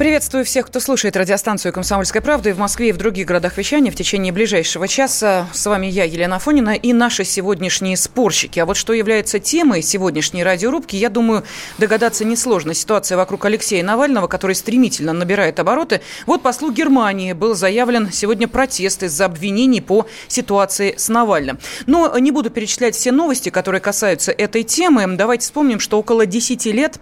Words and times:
Приветствую 0.00 0.46
всех, 0.46 0.68
кто 0.68 0.80
слушает 0.80 1.14
радиостанцию 1.14 1.74
«Комсомольская 1.74 2.22
правда» 2.22 2.48
и 2.48 2.52
в 2.54 2.58
Москве, 2.58 2.88
и 2.88 2.92
в 2.92 2.96
других 2.96 3.26
городах 3.26 3.58
вещания 3.58 3.90
в 3.90 3.94
течение 3.94 4.32
ближайшего 4.32 4.88
часа. 4.88 5.46
С 5.52 5.66
вами 5.66 5.88
я, 5.88 6.04
Елена 6.04 6.38
Фонина, 6.38 6.70
и 6.70 6.94
наши 6.94 7.22
сегодняшние 7.22 7.98
спорщики. 7.98 8.58
А 8.60 8.64
вот 8.64 8.78
что 8.78 8.94
является 8.94 9.40
темой 9.40 9.82
сегодняшней 9.82 10.42
радиорубки, 10.42 10.96
я 10.96 11.10
думаю, 11.10 11.44
догадаться 11.76 12.24
несложно. 12.24 12.72
Ситуация 12.72 13.18
вокруг 13.18 13.44
Алексея 13.44 13.84
Навального, 13.84 14.26
который 14.26 14.56
стремительно 14.56 15.12
набирает 15.12 15.60
обороты. 15.60 16.00
Вот 16.24 16.40
послу 16.40 16.72
Германии 16.72 17.34
был 17.34 17.54
заявлен 17.54 18.10
сегодня 18.10 18.48
протест 18.48 19.02
из-за 19.02 19.26
обвинений 19.26 19.82
по 19.82 20.06
ситуации 20.28 20.94
с 20.96 21.10
Навальным. 21.10 21.58
Но 21.84 22.16
не 22.18 22.30
буду 22.30 22.48
перечислять 22.48 22.94
все 22.94 23.12
новости, 23.12 23.50
которые 23.50 23.82
касаются 23.82 24.32
этой 24.32 24.62
темы. 24.62 25.06
Давайте 25.18 25.44
вспомним, 25.44 25.78
что 25.78 25.98
около 25.98 26.24
10 26.24 26.64
лет 26.72 26.98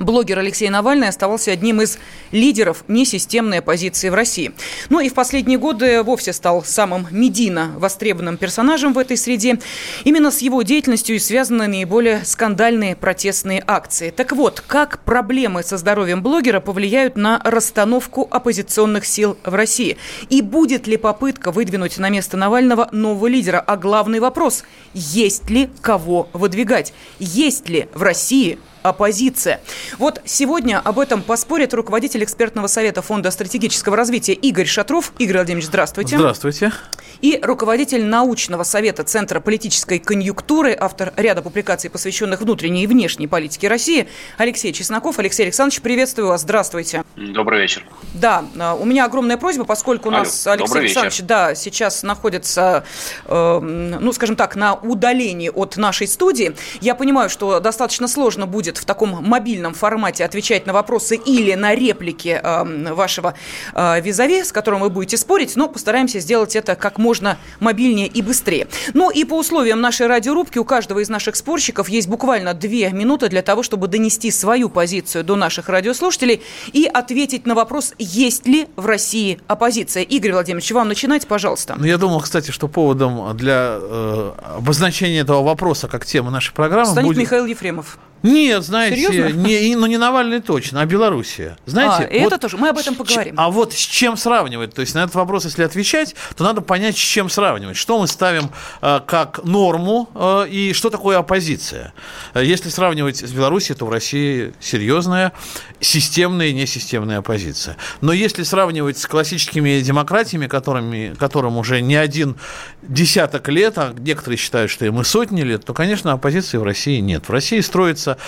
Блогер 0.00 0.38
Алексей 0.38 0.68
Навальный 0.68 1.08
оставался 1.08 1.50
одним 1.50 1.82
из 1.82 1.98
лидеров 2.30 2.84
несистемной 2.88 3.58
оппозиции 3.58 4.08
в 4.08 4.14
России. 4.14 4.52
Ну 4.88 5.00
и 5.00 5.08
в 5.08 5.14
последние 5.14 5.58
годы 5.58 6.02
вовсе 6.02 6.32
стал 6.32 6.64
самым 6.64 7.06
медийно 7.10 7.72
востребованным 7.76 8.36
персонажем 8.36 8.92
в 8.92 8.98
этой 8.98 9.16
среде. 9.16 9.58
Именно 10.04 10.30
с 10.30 10.38
его 10.38 10.62
деятельностью 10.62 11.16
и 11.16 11.18
связаны 11.18 11.66
наиболее 11.66 12.24
скандальные 12.24 12.96
протестные 12.96 13.62
акции. 13.66 14.10
Так 14.10 14.32
вот, 14.32 14.62
как 14.66 15.00
проблемы 15.04 15.62
со 15.62 15.76
здоровьем 15.76 16.22
блогера 16.22 16.60
повлияют 16.60 17.16
на 17.16 17.40
расстановку 17.44 18.28
оппозиционных 18.30 19.04
сил 19.04 19.36
в 19.44 19.54
России? 19.54 19.96
И 20.30 20.42
будет 20.42 20.86
ли 20.86 20.96
попытка 20.96 21.50
выдвинуть 21.50 21.98
на 21.98 22.08
место 22.08 22.36
Навального 22.36 22.88
нового 22.92 23.26
лидера? 23.26 23.58
А 23.60 23.76
главный 23.76 24.20
вопрос– 24.20 24.64
есть 24.94 25.50
ли 25.50 25.68
кого 25.80 26.28
выдвигать? 26.32 26.92
Есть 27.18 27.68
ли 27.68 27.88
в 27.94 28.02
России 28.02 28.58
оппозиция. 28.82 29.60
Вот 29.98 30.20
сегодня 30.24 30.80
об 30.80 30.98
этом 30.98 31.22
поспорит 31.22 31.74
руководитель 31.74 32.24
экспертного 32.24 32.66
совета 32.66 33.02
Фонда 33.02 33.30
стратегического 33.30 33.96
развития 33.96 34.34
Игорь 34.34 34.66
Шатров. 34.66 35.12
Игорь 35.18 35.36
Владимирович, 35.36 35.66
здравствуйте. 35.66 36.16
Здравствуйте. 36.16 36.72
И 37.20 37.38
руководитель 37.42 38.04
научного 38.04 38.62
совета 38.62 39.02
Центра 39.02 39.40
политической 39.40 39.98
конъюнктуры, 39.98 40.76
автор 40.78 41.12
ряда 41.16 41.42
публикаций, 41.42 41.90
посвященных 41.90 42.40
внутренней 42.40 42.84
и 42.84 42.86
внешней 42.86 43.26
политике 43.26 43.68
России, 43.68 44.08
Алексей 44.36 44.72
Чесноков. 44.72 45.18
Алексей 45.18 45.44
Александрович, 45.44 45.80
приветствую 45.80 46.28
вас. 46.28 46.42
Здравствуйте. 46.42 47.02
Добрый 47.16 47.60
вечер. 47.60 47.84
Да, 48.14 48.44
а, 48.58 48.74
у 48.74 48.84
меня 48.84 49.06
огромная 49.06 49.36
просьба, 49.36 49.64
поскольку 49.64 50.08
у 50.08 50.12
нас 50.12 50.46
Алло, 50.46 50.64
Алексей 50.64 50.78
Александрович, 50.78 51.22
да, 51.22 51.54
сейчас 51.54 52.02
находится, 52.02 52.84
э, 53.24 53.58
ну, 53.60 54.12
скажем 54.12 54.36
так, 54.36 54.54
на 54.54 54.74
удалении 54.74 55.48
от 55.48 55.76
нашей 55.76 56.06
студии. 56.06 56.54
Я 56.80 56.94
понимаю, 56.94 57.30
что 57.30 57.58
достаточно 57.60 58.06
сложно 58.06 58.46
будет 58.46 58.67
в 58.76 58.84
таком 58.84 59.24
мобильном 59.24 59.72
формате 59.72 60.24
отвечать 60.24 60.66
на 60.66 60.72
вопросы 60.74 61.16
или 61.16 61.54
на 61.54 61.74
реплики 61.74 62.40
э, 62.42 62.92
вашего 62.92 63.34
э, 63.74 64.00
визави, 64.02 64.44
с 64.44 64.52
которым 64.52 64.80
вы 64.80 64.90
будете 64.90 65.16
спорить, 65.16 65.56
но 65.56 65.68
постараемся 65.68 66.20
сделать 66.20 66.56
это 66.56 66.74
как 66.74 66.98
можно 66.98 67.38
мобильнее 67.60 68.06
и 68.06 68.20
быстрее. 68.20 68.68
Ну 68.94 69.10
и 69.10 69.24
по 69.24 69.38
условиям 69.38 69.80
нашей 69.80 70.06
радиорубки 70.06 70.58
у 70.58 70.64
каждого 70.64 70.98
из 70.98 71.08
наших 71.08 71.36
спорщиков 71.36 71.88
есть 71.88 72.08
буквально 72.08 72.52
две 72.52 72.90
минуты 72.90 73.28
для 73.28 73.42
того, 73.42 73.62
чтобы 73.62 73.88
донести 73.88 74.30
свою 74.30 74.68
позицию 74.68 75.24
до 75.24 75.36
наших 75.36 75.68
радиослушателей 75.68 76.42
и 76.72 76.84
ответить 76.92 77.46
на 77.46 77.54
вопрос, 77.54 77.94
есть 77.98 78.46
ли 78.46 78.66
в 78.76 78.86
России 78.86 79.40
оппозиция. 79.46 80.02
Игорь 80.02 80.32
Владимирович, 80.32 80.70
вам 80.72 80.88
начинать, 80.88 81.26
пожалуйста. 81.26 81.76
Ну, 81.78 81.84
я 81.84 81.96
думал, 81.96 82.20
кстати, 82.20 82.50
что 82.50 82.68
поводом 82.68 83.36
для 83.36 83.78
э, 83.80 84.32
обозначения 84.56 85.20
этого 85.20 85.42
вопроса 85.42 85.88
как 85.88 86.04
темы 86.04 86.30
нашей 86.30 86.52
программы 86.52 86.90
Станет 86.90 87.06
будет... 87.06 87.18
Михаил 87.18 87.46
Ефремов. 87.46 87.98
Нет, 88.22 88.64
знаете, 88.64 89.32
не, 89.32 89.76
ну 89.76 89.86
не 89.86 89.96
Навальный 89.96 90.40
точно, 90.40 90.80
а 90.80 90.86
Белоруссия. 90.86 91.56
Знаете, 91.66 92.04
а, 92.04 92.22
вот, 92.22 92.32
это 92.32 92.38
тоже, 92.38 92.56
мы 92.56 92.70
об 92.70 92.78
этом 92.78 92.94
поговорим. 92.94 93.34
А 93.36 93.50
вот 93.50 93.72
с 93.72 93.76
чем 93.76 94.16
сравнивать? 94.16 94.74
То 94.74 94.80
есть 94.80 94.94
на 94.94 95.00
этот 95.00 95.14
вопрос, 95.14 95.44
если 95.44 95.62
отвечать, 95.62 96.14
то 96.36 96.44
надо 96.44 96.60
понять, 96.60 96.96
с 96.96 97.00
чем 97.00 97.28
сравнивать. 97.28 97.76
Что 97.76 97.98
мы 98.00 98.06
ставим 98.06 98.50
э, 98.80 99.00
как 99.06 99.44
норму 99.44 100.08
э, 100.14 100.48
и 100.48 100.72
что 100.72 100.90
такое 100.90 101.18
оппозиция. 101.18 101.92
Э, 102.34 102.44
если 102.44 102.68
сравнивать 102.70 103.18
с 103.18 103.30
Белоруссией, 103.30 103.76
то 103.76 103.86
в 103.86 103.90
России 103.90 104.54
серьезная 104.60 105.32
системная 105.80 106.48
и 106.48 106.52
несистемная 106.54 107.18
оппозиция. 107.18 107.76
Но 108.00 108.12
если 108.12 108.42
сравнивать 108.42 108.98
с 108.98 109.06
классическими 109.06 109.80
демократиями, 109.80 110.46
которыми, 110.46 111.14
которым 111.18 111.56
уже 111.56 111.80
не 111.80 111.96
один 111.96 112.36
десяток 112.82 113.48
лет, 113.48 113.78
а 113.78 113.94
некоторые 113.96 114.38
считают, 114.38 114.70
что 114.70 114.86
им 114.86 115.00
и 115.00 115.04
сотни 115.04 115.42
лет, 115.42 115.64
то, 115.64 115.74
конечно, 115.74 116.12
оппозиции 116.12 116.56
в 116.56 116.62
России 116.62 116.98
нет. 117.00 117.28
В 117.28 117.32
России 117.32 117.60
строится 117.60 118.07
выстраивается 118.08 118.18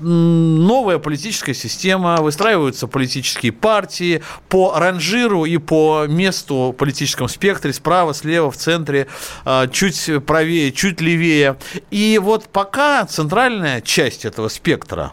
новая 0.00 0.98
политическая 0.98 1.54
система, 1.54 2.16
выстраиваются 2.16 2.86
политические 2.86 3.52
партии 3.52 4.22
по 4.48 4.78
ранжиру 4.78 5.44
и 5.44 5.58
по 5.58 6.06
месту 6.06 6.70
в 6.70 6.72
политическом 6.72 7.28
спектре, 7.28 7.72
справа, 7.72 8.14
слева, 8.14 8.50
в 8.50 8.56
центре, 8.56 9.06
а, 9.44 9.66
чуть 9.68 10.10
правее, 10.26 10.72
чуть 10.72 11.00
левее. 11.00 11.56
И 11.90 12.18
вот 12.22 12.48
пока 12.48 13.04
центральная 13.06 13.80
часть 13.80 14.24
этого 14.24 14.48
спектра, 14.48 15.12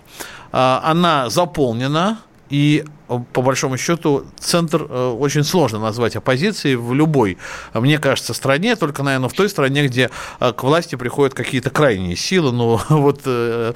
а, 0.51 0.81
она 0.83 1.29
заполнена, 1.29 2.19
и 2.49 2.85
по 3.07 3.41
большому 3.41 3.77
счету, 3.77 4.25
центр 4.39 4.85
э, 4.89 5.07
очень 5.19 5.43
сложно 5.43 5.79
назвать 5.79 6.16
оппозицией 6.16 6.75
в 6.75 6.93
любой, 6.93 7.38
мне 7.73 7.99
кажется, 7.99 8.33
стране, 8.33 8.75
только, 8.75 9.03
наверное, 9.03 9.29
в 9.29 9.33
той 9.33 9.49
стране, 9.49 9.88
где 9.88 10.09
э, 10.39 10.53
к 10.53 10.63
власти 10.63 10.95
приходят 10.95 11.33
какие-то 11.33 11.69
крайние 11.69 12.15
силы, 12.15 12.51
но 12.51 12.81
вот 12.89 13.21
э, 13.25 13.73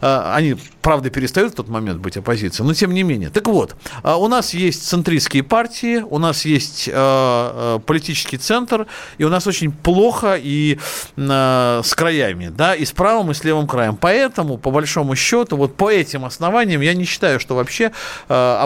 они, 0.00 0.56
правда, 0.80 1.10
перестают 1.10 1.52
в 1.52 1.56
тот 1.56 1.68
момент 1.68 2.00
быть 2.00 2.16
оппозицией, 2.16 2.66
но 2.66 2.74
тем 2.74 2.92
не 2.92 3.02
менее. 3.02 3.30
Так 3.30 3.46
вот, 3.48 3.76
у 4.02 4.28
нас 4.28 4.54
есть 4.54 4.88
центристские 4.88 5.42
партии, 5.42 5.98
у 5.98 6.18
нас 6.18 6.44
есть 6.44 6.90
политический 7.86 8.38
центр, 8.38 8.86
и 9.18 9.24
у 9.24 9.28
нас 9.28 9.46
очень 9.46 9.70
плохо 9.72 10.38
и 10.40 10.78
с 11.16 11.94
краями, 11.94 12.48
да, 12.48 12.74
и 12.74 12.84
с 12.84 12.92
правым, 12.92 13.30
и 13.30 13.34
с 13.34 13.44
левым 13.44 13.66
краем. 13.66 13.96
Поэтому, 13.96 14.58
по 14.58 14.70
большому 14.70 15.14
счету, 15.14 15.56
вот 15.56 15.76
по 15.76 15.90
этим 15.90 16.24
основаниям 16.24 16.80
я 16.80 16.94
не 16.94 17.04
считаю, 17.04 17.38
что 17.38 17.54
вообще 17.54 17.92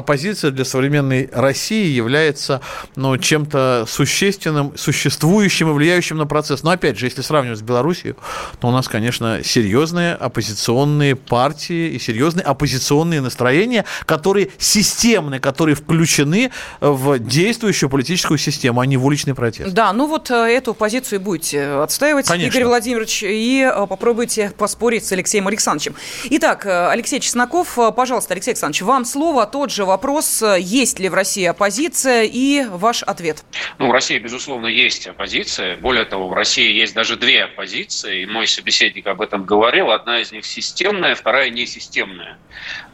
оппозиция 0.06 0.52
для 0.52 0.64
современной 0.64 1.28
России 1.32 1.88
является 1.88 2.60
ну, 2.94 3.18
чем-то 3.18 3.86
существенным, 3.88 4.72
существующим 4.76 5.70
и 5.70 5.72
влияющим 5.72 6.16
на 6.16 6.26
процесс. 6.26 6.62
Но 6.62 6.70
опять 6.70 6.96
же, 6.96 7.06
если 7.06 7.22
сравнивать 7.22 7.58
с 7.58 7.62
Белоруссией, 7.62 8.14
то 8.60 8.68
у 8.68 8.70
нас, 8.70 8.86
конечно, 8.86 9.40
серьезные 9.42 10.14
оппозиционные 10.14 11.16
партии 11.16 11.88
и 11.88 11.98
серьезные 11.98 12.44
оппозиционные 12.44 13.20
настроения, 13.20 13.84
которые 14.04 14.50
системные, 14.58 15.40
которые 15.40 15.74
включены 15.74 16.52
в 16.80 17.18
действующую 17.18 17.90
политическую 17.90 18.38
систему, 18.38 18.80
а 18.80 18.86
не 18.86 18.96
в 18.96 19.04
уличный 19.04 19.34
протест. 19.34 19.72
Да, 19.72 19.92
ну 19.92 20.06
вот 20.06 20.30
э, 20.30 20.34
эту 20.34 20.72
позицию 20.72 21.20
будете 21.20 21.64
отстаивать, 21.64 22.28
Конечно. 22.28 22.56
Игорь 22.56 22.68
Владимирович, 22.68 23.24
и 23.24 23.68
э, 23.68 23.86
попробуйте 23.88 24.52
поспорить 24.56 25.04
с 25.04 25.10
Алексеем 25.10 25.48
Александровичем. 25.48 25.96
Итак, 26.30 26.64
э, 26.64 26.90
Алексей 26.90 27.18
Чесноков, 27.18 27.76
пожалуйста, 27.96 28.34
Алексей 28.34 28.50
Александрович, 28.50 28.82
вам 28.82 29.04
слово. 29.04 29.46
Тот 29.46 29.72
же 29.72 29.84
вопрос 29.84 29.95
вопрос, 29.96 30.44
есть 30.58 30.98
ли 30.98 31.08
в 31.08 31.14
России 31.14 31.46
оппозиция 31.46 32.24
и 32.24 32.64
ваш 32.68 33.02
ответ. 33.02 33.44
Ну, 33.78 33.88
в 33.88 33.92
России, 33.92 34.18
безусловно, 34.18 34.66
есть 34.66 35.06
оппозиция. 35.06 35.76
Более 35.76 36.04
того, 36.04 36.28
в 36.28 36.34
России 36.34 36.70
есть 36.70 36.94
даже 36.94 37.16
две 37.16 37.44
оппозиции. 37.44 38.22
И 38.22 38.26
мой 38.26 38.46
собеседник 38.46 39.06
об 39.06 39.22
этом 39.22 39.44
говорил. 39.44 39.90
Одна 39.90 40.20
из 40.20 40.32
них 40.32 40.44
системная, 40.44 41.14
вторая 41.14 41.48
несистемная. 41.48 42.36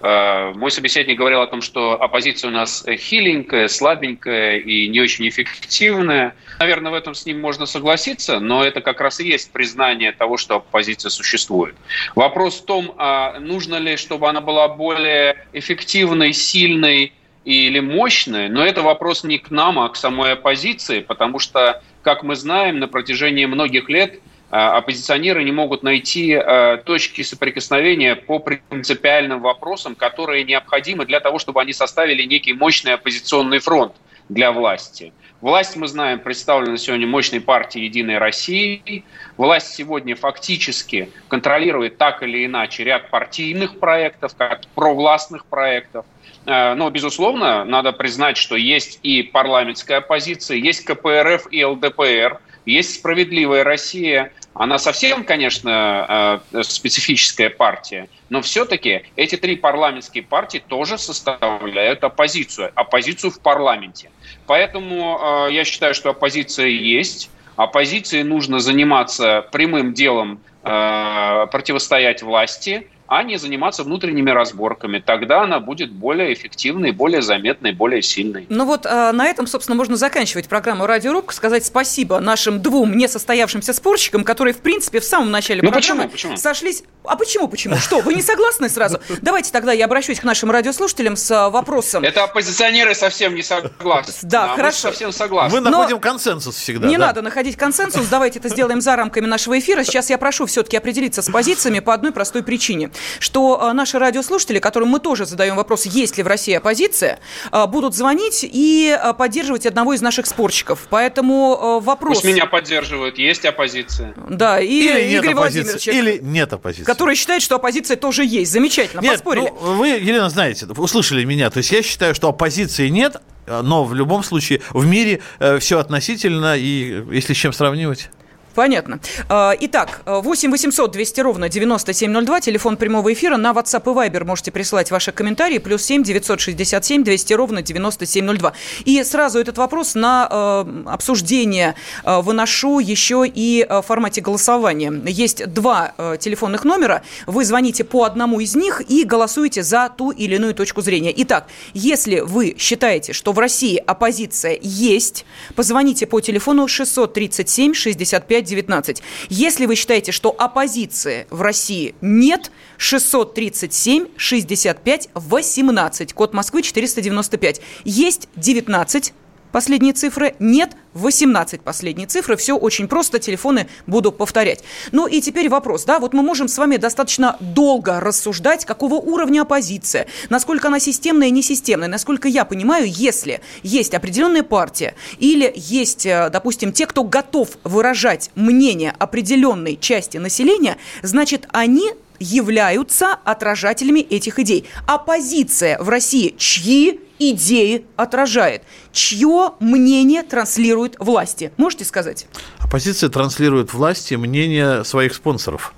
Э, 0.00 0.53
мой 0.55 0.70
собеседник 0.70 1.19
говорил 1.19 1.41
о 1.41 1.47
том, 1.47 1.62
что 1.62 2.00
оппозиция 2.03 2.49
у 2.49 2.53
нас 2.53 2.85
хиленькая, 2.87 3.69
слабенькая 3.69 4.59
и 4.59 4.88
не 4.88 5.00
очень 5.00 5.29
эффективная. 5.29 6.35
Наверное, 6.61 6.93
в 6.93 6.94
этом 6.94 7.14
с 7.14 7.26
ним 7.26 7.41
можно 7.41 7.67
согласиться, 7.67 8.41
но 8.41 8.64
это 8.64 8.81
как 8.81 9.00
раз 9.00 9.20
и 9.20 9.26
есть 9.26 9.53
признание 9.53 10.12
того, 10.12 10.37
что 10.37 10.56
оппозиция 10.56 11.11
существует. 11.11 11.75
Вопрос 12.14 12.61
в 12.61 12.64
том, 12.64 12.94
а 12.99 13.38
нужно 13.41 13.76
ли, 13.76 13.97
чтобы 13.97 14.29
она 14.29 14.41
была 14.41 14.69
более 14.69 15.47
эффективной, 15.53 16.32
сильной, 16.32 17.12
или 17.44 17.81
мощной, 17.81 18.49
но 18.49 18.64
это 18.64 18.82
вопрос 18.82 19.25
не 19.25 19.38
к 19.38 19.50
нам, 19.50 19.79
а 19.79 19.88
к 19.88 19.97
самой 19.97 20.32
оппозиции, 20.32 21.00
потому 21.00 21.38
что, 21.38 21.82
как 22.03 22.23
мы 22.23 22.37
знаем, 22.37 22.79
на 22.79 22.87
протяжении 22.87 23.47
многих 23.47 23.88
лет 23.88 24.20
оппозиционеры 24.52 25.44
не 25.44 25.52
могут 25.52 25.82
найти 25.82 26.34
а, 26.34 26.76
точки 26.76 27.22
соприкосновения 27.22 28.14
по 28.14 28.38
принципиальным 28.38 29.40
вопросам, 29.40 29.94
которые 29.94 30.44
необходимы 30.44 31.06
для 31.06 31.20
того, 31.20 31.38
чтобы 31.38 31.60
они 31.62 31.72
составили 31.72 32.22
некий 32.25 32.52
мощный 32.52 32.94
оппозиционный 32.94 33.58
фронт. 33.58 33.94
для 34.28 34.52
власти. 34.52 35.12
Власть, 35.40 35.75
мы 35.76 35.88
знаем, 35.88 36.20
представлена 36.20 36.76
сегодня 36.76 37.06
мощной 37.06 37.40
партией 37.40 37.87
«Единой 37.87 38.19
России». 38.19 39.04
Власть 39.37 39.75
сегодня 39.75 40.14
фактически 40.14 41.10
контролирует 41.26 41.99
так 41.99 42.22
или 42.22 42.46
иначе 42.46 42.84
ряд 42.84 43.10
партийных 43.10 43.81
проектов, 43.81 44.37
как 44.37 44.60
провластных 44.76 45.46
проектов. 45.46 46.06
Э, 46.46 46.75
но, 46.75 46.90
безусловно, 46.90 47.64
надо 47.64 47.90
признать, 47.93 48.37
что 48.37 48.54
есть 48.54 49.00
и 49.02 49.25
парламентская 49.25 49.99
оппозиция, 49.99 50.58
есть 50.58 50.84
КПРФ 50.84 51.49
и 51.50 51.64
ЛДПР, 51.64 52.40
есть 52.64 52.94
«Справедливая 52.94 53.64
Россия», 53.64 54.32
она 54.54 54.78
совсем, 54.78 55.25
конечно, 55.25 56.40
э, 56.52 56.62
специфическая 56.62 57.49
партия, 57.49 58.08
но 58.28 58.43
все-таки 58.43 59.04
эти 59.16 59.37
три 59.37 59.56
парламентские 59.56 60.22
партии 60.22 60.62
тоже 60.66 60.99
составляют 60.99 62.04
оппозицию, 62.04 62.70
оппозицию 62.75 63.31
в 63.31 63.40
парламенте. 63.40 64.10
Поэтому 64.46 65.19
э, 65.49 65.52
я 65.52 65.64
считаю, 65.64 65.94
что 65.94 66.10
оппозиция 66.10 66.66
есть. 66.66 67.31
Оппозиции 67.56 68.22
нужно 68.22 68.58
заниматься 68.58 69.46
прямым 69.52 69.94
делом 69.94 70.40
э, 70.62 71.46
противостоять 71.50 72.22
власти, 72.22 72.88
а 73.14 73.23
не 73.25 73.37
заниматься 73.37 73.85
внутренними 73.85 74.31
разборками. 74.31 74.99
Тогда 74.99 75.43
она 75.43 75.61
будет 75.61 75.93
более 75.93 76.32
эффективной, 76.32 76.93
более 76.93 77.20
заметной, 77.20 77.73
более 77.73 78.00
сильной. 78.00 78.47
Ну 78.49 78.64
вот 78.64 78.87
а, 78.87 79.12
на 79.12 79.26
этом, 79.26 79.47
собственно, 79.47 79.76
можно 79.76 79.97
заканчивать 79.97 80.49
программу 80.49 80.87
«Радиорубка», 80.87 81.35
сказать 81.35 81.67
спасибо 81.67 82.20
нашим 82.20 82.62
двум 82.62 82.97
несостоявшимся 82.97 83.75
спорщикам, 83.75 84.25
которые, 84.25 84.55
в 84.55 84.61
принципе, 84.61 84.99
в 84.99 85.05
самом 85.05 85.31
начале 85.31 85.61
ну, 85.61 85.70
программы 85.70 86.09
почему? 86.09 86.32
Почему? 86.32 86.37
сошлись... 86.38 86.85
А 87.05 87.17
почему, 87.17 87.49
почему? 87.49 87.76
Что, 87.76 88.00
вы 88.00 88.14
не 88.14 88.23
согласны 88.23 88.70
сразу? 88.70 88.99
Давайте 89.20 89.53
тогда 89.53 89.73
я 89.73 89.85
обращусь 89.85 90.19
к 90.19 90.25
нашим 90.25 90.50
радиослушателям 90.50 91.17
с 91.17 91.31
а, 91.31 91.50
вопросом. 91.50 92.05
Это 92.05 92.25
оппозиционеры 92.25 92.94
совсем 92.94 93.35
не 93.35 93.43
согласны. 93.43 94.14
Да, 94.23 94.55
хорошо. 94.56 94.79
совсем 94.79 95.12
согласны. 95.12 95.61
Мы 95.61 95.70
находим 95.70 96.00
консенсус 96.00 96.56
всегда. 96.56 96.88
Не 96.88 96.97
надо 96.97 97.20
находить 97.20 97.56
консенсус, 97.56 98.06
давайте 98.06 98.38
это 98.38 98.49
сделаем 98.49 98.81
за 98.81 98.97
рамками 98.97 99.26
нашего 99.26 99.59
эфира. 99.59 99.85
Сейчас 99.85 100.09
я 100.09 100.17
прошу 100.17 100.47
все-таки 100.47 100.79
определиться 100.79 101.20
с 101.20 101.31
позициями 101.31 101.81
по 101.81 101.93
одной 101.93 102.12
простой 102.12 102.43
причине 102.43 102.91
что 103.19 103.60
э, 103.62 103.72
наши 103.72 103.99
радиослушатели, 103.99 104.58
которым 104.58 104.88
мы 104.88 105.00
тоже 105.00 105.26
задаем 105.26 105.56
вопрос, 105.56 105.87
есть 105.87 106.16
ли 106.16 106.22
в 106.22 106.26
России 106.26 106.54
оппозиция, 106.54 107.19
э, 107.50 107.66
будут 107.66 107.94
звонить 107.94 108.44
и 108.44 108.96
э, 108.99 109.14
поддерживать 109.14 109.66
одного 109.66 109.94
из 109.94 110.00
наших 110.00 110.26
спорщиков. 110.26 110.87
Поэтому 110.90 111.81
вопрос... 111.81 112.20
Пусть 112.20 112.34
меня 112.34 112.46
поддерживают, 112.46 113.19
есть 113.19 113.44
оппозиция. 113.44 114.14
Да, 114.28 114.60
и 114.60 114.66
или 114.66 115.16
Игорь 115.16 115.34
Владимирович. 115.34 115.88
Или 115.88 116.19
нет 116.22 116.52
оппозиции. 116.52 116.84
Который 116.84 117.14
считает, 117.14 117.43
что 117.43 117.56
оппозиция 117.56 117.96
тоже 117.96 118.25
есть. 118.25 118.52
Замечательно, 118.52 119.00
нет, 119.00 119.14
поспорили. 119.14 119.52
Ну, 119.60 119.75
вы, 119.76 119.88
Елена, 119.88 120.28
знаете, 120.31 120.66
услышали 120.66 121.25
меня. 121.25 121.50
То 121.50 121.58
есть 121.58 121.70
я 121.72 121.82
считаю, 121.82 122.14
что 122.14 122.28
оппозиции 122.28 122.88
нет, 122.88 123.16
но 123.46 123.84
в 123.84 123.94
любом 123.94 124.22
случае 124.22 124.60
в 124.70 124.87
мире 124.87 125.20
все 125.58 125.78
относительно, 125.78 126.56
и 126.56 127.04
если 127.10 127.34
с 127.34 127.37
чем 127.37 127.52
сравнивать. 127.52 128.10
Понятно. 128.54 129.00
А, 129.28 129.54
итак, 129.58 130.02
8 130.06 130.50
800 130.50 130.90
200 130.90 131.20
ровно 131.20 131.49
9702, 131.49 132.40
телефон 132.40 132.76
прямого 132.76 133.12
эфира. 133.12 133.37
На 133.37 133.52
WhatsApp 133.52 133.82
и 133.82 134.10
Viber 134.10 134.25
можете 134.25 134.50
присылать 134.50 134.90
ваши 134.90 135.12
комментарии. 135.12 135.58
Плюс 135.58 135.82
7 135.82 136.02
967 136.02 137.04
200 137.04 137.32
ровно 137.34 137.62
9702. 137.62 138.52
И 138.84 139.02
сразу 139.04 139.38
этот 139.38 139.58
вопрос 139.58 139.94
на 139.94 140.28
э, 140.31 140.82
обсуждение 140.87 141.75
э, 142.04 142.20
выношу 142.20 142.78
еще 142.78 143.25
и 143.26 143.66
в 143.69 143.82
формате 143.82 144.20
голосования. 144.20 144.93
Есть 145.06 145.46
два 145.52 145.94
телефонных 146.19 146.64
номера. 146.64 147.02
Вы 147.26 147.44
звоните 147.44 147.84
по 147.84 148.04
одному 148.04 148.40
из 148.40 148.54
них 148.54 148.82
и 148.88 149.04
голосуете 149.04 149.62
за 149.62 149.88
ту 149.88 150.10
или 150.10 150.37
иную 150.37 150.54
точку 150.54 150.81
зрения. 150.81 151.12
Итак, 151.16 151.46
если 151.75 152.20
вы 152.20 152.54
считаете, 152.58 153.12
что 153.12 153.32
в 153.32 153.38
России 153.38 153.76
оппозиция 153.76 154.58
есть, 154.60 155.25
позвоните 155.54 156.06
по 156.06 156.20
телефону 156.20 156.69
637 156.69 157.75
65 157.75 158.42
19. 158.47 159.03
Если 159.29 159.67
вы 159.67 159.75
считаете, 159.75 160.12
что 160.12 160.35
оппозиции 160.37 161.27
в 161.31 161.43
России 161.43 161.94
нет, 162.00 162.50
637 162.77 164.09
65 164.17 165.09
18, 165.15 166.12
код 166.12 166.35
Москвы 166.35 166.62
495. 166.62 167.61
Есть 167.85 168.29
19 168.37 169.12
последние 169.52 169.93
цифры, 169.93 170.34
нет 170.38 170.72
18 170.94 171.60
последние 171.60 172.06
цифры. 172.06 172.37
Все 172.37 172.56
очень 172.56 172.88
просто, 172.88 173.19
телефоны 173.19 173.69
буду 173.87 174.12
повторять. 174.12 174.62
Ну 174.90 175.06
и 175.06 175.20
теперь 175.20 175.49
вопрос, 175.49 175.84
да, 175.84 175.99
вот 175.99 176.12
мы 176.12 176.22
можем 176.22 176.49
с 176.49 176.58
вами 176.58 176.76
достаточно 176.76 177.37
долго 177.40 178.00
рассуждать, 178.00 178.64
какого 178.64 178.94
уровня 178.94 179.43
оппозиция, 179.43 180.06
насколько 180.28 180.69
она 180.69 180.81
системная 180.81 181.28
и 181.28 181.31
несистемная. 181.31 181.88
Насколько 181.88 182.28
я 182.28 182.44
понимаю, 182.44 182.87
если 182.88 183.40
есть 183.62 183.94
определенная 183.94 184.43
партия 184.43 184.94
или 185.19 185.52
есть, 185.54 186.06
э, 186.06 186.31
допустим, 186.31 186.72
те, 186.72 186.87
кто 186.87 187.04
готов 187.04 187.50
выражать 187.64 188.31
мнение 188.34 188.94
определенной 188.99 189.76
части 189.76 190.19
населения, 190.19 190.76
значит, 191.02 191.46
они 191.52 191.93
являются 192.23 193.13
отражателями 193.25 194.01
этих 194.01 194.39
идей. 194.39 194.67
Оппозиция 194.87 195.79
в 195.79 195.89
России 195.89 196.35
чьи 196.39 197.01
идеи 197.19 197.85
отражает? 197.97 198.63
Чье 198.93 199.53
мнение 199.61 200.23
транслирует 200.23 200.97
власти? 200.99 201.53
Можете 201.57 201.85
сказать? 201.85 202.27
Оппозиция 202.59 203.11
транслирует 203.11 203.75
власти 203.75 204.15
мнение 204.15 204.85
своих 204.85 205.15
спонсоров 205.15 205.75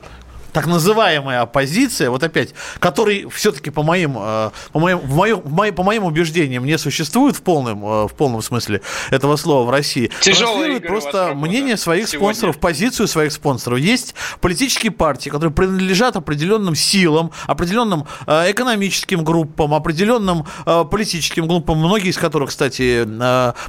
так 0.55 0.69
называемая 0.69 1.43
оппозиция, 1.43 2.11
вот 2.11 2.23
опять, 2.23 2.55
который 2.79 3.29
все-таки 3.29 3.71
по 3.71 3.83
моим, 3.83 4.17
э, 4.17 4.51
по 4.73 4.79
моим, 4.79 4.99
в 4.99 5.15
моем, 5.15 5.41
в 5.41 5.53
моим, 5.53 5.75
по 5.75 5.83
моим 5.83 6.05
убеждениям 6.05 6.65
не 6.65 6.79
существует 6.79 7.35
в 7.35 7.43
полном, 7.43 7.85
э, 7.85 8.07
в 8.07 8.15
полном 8.15 8.41
смысле 8.41 8.81
этого 9.11 9.35
слова 9.35 9.67
в 9.67 9.71
России. 9.71 10.13
Тяжелое 10.21 10.79
просто 10.79 11.35
мнение 11.35 11.77
своих 11.77 12.07
сегодня. 12.09 12.35
спонсоров, 12.35 12.59
позицию 12.61 13.09
своих 13.09 13.33
спонсоров. 13.33 13.81
Есть 13.81 14.15
политические 14.41 14.93
партии, 14.93 15.29
которые 15.29 15.53
принадлежат 15.53 16.15
определенным 16.15 16.77
силам, 16.77 17.33
определенным 17.49 18.07
э, 18.29 18.53
экономическим 18.53 19.25
группам, 19.25 19.75
определенным 19.75 20.47
политическим 20.65 21.49
группам, 21.49 21.79
многие 21.79 22.11
из 22.11 22.17
которых, 22.17 22.51
кстати, 22.51 23.07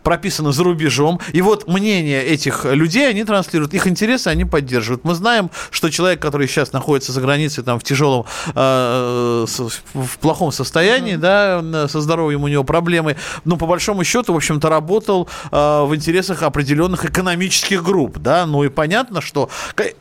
прописаны 0.03 0.53
за 0.53 0.63
рубежом. 0.63 1.19
И 1.33 1.41
вот 1.41 1.67
мнение 1.67 2.23
этих 2.23 2.65
людей 2.65 3.09
они 3.09 3.23
транслируют, 3.23 3.73
их 3.73 3.87
интересы 3.87 4.27
они 4.27 4.45
поддерживают. 4.45 5.03
Мы 5.03 5.15
знаем, 5.15 5.49
что 5.71 5.89
человек, 5.89 6.21
который 6.21 6.47
сейчас 6.47 6.74
находится 6.75 7.13
за 7.13 7.21
границей 7.21 7.63
там 7.63 7.79
в 7.79 7.83
тяжелом, 7.83 8.25
э, 8.53 9.45
в 9.93 10.17
плохом 10.19 10.51
состоянии, 10.51 11.15
mm-hmm. 11.15 11.71
да, 11.71 11.87
со 11.87 12.01
здоровьем 12.01 12.43
у 12.43 12.47
него 12.47 12.63
проблемы, 12.63 13.15
но 13.45 13.55
по 13.55 13.65
большому 13.65 14.03
счету, 14.03 14.33
в 14.33 14.35
общем-то, 14.35 14.69
работал 14.69 15.29
э, 15.51 15.83
в 15.85 15.95
интересах 15.95 16.43
определенных 16.43 17.05
экономических 17.05 17.81
групп, 17.81 18.17
да, 18.19 18.45
ну 18.45 18.63
и 18.63 18.69
понятно, 18.69 19.21
что 19.21 19.49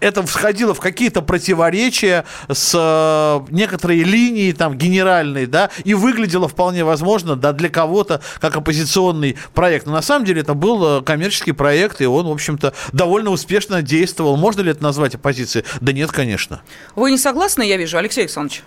это 0.00 0.23
входило 0.25 0.75
в 0.75 0.81
какие-то 0.81 1.23
противоречия 1.23 2.25
с 2.50 2.73
э, 2.75 3.52
некоторой 3.52 4.02
линией 4.02 4.52
там 4.52 4.76
генеральной, 4.76 5.47
да, 5.47 5.71
и 5.85 5.95
выглядело 5.95 6.49
вполне 6.49 6.85
возможно, 6.85 7.37
да, 7.37 7.52
для 7.52 7.69
кого-то 7.69 8.21
как 8.40 8.57
оппозиционный 8.57 9.37
проект. 9.54 9.87
Но 9.87 9.93
на 9.93 10.02
самом 10.02 10.26
деле 10.26 10.40
это 10.40 10.54
был 10.54 11.02
коммерческий 11.02 11.52
проект, 11.52 12.00
и 12.00 12.07
он, 12.07 12.26
в 12.26 12.33
общем-то, 12.33 12.75
довольно 12.93 13.31
успешно 13.31 13.81
действовал. 13.81 14.37
Можно 14.37 14.62
ли 14.62 14.71
это 14.73 14.83
назвать 14.83 15.14
оппозицией? 15.14 15.64
Да 15.81 15.93
нет, 15.93 16.11
конечно. 16.11 16.62
Вы 16.94 17.11
не 17.11 17.18
согласны, 17.18 17.62
я 17.62 17.76
вижу, 17.76 17.99
Алексей 17.99 18.23
Александрович? 18.23 18.62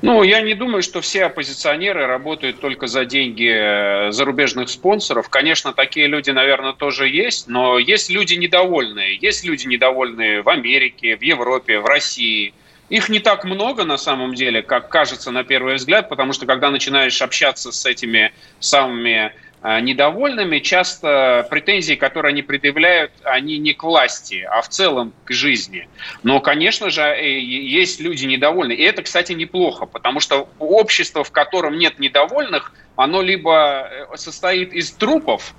Ну, 0.00 0.22
я 0.22 0.40
не 0.40 0.54
думаю, 0.54 0.82
что 0.82 1.00
все 1.00 1.24
оппозиционеры 1.24 2.06
работают 2.06 2.60
только 2.60 2.86
за 2.86 3.04
деньги 3.04 3.50
э, 3.50 4.12
зарубежных 4.12 4.70
спонсоров. 4.70 5.28
Конечно, 5.28 5.72
такие 5.72 6.06
люди, 6.06 6.30
наверное, 6.30 6.72
тоже 6.72 7.08
есть, 7.08 7.48
но 7.48 7.78
есть 7.78 8.08
люди 8.08 8.34
недовольные. 8.34 9.16
Есть 9.16 9.44
люди 9.44 9.66
недовольные 9.66 10.42
в 10.42 10.48
Америке, 10.48 11.16
в 11.16 11.22
Европе, 11.22 11.80
в 11.80 11.86
России. 11.86 12.54
Их 12.88 13.10
не 13.10 13.18
так 13.18 13.44
много 13.44 13.84
на 13.84 13.98
самом 13.98 14.34
деле, 14.34 14.62
как 14.62 14.88
кажется 14.88 15.30
на 15.30 15.44
первый 15.44 15.74
взгляд, 15.74 16.08
потому 16.08 16.32
что 16.32 16.46
когда 16.46 16.70
начинаешь 16.70 17.20
общаться 17.20 17.70
с 17.70 17.84
этими 17.84 18.32
самыми 18.60 19.32
недовольными, 19.62 20.60
часто 20.60 21.46
претензии, 21.50 21.94
которые 21.94 22.30
они 22.30 22.42
предъявляют, 22.42 23.10
они 23.24 23.58
не 23.58 23.72
к 23.72 23.82
власти, 23.82 24.46
а 24.48 24.62
в 24.62 24.68
целом 24.68 25.12
к 25.24 25.32
жизни. 25.32 25.88
Но, 26.22 26.40
конечно 26.40 26.90
же, 26.90 27.02
э, 27.02 27.40
есть 27.40 28.00
люди 28.00 28.24
недовольны. 28.24 28.72
И 28.72 28.82
это, 28.82 29.02
кстати, 29.02 29.32
неплохо, 29.32 29.86
потому 29.86 30.20
что 30.20 30.48
общество, 30.58 31.24
в 31.24 31.32
котором 31.32 31.76
нет 31.76 31.98
недовольных, 31.98 32.72
оно 32.94 33.20
либо 33.20 33.88
э, 33.90 34.16
состоит 34.16 34.72
из 34.72 34.92
трупов, 34.92 35.54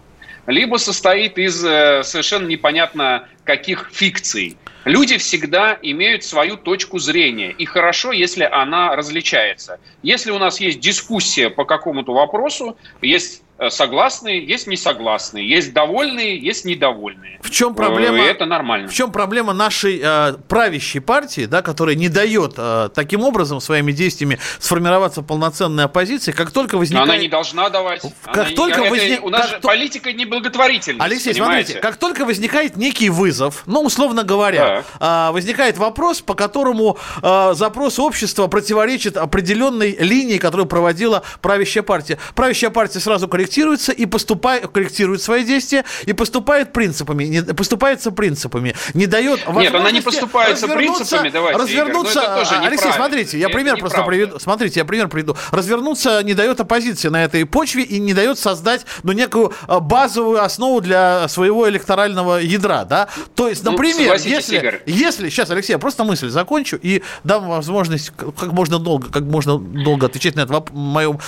либо 0.47 0.77
состоит 0.77 1.37
из 1.37 1.59
совершенно 1.59 2.47
непонятно 2.47 3.27
каких 3.43 3.89
фикций. 3.91 4.57
Люди 4.85 5.17
всегда 5.17 5.77
имеют 5.81 6.23
свою 6.23 6.55
точку 6.55 6.99
зрения, 6.99 7.51
и 7.51 7.65
хорошо, 7.65 8.13
если 8.13 8.45
она 8.45 8.95
различается. 8.95 9.79
Если 10.01 10.31
у 10.31 10.39
нас 10.39 10.59
есть 10.61 10.79
дискуссия 10.79 11.49
по 11.49 11.65
какому-то 11.65 12.13
вопросу, 12.13 12.77
есть 13.01 13.43
Э, 13.43 13.48
согласные, 13.67 14.45
есть 14.45 14.67
несогласные, 14.67 15.47
есть 15.47 15.73
довольные, 15.73 16.37
есть 16.37 16.63
недовольные. 16.63 17.39
В 17.41 17.49
чем 17.49 17.75
проблема? 17.75 18.19
Э, 18.19 18.31
это 18.31 18.45
нормально. 18.45 18.87
В 18.87 18.93
чем 18.93 19.11
проблема 19.11 19.51
нашей 19.53 19.99
э, 20.01 20.33
правящей 20.47 21.01
партии, 21.01 21.45
да, 21.45 21.61
которая 21.61 21.95
не 21.95 22.07
дает 22.07 22.53
э, 22.55 22.89
таким 22.95 23.23
образом 23.23 23.59
своими 23.59 23.91
действиями 23.91 24.39
сформироваться 24.59 25.21
полноценной 25.21 25.83
оппозиции, 25.85 26.31
как 26.31 26.51
только 26.51 26.77
возникает... 26.77 27.07
Но 27.07 27.13
она 27.13 27.21
не 27.21 27.27
должна 27.27 27.69
давать. 27.69 28.01
Как 28.23 28.47
она... 28.47 28.55
только 28.55 28.81
это... 28.81 28.89
возник... 28.91 29.23
У 29.25 29.29
нас 29.29 29.41
как 29.41 29.49
же 29.49 29.55
то... 29.57 29.67
политика 29.67 30.13
не 30.13 30.23
благотворительность. 30.23 31.03
Алексей, 31.03 31.33
понимаете? 31.33 31.73
смотрите, 31.73 31.79
как 31.81 31.97
только 31.97 32.25
возникает 32.25 32.77
некий 32.77 33.09
вызов, 33.09 33.63
ну, 33.65 33.81
условно 33.81 34.23
говоря, 34.23 34.85
э, 34.99 35.31
возникает 35.31 35.77
вопрос, 35.77 36.21
по 36.21 36.33
которому 36.33 36.97
э, 37.21 37.53
запрос 37.55 37.99
общества 37.99 38.47
противоречит 38.47 39.17
определенной 39.17 39.97
линии, 39.99 40.37
которую 40.37 40.65
проводила 40.65 41.23
правящая 41.41 41.83
партия. 41.83 42.17
Правящая 42.35 42.69
партия 42.69 43.01
сразу 43.01 43.27
корректирует 43.27 43.48
корректируется 43.49 43.91
и 43.91 44.05
поступает, 44.05 44.67
корректирует 44.67 45.21
свои 45.21 45.43
действия 45.43 45.83
и 46.05 46.13
поступает 46.13 46.71
принципами, 46.71 47.23
не, 47.25 47.41
поступается 47.41 48.11
принципами, 48.11 48.75
не 48.93 49.07
дает 49.07 49.47
Нет, 49.53 49.73
она 49.73 49.91
не 49.91 50.01
поступается 50.01 50.67
принципами, 50.67 51.29
давайте, 51.29 51.59
развернуться, 51.59 52.19
Игорь, 52.19 52.45
тоже 52.45 52.55
Алексей, 52.63 52.91
смотрите, 52.93 53.39
я 53.39 53.47
это 53.47 53.53
пример 53.55 53.77
просто 53.77 54.03
приведу, 54.03 54.39
смотрите, 54.39 54.79
я 54.79 54.85
пример 54.85 55.07
приведу, 55.07 55.35
развернуться 55.51 56.21
не 56.23 56.33
дает 56.33 56.59
оппозиция 56.59 57.11
на 57.11 57.23
этой 57.23 57.45
почве 57.45 57.83
и 57.83 57.99
не 57.99 58.13
дает 58.13 58.37
создать, 58.37 58.85
ну, 59.03 59.13
некую 59.13 59.51
а, 59.67 59.79
базовую 59.79 60.43
основу 60.43 60.81
для 60.81 61.27
своего 61.27 61.67
электорального 61.67 62.37
ядра, 62.37 62.85
да, 62.85 63.07
то 63.35 63.47
есть, 63.47 63.63
Ну, 63.63 63.71
например, 63.71 63.97
согласитесь, 63.97 64.31
если, 64.31 64.57
Игорь. 64.57 64.81
если, 64.85 65.29
сейчас, 65.29 65.49
Алексей, 65.49 65.73
я 65.73 65.79
просто 65.79 66.03
мысль 66.03 66.29
закончу 66.29 66.77
и 66.81 67.01
дам 67.23 67.47
возможность 67.47 68.11
как 68.15 68.51
можно 68.51 68.77
долго, 68.79 69.09
как 69.09 69.23
можно 69.23 69.57
долго 69.57 70.05
отвечать 70.05 70.35
на 70.35 70.41
этот 70.41 70.51
вопрос, 70.51 70.77
моем 70.77 71.19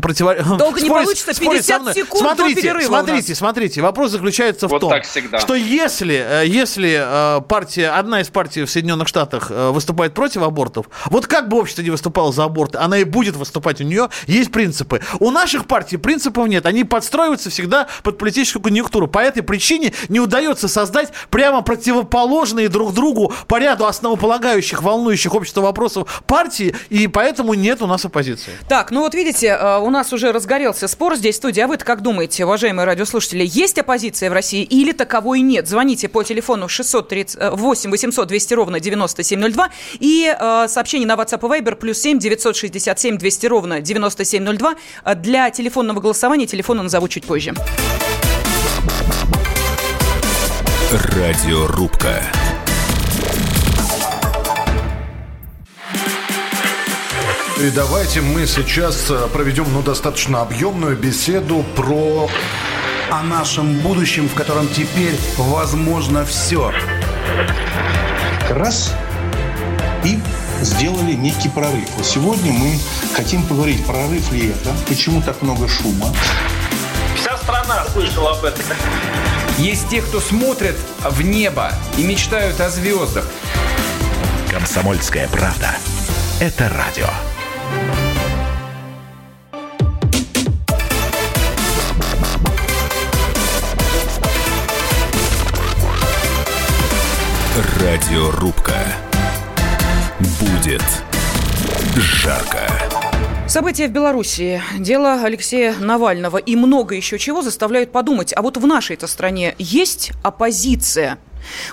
противоречии. 0.00 0.58
Долго 0.58 0.80
не 0.80 0.88
получится, 0.88 1.26
50 1.26 1.51
секунд 1.60 2.20
смотрите, 2.20 2.54
до 2.54 2.60
перерыва 2.60 3.02
Смотрите, 3.02 3.34
смотрите, 3.34 3.82
вопрос 3.82 4.10
заключается 4.12 4.68
Вот 4.68 4.82
в 4.82 4.88
том, 4.88 4.92
что 5.38 5.54
если, 5.54 6.14
э, 6.14 6.46
если 6.46 6.98
э, 7.00 7.40
партия, 7.42 7.88
одна 7.90 8.20
из 8.20 8.28
партий 8.28 8.62
в 8.64 8.70
Соединенных 8.70 9.08
Штатах 9.08 9.50
э, 9.50 9.70
выступает 9.70 10.14
против 10.14 10.42
абортов, 10.42 10.86
вот 11.06 11.26
как 11.26 11.48
бы 11.48 11.58
общество 11.58 11.82
не 11.82 11.90
выступало 11.90 12.32
за 12.32 12.44
аборты, 12.44 12.78
она 12.78 12.98
и 12.98 13.04
будет 13.04 13.36
выступать, 13.36 13.80
у 13.80 13.84
нее 13.84 14.08
есть 14.26 14.52
принципы. 14.52 15.00
У 15.20 15.30
наших 15.30 15.66
партий 15.66 15.96
принципов 15.96 16.46
нет, 16.48 16.66
они 16.66 16.84
подстраиваются 16.84 17.50
всегда 17.50 17.88
под 18.02 18.18
политическую 18.18 18.62
конъюнктуру. 18.62 19.08
По 19.08 19.18
этой 19.18 19.42
причине 19.42 19.92
не 20.08 20.20
удается 20.20 20.68
создать 20.68 21.12
прямо 21.30 21.62
противоположные 21.62 22.68
друг 22.68 22.94
другу 22.94 23.32
по 23.48 23.58
ряду 23.58 23.86
основополагающих, 23.86 24.82
волнующих 24.82 25.34
общество 25.34 25.60
вопросов 25.62 26.22
партии, 26.26 26.74
и 26.90 27.06
поэтому 27.08 27.54
нет 27.54 27.82
у 27.82 27.86
нас 27.86 28.04
оппозиции. 28.04 28.52
Так, 28.68 28.90
ну 28.90 29.00
вот 29.00 29.14
видите, 29.14 29.56
у 29.80 29.90
нас 29.90 30.12
уже 30.12 30.32
разгорелся 30.32 30.88
спор 30.88 31.16
здесь 31.16 31.38
студии. 31.42 31.60
А 31.60 31.66
вы-то 31.66 31.84
как 31.84 32.02
думаете, 32.02 32.44
уважаемые 32.44 32.86
радиослушатели, 32.86 33.44
есть 33.44 33.76
оппозиция 33.76 34.30
в 34.30 34.32
России 34.32 34.62
или 34.62 34.92
таковой 34.92 35.40
нет? 35.40 35.66
Звоните 35.66 36.08
по 36.08 36.22
телефону 36.22 36.68
630, 36.68 37.36
8 37.54 37.90
800 37.90 38.28
200 38.28 38.54
ровно 38.54 38.78
9702 38.78 39.70
и 39.98 40.32
э, 40.38 40.66
сообщение 40.68 41.08
на 41.08 41.14
WhatsApp 41.14 41.40
и 41.40 41.60
Viber 41.60 41.74
плюс 41.74 41.98
7 41.98 42.20
967 42.20 43.18
200 43.18 43.46
ровно 43.46 43.80
9702. 43.80 44.74
Э, 45.04 45.14
Для 45.16 45.50
телефонного 45.50 45.98
голосования 45.98 46.46
телефоны 46.46 46.84
назову 46.84 47.08
чуть 47.08 47.24
позже. 47.24 47.54
Радиорубка. 50.92 52.22
И 57.62 57.70
давайте 57.70 58.20
мы 58.20 58.44
сейчас 58.48 59.08
э, 59.08 59.28
проведем 59.32 59.72
ну, 59.72 59.82
достаточно 59.82 60.42
объемную 60.42 60.96
беседу 60.96 61.64
про... 61.76 62.28
о 63.08 63.22
нашем 63.22 63.78
будущем, 63.78 64.28
в 64.28 64.34
котором 64.34 64.66
теперь 64.66 65.14
возможно 65.36 66.24
все. 66.24 66.72
Раз 68.50 68.92
и 70.02 70.18
сделали 70.60 71.12
некий 71.12 71.48
прорыв. 71.50 71.88
Вот 71.96 72.04
сегодня 72.04 72.50
мы 72.50 72.80
хотим 73.14 73.44
поговорить, 73.44 73.86
прорыв 73.86 74.32
ли 74.32 74.48
это, 74.48 74.74
почему 74.88 75.22
так 75.22 75.40
много 75.40 75.68
шума. 75.68 76.12
Вся 77.14 77.36
страна 77.36 77.84
слышала 77.92 78.32
об 78.32 78.44
этом. 78.44 78.64
Есть 79.58 79.88
те, 79.88 80.02
кто 80.02 80.18
смотрят 80.18 80.76
в 80.98 81.22
небо 81.22 81.72
и 81.96 82.02
мечтают 82.02 82.60
о 82.60 82.68
звездах. 82.70 83.24
Комсомольская 84.50 85.28
правда. 85.28 85.76
Это 86.40 86.68
радио. 86.68 87.06
Радиорубка. 97.54 98.78
Будет 100.40 100.82
жарко. 101.96 102.66
События 103.46 103.88
в 103.88 103.90
Беларуси, 103.90 104.62
дело 104.78 105.20
Алексея 105.22 105.74
Навального 105.78 106.38
и 106.38 106.56
много 106.56 106.94
еще 106.94 107.18
чего 107.18 107.42
заставляют 107.42 107.92
подумать, 107.92 108.32
а 108.34 108.40
вот 108.40 108.56
в 108.56 108.66
нашей-то 108.66 109.06
стране 109.06 109.54
есть 109.58 110.12
оппозиция? 110.22 111.18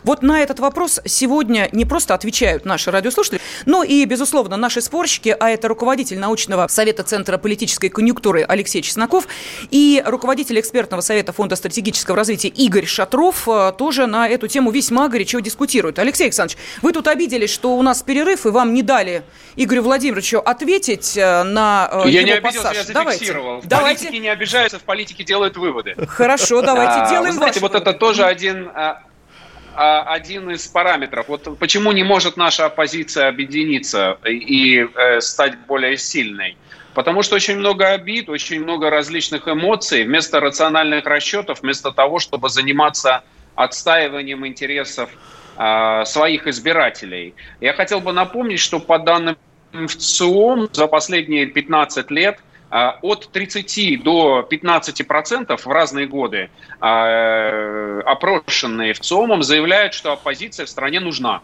Вот 0.04 0.22
на 0.22 0.42
этот 0.42 0.60
вопрос 0.60 1.00
сегодня 1.06 1.70
не 1.72 1.86
просто 1.86 2.14
отвечают 2.14 2.66
наши 2.66 2.92
радиослушатели, 2.92 3.40
но 3.66 3.84
и, 3.84 4.04
безусловно, 4.06 4.58
наши 4.58 4.82
спорщики, 4.82 5.36
а 5.40 5.50
это 5.50 5.68
руководитель 5.68 6.20
научного 6.20 6.68
совета 6.68 7.04
Центра 7.04 7.38
политической 7.38 7.90
конъюнктуры 7.90 8.44
Алексей 8.48 8.82
Чесноков 8.82 9.28
и 9.72 10.02
руководитель 10.06 10.60
экспертного 10.60 11.02
совета 11.02 11.32
Фонда 11.34 11.56
стратегического 11.56 12.18
развития 12.18 12.50
Игорь 12.50 12.86
Шатров 12.86 13.48
э, 13.48 13.74
тоже 13.78 14.08
на 14.08 14.28
эту 14.28 14.48
тему 14.48 14.72
весьма 14.72 15.08
горячо 15.08 15.40
дискутируют. 15.40 16.00
Алексей 16.00 16.24
Александрович, 16.26 16.58
вы 16.82 16.92
тут 16.94 17.08
обиделись, 17.08 17.50
что 17.50 17.76
у 17.76 17.82
нас 17.82 18.02
перерыв, 18.04 18.46
и 18.46 18.50
вам 18.50 18.74
не 18.74 18.82
дали 18.82 19.24
Игорю 19.56 19.84
Владимировичу 19.84 20.40
ответить 20.40 21.18
э, 21.18 21.44
на 21.44 21.90
э, 21.92 22.10
Я 22.10 22.22
его 22.22 22.28
не 22.28 22.34
обиделся, 22.34 22.70
пассаж. 22.70 22.78
я 22.78 22.84
зафиксировал. 22.84 23.62
В 23.62 23.68
Давайте. 23.68 24.06
политике 24.06 24.22
не 24.22 24.30
обижаются, 24.30 24.80
в 24.80 24.84
политике 24.84 25.24
делают 25.24 25.58
выводы. 25.58 25.96
Хорошо, 26.08 26.62
давайте 26.62 26.94
А, 26.94 27.10
делаем 27.10 27.32
Вы 27.34 27.38
знаете, 27.38 27.60
вот 27.60 27.76
это 27.76 27.94
тоже 27.94 28.26
один, 28.26 28.70
а, 28.74 29.02
один 29.80 30.52
из 30.52 30.68
параметров. 30.68 31.28
Вот 31.30 31.58
почему 31.58 31.94
не 31.94 32.04
может 32.04 32.36
наша 32.36 32.66
оппозиция 32.66 33.30
объединиться 33.30 34.18
и 34.26 34.86
э, 34.94 35.22
стать 35.22 35.58
более 35.68 35.96
сильной? 35.98 36.58
Потому 36.94 37.24
что 37.24 37.36
очень 37.36 37.58
много 37.58 37.88
обид, 37.88 38.28
очень 38.28 38.62
много 38.62 38.90
различных 38.90 39.48
эмоций. 39.48 40.04
Вместо 40.04 40.42
рациональных 40.42 41.06
расчетов, 41.06 41.62
вместо 41.62 41.92
того, 41.92 42.20
чтобы 42.20 42.50
заниматься 42.50 43.24
отстаиванием 43.56 44.46
интересов 44.46 45.10
а, 45.56 46.04
своих 46.06 46.48
избирателей. 46.48 47.34
Я 47.62 47.74
хотел 47.74 48.00
бы 48.00 48.12
напомнить, 48.12 48.60
что 48.60 48.80
по 48.80 49.00
данным 49.00 49.38
ВЦИОМ 49.72 50.70
за 50.74 50.88
последние 50.88 51.46
15 51.46 52.12
лет 52.12 52.40
а, 52.40 52.49
от 52.70 53.30
30 53.32 54.04
до 54.04 54.44
15 54.44 55.08
процентов 55.08 55.66
в 55.66 55.70
разные 55.72 56.06
годы 56.08 56.50
а, 56.80 58.02
опрошенные 58.06 58.94
ВЦИОМом 58.94 59.44
заявляют, 59.44 59.94
что 59.94 60.12
оппозиция 60.12 60.66
в 60.66 60.70
стране 60.70 61.00
нужна. 61.00 61.42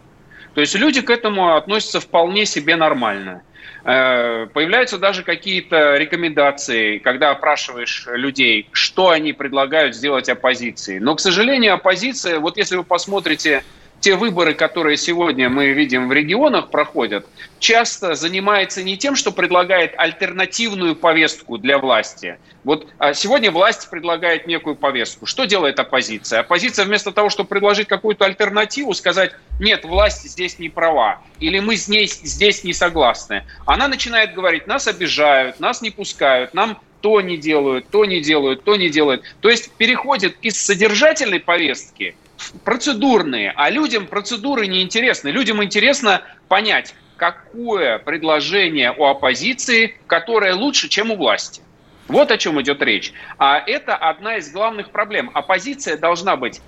То 0.54 0.62
есть 0.62 0.74
люди 0.76 1.02
к 1.02 1.10
этому 1.10 1.56
относятся 1.56 2.00
вполне 2.00 2.46
себе 2.46 2.76
нормально. 2.78 3.42
Э, 3.84 4.48
Появляются 4.54 4.98
даже 4.98 5.22
какие-то 5.24 5.98
рекомендации, 5.98 6.98
когда 6.98 7.32
опрашиваешь 7.32 8.08
людей, 8.08 8.70
что 8.72 9.10
они 9.10 9.34
предлагают 9.34 9.96
сделать 9.96 10.30
оппозиции. 10.30 10.98
Но, 10.98 11.16
к 11.16 11.20
сожалению, 11.20 11.74
оппозиция, 11.74 12.40
вот 12.40 12.58
если 12.58 12.78
вы 12.78 12.84
посмотрите 12.84 13.64
те 14.06 14.16
выборы, 14.16 14.54
которые 14.54 14.98
сегодня 14.98 15.50
мы 15.50 15.72
видим 15.72 16.10
в 16.10 16.14
регионах 16.14 16.70
проходят, 16.70 17.26
часто 17.58 18.14
занимается 18.14 18.84
не 18.84 18.98
тем, 18.98 19.16
что 19.16 19.32
предлагает 19.32 19.96
альтернативную 19.98 20.96
повестку 20.96 21.58
для 21.58 21.80
власти. 21.80 22.38
Вот 22.64 22.88
а, 23.00 23.16
сегодня 23.16 23.50
власть 23.50 23.90
предлагает 23.90 24.46
некую 24.46 24.76
повестку. 24.76 25.26
Что 25.26 25.46
делает 25.46 25.80
оппозиция? 25.80 26.42
Оппозиция 26.42 26.86
вместо 26.86 27.12
того, 27.12 27.32
чтобы 27.32 27.50
предложить 27.50 27.88
какую-то 27.88 28.26
альтернативу, 28.26 28.94
сказать, 28.94 29.32
нет, 29.60 29.86
власть 29.86 30.30
здесь 30.30 30.60
не 30.60 30.70
права, 30.70 31.24
или 31.40 31.58
мы 31.58 31.76
здесь, 31.76 32.22
здесь 32.22 32.64
не 32.64 32.74
согласны, 32.74 33.44
она 33.66 33.88
начинает 33.88 34.36
говорить, 34.36 34.68
нас 34.68 34.88
обижают, 34.88 35.60
нас 35.60 35.82
не 35.82 35.90
пускают, 35.90 36.54
нам 36.54 36.80
то 37.02 37.22
не 37.22 37.38
делают, 37.38 37.90
то 37.90 38.06
не 38.06 38.22
делают, 38.22 38.64
то 38.64 38.76
не 38.76 38.90
делают. 38.90 39.24
То 39.42 39.50
есть 39.50 39.72
переходит 39.72 40.38
из 40.44 40.64
содержательной 40.64 41.40
повестки 41.40 42.16
процедурные, 42.64 43.54
а 43.56 43.70
людям 43.70 44.08
процедуры 44.08 44.68
не 44.68 44.82
интересны. 44.82 45.30
Людям 45.30 45.64
интересно 45.64 46.22
понять, 46.48 46.96
какое 47.18 48.00
предложение 48.00 48.92
у 48.92 49.06
оппозиции, 49.06 49.98
которое 50.08 50.54
лучше, 50.54 50.90
чем 50.90 51.12
у 51.12 51.16
власти. 51.16 51.62
Вот 52.08 52.32
о 52.32 52.38
чем 52.38 52.62
идет 52.62 52.82
речь. 52.82 53.14
А 53.38 53.58
это 53.58 53.96
одна 53.96 54.38
из 54.38 54.52
главных 54.52 54.92
проблем. 54.92 55.32
Оппозиция 55.34 55.98
должна 55.98 56.36
быть 56.36 56.62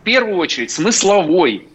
в 0.00 0.04
первую 0.04 0.36
очередь 0.36 0.70
смысловой. 0.70 1.68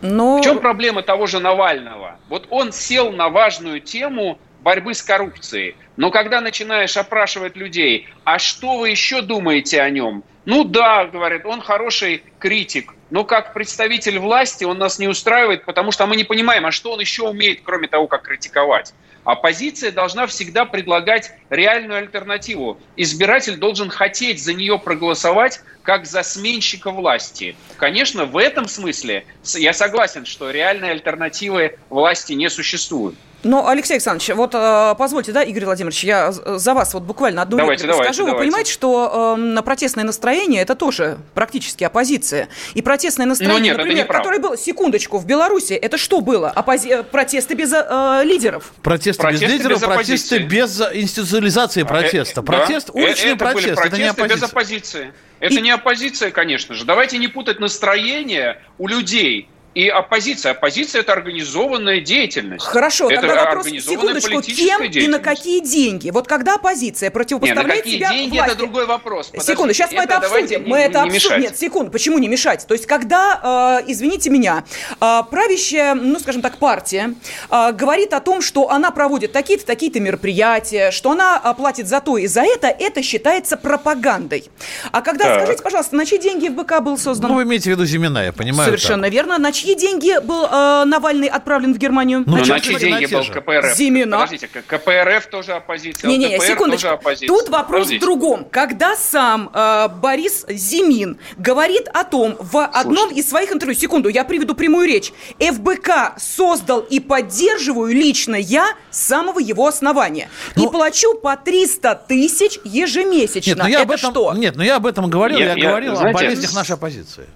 Но... 0.00 0.38
В 0.38 0.42
чем 0.42 0.58
проблема 0.58 1.02
того 1.02 1.26
же 1.26 1.38
Навального? 1.38 2.18
Вот 2.28 2.48
он 2.50 2.72
сел 2.72 3.12
на 3.12 3.28
важную 3.28 3.80
тему 3.80 4.38
борьбы 4.62 4.94
с 4.94 5.02
коррупцией. 5.02 5.76
Но 5.96 6.10
когда 6.10 6.40
начинаешь 6.40 6.96
опрашивать 6.96 7.56
людей, 7.56 8.08
а 8.24 8.38
что 8.38 8.78
вы 8.78 8.90
еще 8.90 9.22
думаете 9.22 9.80
о 9.80 9.90
нем? 9.90 10.24
Ну 10.44 10.64
да, 10.64 11.06
говорят, 11.06 11.46
он 11.46 11.60
хороший 11.60 12.24
критик, 12.40 12.94
но 13.10 13.24
как 13.24 13.54
представитель 13.54 14.18
власти 14.18 14.64
он 14.64 14.78
нас 14.78 14.98
не 14.98 15.06
устраивает, 15.06 15.64
потому 15.64 15.92
что 15.92 16.06
мы 16.06 16.16
не 16.16 16.24
понимаем, 16.24 16.66
а 16.66 16.72
что 16.72 16.92
он 16.92 17.00
еще 17.00 17.28
умеет, 17.28 17.60
кроме 17.62 17.86
того, 17.86 18.08
как 18.08 18.22
критиковать. 18.22 18.92
Оппозиция 19.24 19.92
должна 19.92 20.26
всегда 20.26 20.64
предлагать 20.64 21.32
реальную 21.48 21.98
альтернативу. 21.98 22.80
Избиратель 22.96 23.56
должен 23.56 23.88
хотеть 23.88 24.42
за 24.42 24.52
нее 24.52 24.80
проголосовать 24.80 25.60
как 25.82 26.06
за 26.06 26.24
сменщика 26.24 26.90
власти. 26.90 27.54
Конечно, 27.76 28.24
в 28.24 28.36
этом 28.36 28.66
смысле 28.66 29.24
я 29.54 29.72
согласен, 29.72 30.26
что 30.26 30.50
реальной 30.50 30.90
альтернативы 30.90 31.78
власти 31.88 32.32
не 32.32 32.50
существует. 32.50 33.14
Но, 33.44 33.68
Алексей 33.68 33.94
Александрович, 33.94 34.28
вот 34.34 34.54
э, 34.54 34.94
позвольте, 34.96 35.32
да, 35.32 35.42
Игорь 35.42 35.64
Владимирович, 35.64 36.04
я 36.04 36.32
за 36.32 36.74
вас 36.74 36.94
вот 36.94 37.02
буквально 37.02 37.42
одну 37.42 37.56
давайте, 37.56 37.86
давайте, 37.86 38.04
скажу. 38.04 38.26
давайте. 38.26 38.38
Вы 38.38 38.44
понимаете, 38.44 38.72
что 38.72 39.36
э, 39.38 39.62
протестное 39.62 40.04
настроение– 40.04 40.62
это 40.62 40.74
тоже 40.74 41.18
практически 41.34 41.84
оппозиция. 41.84 42.48
И 42.74 42.82
протестное 42.82 43.26
настроение, 43.26 43.58
Ну, 43.58 43.64
нет, 43.64 43.74
это 43.74 43.84
например, 43.84 44.06
которое 44.06 44.38
было, 44.38 44.56
секундочку, 44.56 45.18
в 45.18 45.26
Беларуси, 45.26 45.72
это 45.72 45.98
что 45.98 46.20
было? 46.20 46.50
Опози... 46.50 47.02
Протесты 47.10 47.54
без 47.54 47.72
э, 47.72 48.22
лидеров. 48.24 48.72
Протесты, 48.82 49.22
Протесты 49.22 49.46
без 49.46 49.52
лидеров, 49.52 49.80
без 49.80 49.86
протесты 49.86 50.38
без 50.38 50.80
институциализации 50.80 51.82
протеста. 51.82 52.40
Э, 52.40 52.44
Протест, 52.44 52.90
да. 52.92 53.00
уличный 53.00 53.32
это 53.32 53.44
были 53.52 53.74
протест, 53.74 53.86
это 53.86 53.96
не 53.98 54.12
протесты 54.12 54.34
без 54.34 54.42
оппозиция. 54.42 55.02
оппозиции. 55.02 55.14
Это 55.40 55.60
не 55.60 55.70
оппозиция, 55.70 56.30
конечно 56.30 56.74
же. 56.74 56.84
Давайте 56.84 57.18
не 57.18 57.26
путать 57.28 57.58
настроение 57.58 58.62
у 58.78 58.86
людей 58.86 59.48
и 59.74 59.88
оппозиция. 59.88 60.52
Оппозиция– 60.52 61.00
это 61.02 61.12
организованная 61.12 62.00
деятельность. 62.00 62.64
Хорошо, 62.64 63.10
это 63.10 63.22
тогда 63.22 63.44
вопрос, 63.44 63.66
организованная 63.66 64.20
секундочку, 64.20 64.52
кем 64.54 64.82
и 64.82 65.08
на 65.08 65.18
какие 65.18 65.60
деньги? 65.60 66.10
Вот 66.10 66.28
когда 66.28 66.54
оппозиция 66.56 67.06
Не, 67.06 67.10
на 67.10 67.14
противопоставляет 67.14 67.82
какие 67.82 67.96
себя 67.96 68.10
деньги– 68.10 68.38
это 68.44 68.54
другой 68.54 68.86
вопрос. 68.86 69.28
Подождите, 69.28 69.52
Секунду, 69.52 69.74
сейчас 69.74 69.92
мы 69.92 70.02
это 70.02 70.16
обсудим. 70.18 70.64
не- 70.64 70.68
мы 70.70 70.78
это 70.78 71.02
не 71.04 71.08
обсудим. 71.08 71.14
мешать. 71.14 71.40
Нет, 71.40 71.58
секунду, 71.58 71.90
почему 71.90 72.18
не 72.18 72.28
мешать? 72.28 72.66
То 72.66 72.74
есть, 72.74 72.86
когда, 72.86 73.80
э, 73.82 73.90
извините 73.90 74.30
меня, 74.30 74.64
э, 75.00 75.20
правящая, 75.30 75.94
ну, 75.94 76.18
скажем 76.18 76.42
так, 76.42 76.58
партия 76.58 77.14
э, 77.50 77.72
говорит 77.72 78.12
о 78.12 78.20
том, 78.20 78.42
что 78.42 78.70
она 78.70 78.90
проводит 78.90 79.32
такие-то, 79.32 79.64
такие-то 79.64 80.00
мероприятия, 80.00 80.90
что 80.90 81.12
она 81.12 81.40
э, 81.42 81.54
платит 81.56 81.88
за 81.88 82.00
то 82.00 82.18
и 82.18 82.26
за 82.26 82.42
это, 82.42 82.66
это 82.68 83.02
считается 83.02 83.56
пропагандой. 83.56 84.50
А 84.90 85.00
когда, 85.02 85.24
Так. 85.24 85.38
скажите, 85.42 85.62
пожалуйста, 85.62 85.96
на 85.96 86.04
чьи 86.04 86.18
деньги 86.18 86.48
ФБК 86.48 86.80
был 86.82 86.98
создан? 86.98 87.30
Ну, 87.30 87.36
вы 87.36 87.44
имеете 87.44 87.64
в 87.70 87.72
виду 87.72 87.84
Зимина, 87.86 88.18
я 88.24 88.32
понимаю. 88.32 88.66
Совершенно 88.66 89.04
так. 89.04 89.12
верно. 89.12 89.38
На 89.38 89.52
чьи 89.52 89.61
деньги 89.74 90.18
был 90.24 90.44
э, 90.44 90.84
Навальный 90.84 91.28
отправлен 91.28 91.74
в 91.74 91.78
Германию? 91.78 92.24
Ну, 92.26 92.38
чем 92.44 92.56
на 92.56 92.60
чьи 92.60 92.72
на 92.74 92.78
деньги 92.78 93.06
был? 93.06 93.22
КПРФ? 93.24 93.76
Зимина. 93.76 94.18
Подождите, 94.18 94.48
КПРФ 94.48 95.26
тоже 95.26 95.52
оппозиция, 95.52 96.08
Не-не, 96.08 96.36
ЛДПР 96.36 96.46
секундочку. 96.46 96.82
тоже 96.82 96.94
оппозиция. 96.94 97.28
Тут 97.28 97.48
вопрос 97.48 97.82
Подождите. 97.86 97.98
в 97.98 98.00
другом. 98.00 98.44
Когда 98.50 98.96
сам 98.96 99.50
э, 99.54 99.88
Борис 99.88 100.44
Зимин 100.48 101.18
говорит 101.38 101.88
о 101.94 102.04
том 102.04 102.36
в 102.38 102.64
одном 102.64 103.10
из 103.10 103.28
своих 103.28 103.52
интервью, 103.52 103.78
секунду, 103.78 104.08
я 104.08 104.24
приведу 104.24 104.54
прямую 104.54 104.86
речь, 104.88 105.12
ФБК 105.40 106.14
создал 106.18 106.80
и 106.80 107.00
поддерживаю 107.00 107.92
лично 107.94 108.36
я 108.36 108.66
с 108.90 109.00
самого 109.06 109.38
его 109.38 109.66
основания. 109.66 110.28
И 110.56 110.60
Ну- 110.60 110.70
плачу 110.70 111.14
по 111.14 111.36
300 111.36 111.94
тысяч 112.08 112.58
ежемесячно. 112.64 113.50
Нет, 113.50 113.58
ну 113.58 113.66
я 113.68 113.74
Это 113.74 113.82
об 113.82 113.90
этом, 113.92 114.10
что? 114.10 114.32
нет, 114.34 114.56
ну 114.56 114.62
я 114.62 114.76
об 114.76 114.86
этом 114.86 115.08
говорил, 115.10 115.38
Нет, 115.38 115.56
я, 115.56 115.62
я- 115.62 115.68
говорил 115.70 115.96
знаете, 115.96 116.18
о 116.18 116.20
болезнях 116.22 116.54
нашей 116.54 116.72
оппозиции. 116.74 117.26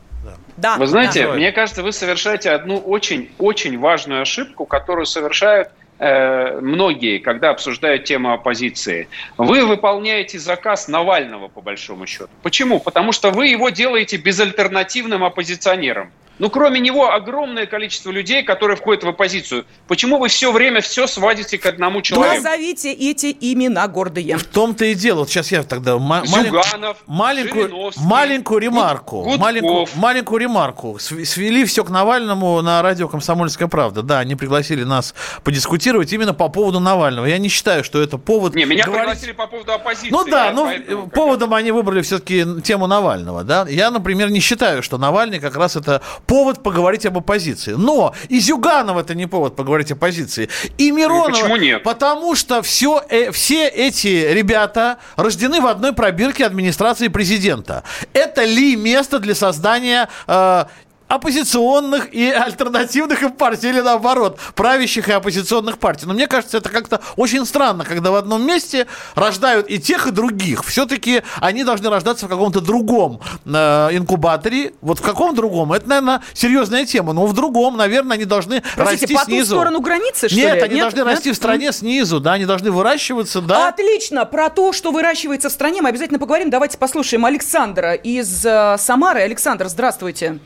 Да. 0.57 0.77
Вы 0.77 0.87
знаете, 0.87 1.27
да. 1.27 1.33
мне 1.35 1.53
кажется, 1.53 1.83
вы 1.83 1.93
совершаете 1.93 2.51
одну 2.51 2.79
очень-очень 2.79 3.79
важную 3.79 4.23
ошибку, 4.23 4.65
которую 4.65 5.07
совершают 5.07 5.69
э, 5.99 6.61
многие, 6.61 7.19
когда 7.19 7.51
обсуждают 7.51 8.05
тему 8.05 8.33
оппозиции. 8.33 9.09
Вы 9.37 9.67
выполняете 9.67 10.39
заказ 10.39 10.89
Навального, 10.89 11.49
по 11.49 11.61
большому 11.61 12.07
счету. 12.07 12.29
Почему? 12.43 12.81
Потому 12.81 13.13
что 13.13 13.31
вы 13.31 13.49
его 13.49 13.69
делаете 13.69 14.17
безальтернативным 14.17 15.25
оппозиционером. 15.25 16.11
Ну, 16.39 16.51
кроме 16.51 16.81
него, 16.81 17.11
огромное 17.13 17.67
количество 17.67 18.11
людей, 18.11 18.43
которые 18.43 18.77
входят 18.77 19.05
в 19.05 19.09
оппозицию. 19.09 19.65
Почему 19.89 20.19
вы 20.19 20.29
все 20.29 20.53
время 20.53 20.81
все 20.81 21.07
сводите 21.07 21.57
к 21.59 21.67
одному 21.67 22.03
человеку? 22.03 22.43
Назовите 22.43 22.93
эти 22.93 23.37
имена 23.41 23.89
гордые. 23.89 24.37
В 24.37 24.45
том-то 24.45 24.85
и 24.85 24.95
дело. 24.95 25.21
Вот 25.21 25.31
сейчас 25.31 25.51
я 25.51 25.63
тогда 25.63 25.99
ма- 25.99 26.25
Зюганов, 26.27 26.99
маленькую, 27.07 27.93
маленькую 27.97 28.61
ремарку, 28.61 29.23
Гудков. 29.23 29.41
маленькую, 29.41 29.87
маленькую 29.95 30.41
ремарку. 30.41 30.99
Св- 30.99 31.27
Свели 31.27 31.65
все 31.65 31.85
к 31.85 31.91
Навальному 31.91 32.61
на 32.63 32.83
радио 32.83 33.09
«Комсомольская 33.09 33.69
правда». 33.69 34.03
Да, 34.03 34.19
они 34.19 34.35
пригласили 34.35 34.85
нас 34.85 35.15
подискутировать 35.45 36.13
именно 36.13 36.35
по 36.35 36.49
поводу 36.49 36.81
Навального. 36.81 37.27
Я 37.27 37.39
не 37.39 37.49
считаю, 37.49 37.83
что 37.85 38.03
это 38.03 38.19
повод 38.19 38.55
Не, 38.55 38.65
меня 38.65 38.85
говорить- 38.85 39.07
пригласили 39.07 39.33
по 39.33 39.47
поводу 39.47 39.73
оппозиции. 39.73 40.11
Ну 40.11 40.25
да, 40.25 40.51
ну 40.53 40.67
поэтому 40.67 41.05
как 41.05 41.15
поводом 41.15 41.55
они 41.55 41.71
выбрали 41.73 42.03
все-таки 42.03 42.45
тему 42.63 42.87
Навального, 42.87 43.45
да. 43.45 43.67
Я, 43.69 43.91
например, 43.91 44.31
не 44.31 44.41
считаю, 44.41 44.83
что 44.83 44.99
Навальный 44.99 45.39
как 45.41 45.57
раз 45.57 45.77
это 45.77 46.03
повод 46.27 46.63
поговорить 46.63 47.07
об 47.07 47.19
оппозиции. 47.19 47.73
Но 47.73 48.15
и 48.29 48.41
Зюганов 48.41 48.97
это 48.99 49.15
не 49.15 49.27
повод 49.27 49.57
поговорить 49.57 49.91
о 49.91 49.95
оппозиции. 49.95 50.49
И 50.79 50.91
Миронова. 50.91 51.31
почему 51.31 51.57
нет? 51.57 51.83
Потому 51.83 52.35
что 52.35 52.63
все, 52.63 53.03
э, 53.09 53.31
все 53.31 53.69
эти 53.69 54.33
ребята 54.33 54.99
рождены 55.17 55.61
в 55.61 55.67
одной 55.67 55.93
пробирке 55.93 56.45
администрации 56.45 57.09
президента. 57.09 57.83
Это 58.13 58.45
ли 58.45 58.77
место 58.77 59.19
для 59.19 59.35
создания 59.35 60.09
э, 60.27 60.65
оппозиционных 61.09 62.13
и 62.13 62.31
альтернативных 62.31 63.23
им 63.23 63.33
партий, 63.33 63.69
или 63.69 63.81
наоборот, 63.81 64.39
правящих 64.55 65.09
и 65.09 65.13
оппозиционных 65.13 65.79
партий. 65.79 66.07
Но 66.07 66.15
мне 66.15 66.27
кажется, 66.27 66.59
это 66.59 66.69
как-то 66.69 67.01
очень 67.17 67.45
странно, 67.47 67.85
когда 67.85 68.11
в 68.11 68.17
одном 68.17 68.45
месте 68.45 68.87
рождают 69.15 69.69
и 69.69 69.79
тех, 69.79 70.07
и 70.09 70.11
других. 70.11 70.65
Все-таки 70.65 71.23
они 71.41 71.65
должны 71.65 71.89
рождаться 71.89 72.27
в 72.27 72.29
каком-то 72.29 72.61
другом 72.61 73.21
э, 73.45 73.51
инкубаторе. 73.93 74.73
Вот 74.81 74.99
в 74.99 75.03
каком 75.03 75.35
другом? 75.35 75.73
Это, 75.73 75.89
наверное, 75.89 76.23
серьезная 76.35 76.85
тема. 76.85 77.13
Но 77.13 77.27
в 77.27 77.35
другом, 77.35 77.77
наверное, 77.77 78.17
они 78.17 78.25
должны 78.25 78.63
Простите, 78.75 79.07
расти 79.07 79.15
по 79.15 79.25
снизу. 79.25 79.55
сторону 79.55 79.81
границы, 79.81 80.29
что 80.29 80.37
Нет, 80.37 80.55
ли? 80.57 80.61
они 80.63 80.81
должны 80.81 80.99
Нет? 80.99 81.07
расти 81.07 81.33
в 81.33 81.37
стране 81.37 81.73
снизу, 81.73 82.21
да, 82.21 82.33
они 82.33 82.47
должны 82.47 82.71
выращиваться, 82.71 83.41
да. 83.41 83.69
Отлично. 83.69 84.25
Про 84.25 84.51
то, 84.51 84.73
что 84.73 84.91
выращивается 84.91 85.49
в 85.49 85.53
стране, 85.53 85.83
мы 85.83 85.91
обязательно 85.91 86.19
поговорим. 86.19 86.51
Давайте 86.51 86.79
послушаем 86.79 87.25
Александра 87.25 87.95
из 87.95 88.45
э, 88.45 88.77
Самары. 88.79 89.21
Александр, 89.21 89.69
здравствуйте. 89.69 90.41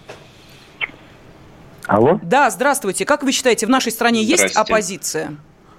Алло? 1.87 2.21
Да, 2.23 2.51
здравствуйте. 2.51 3.05
Как 3.05 3.23
вы 3.23 3.33
считаете, 3.33 3.67
в 3.67 3.71
нашей 3.71 3.93
стране 3.93 4.23
есть 4.23 4.57
оппозиция? 4.57 5.37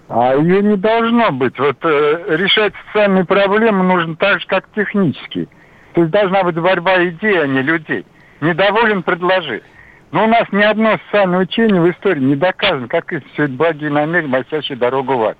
А 0.09 0.35
ее 0.35 0.61
не 0.61 0.75
должно 0.75 1.31
быть. 1.31 1.57
Вот 1.57 1.77
э, 1.83 2.25
решать 2.35 2.73
социальные 2.87 3.23
проблемы 3.23 3.83
нужно 3.83 4.15
так 4.17 4.41
же, 4.41 4.47
как 4.47 4.65
технические. 4.75 5.47
То 5.93 6.01
есть 6.01 6.11
должна 6.11 6.43
быть 6.43 6.55
борьба 6.55 7.05
идей, 7.05 7.41
а 7.41 7.47
не 7.47 7.61
людей. 7.61 8.05
Недоволен, 8.41 9.03
предложи. 9.03 9.61
Но 10.11 10.25
у 10.25 10.27
нас 10.27 10.43
ни 10.51 10.63
одно 10.63 10.97
социальное 11.05 11.39
учение 11.39 11.81
в 11.81 11.89
истории 11.89 12.19
не 12.19 12.35
доказано, 12.35 12.89
как 12.89 13.13
и 13.13 13.19
все 13.19 13.43
это 13.43 13.53
благие 13.53 13.89
намерения, 13.89 14.27
мосящие 14.27 14.77
дорогу 14.77 15.15
в 15.15 15.23
ад. 15.23 15.37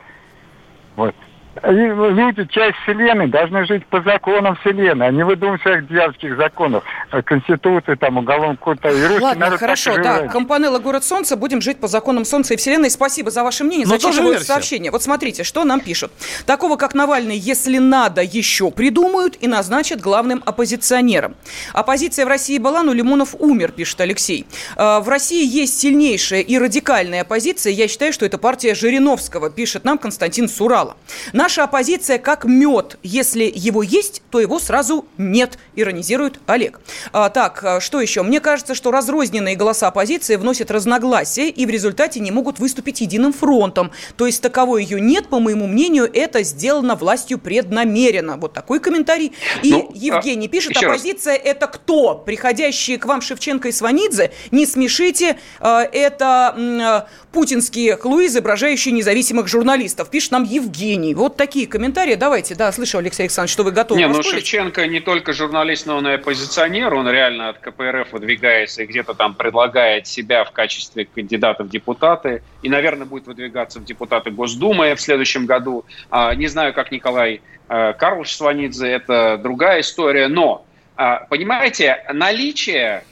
Вот. 0.96 1.16
И 1.64 1.70
люди, 1.70 2.46
часть 2.46 2.78
Вселенной, 2.84 3.28
должны 3.28 3.66
жить 3.66 3.86
по 3.88 4.02
законам 4.02 4.56
Вселенной, 4.56 5.08
а 5.08 5.12
не 5.12 5.24
выдумывать 5.24 5.62
своих 5.62 5.86
дьявольских 5.88 6.38
законов, 6.38 6.84
э, 7.12 7.22
Конституции, 7.22 7.96
там, 7.96 8.18
Уголовного 8.18 8.56
кодекса. 8.56 8.90
И 8.90 9.04
русский 9.04 9.22
Ладно, 9.22 9.46
народ 9.48 9.60
хорошо, 9.60 9.98
да. 9.98 10.28
Компанелла 10.30 10.80
«Город 10.80 11.04
Солнца». 11.04 11.36
Будем 11.36 11.62
жить 11.62 11.80
по 11.80 11.90
законам 11.90 12.24
Солнца 12.24 12.54
и 12.54 12.58
Вселенной. 12.58 12.90
Спасибо 12.90 13.32
за 13.32 13.44
ваше 13.44 13.66
мнение. 13.66 13.86
Тоже 13.86 14.02
Зачитываю 14.02 14.40
сообщение. 14.40 14.92
Вот 14.92 15.04
смотрите, 15.04 15.44
что 15.44 15.66
нам 15.66 15.82
пишут. 15.82 16.14
Такого, 16.46 16.78
как 16.78 16.94
Навальный, 16.96 17.38
если 17.38 17.80
надо, 17.80 18.22
еще 18.22 18.72
придумают 18.72 19.38
и 19.42 19.48
назначат 19.48 20.00
главным 20.00 20.42
оппозиционером. 20.46 21.36
Оппозиция 21.74 22.26
в 22.26 22.30
России 22.30 22.60
была, 22.60 22.82
но 22.82 22.94
Лимонов 22.94 23.36
умер, 23.38 23.74
пишет 23.74 24.00
Алексей. 24.00 24.48
Э, 24.78 25.00
В 25.00 25.10
России 25.10 25.46
есть 25.46 25.78
сильнейшая 25.80 26.40
и 26.42 26.58
радикальная 26.58 27.22
оппозиция. 27.24 27.74
Я 27.74 27.90
считаю, 27.90 28.14
что 28.14 28.26
это 28.26 28.38
партия 28.38 28.74
Жириновского, 28.74 29.50
пишет 29.50 29.84
нам 29.84 29.98
Константин 29.98 30.48
Сурала. 30.48 30.96
Наша 31.42 31.64
оппозиция 31.64 32.20
как 32.20 32.46
мед. 32.46 33.00
Если 33.02 33.52
его 33.52 33.82
есть, 33.82 34.22
то 34.30 34.40
его 34.40 34.60
сразу 34.60 35.08
нет, 35.18 35.58
иронизирует 35.76 36.40
Олег. 36.46 36.80
А, 37.14 37.32
так, 37.32 37.64
а, 37.64 37.80
что 37.80 38.00
еще? 38.00 38.22
Мне 38.22 38.40
кажется, 38.40 38.76
что 38.76 38.92
разрозненные 38.92 39.56
голоса 39.56 39.88
оппозиции 39.88 40.36
вносят 40.36 40.70
разногласия 40.70 41.50
и 41.50 41.66
в 41.66 41.72
результате 41.72 42.20
не 42.20 42.30
могут 42.30 42.60
выступить 42.60 43.02
единым 43.02 43.34
фронтом. 43.34 43.90
То 44.18 44.28
есть 44.28 44.44
таковой 44.44 44.84
ее 44.84 45.02
нет, 45.02 45.30
по 45.30 45.40
моему 45.40 45.66
мнению, 45.66 46.08
это 46.14 46.44
сделано 46.44 46.94
властью 46.94 47.40
преднамеренно. 47.40 48.38
Вот 48.38 48.54
такой 48.54 48.80
комментарий. 48.80 49.34
И 49.64 49.72
Ну, 49.72 49.92
Евгений 49.96 50.46
а, 50.46 50.50
пишет, 50.50 50.76
еще 50.76 50.86
раз. 50.86 50.98
оппозиция 50.98 51.34
это 51.34 51.66
кто? 51.66 52.22
Приходящие 52.24 53.00
к 53.00 53.08
вам 53.08 53.22
Шевченко 53.22 53.70
и 53.70 53.72
Сванидзе? 53.72 54.32
Не 54.52 54.68
смешите, 54.68 55.40
а, 55.60 55.82
это 55.82 56.54
а, 56.56 57.08
путинские 57.32 57.98
клуи, 57.98 58.28
изображающие 58.28 58.94
независимых 58.94 59.48
журналистов. 59.48 60.12
Пишет 60.12 60.34
нам 60.34 60.44
Евгений. 60.44 61.16
Вот 61.16 61.31
Вот 61.32 61.38
такие 61.38 61.66
комментарии. 61.66 62.16
Давайте, 62.16 62.56
да, 62.56 62.70
слышу, 62.74 62.98
Алексей 62.98 63.24
Александрович, 63.24 63.54
что 63.54 63.64
вы 63.64 63.72
готовы 63.72 64.02
Не, 64.02 64.08
ну. 64.10 64.22
Шевченко 64.22 64.86
не 64.88 65.00
только 65.00 65.32
журналист, 65.32 65.86
но 65.86 65.96
он 65.96 66.08
и 66.10 66.12
оппозиционер. 66.12 66.94
Он 66.94 67.10
реально 67.10 67.48
от 67.48 67.60
КПРФ 67.60 68.12
выдвигается 68.12 68.84
и 68.84 68.86
где-то 68.86 69.14
там 69.14 69.34
предлагает 69.36 70.08
себя 70.08 70.44
в 70.44 70.52
качестве 70.52 71.06
кандидата 71.06 71.64
в 71.64 71.70
депутаты. 71.70 72.44
И, 72.64 72.70
наверное, 72.70 73.06
будет 73.06 73.28
выдвигаться 73.28 73.80
в 73.80 73.86
депутаты 73.86 74.30
Госдумы 74.30 74.94
в 74.94 75.00
следующем 75.00 75.46
году. 75.46 75.86
А, 76.10 76.36
Не 76.36 76.48
знаю, 76.48 76.74
как 76.74 76.92
Николай 76.92 77.40
э, 77.70 77.94
Карлович 77.94 78.36
Сванидзе, 78.36 78.88
это 78.88 79.40
другая 79.42 79.80
история. 79.80 80.28
Но, 80.28 80.66
а, 80.98 81.26
понимаете, 81.30 82.04
наличие 82.12 83.06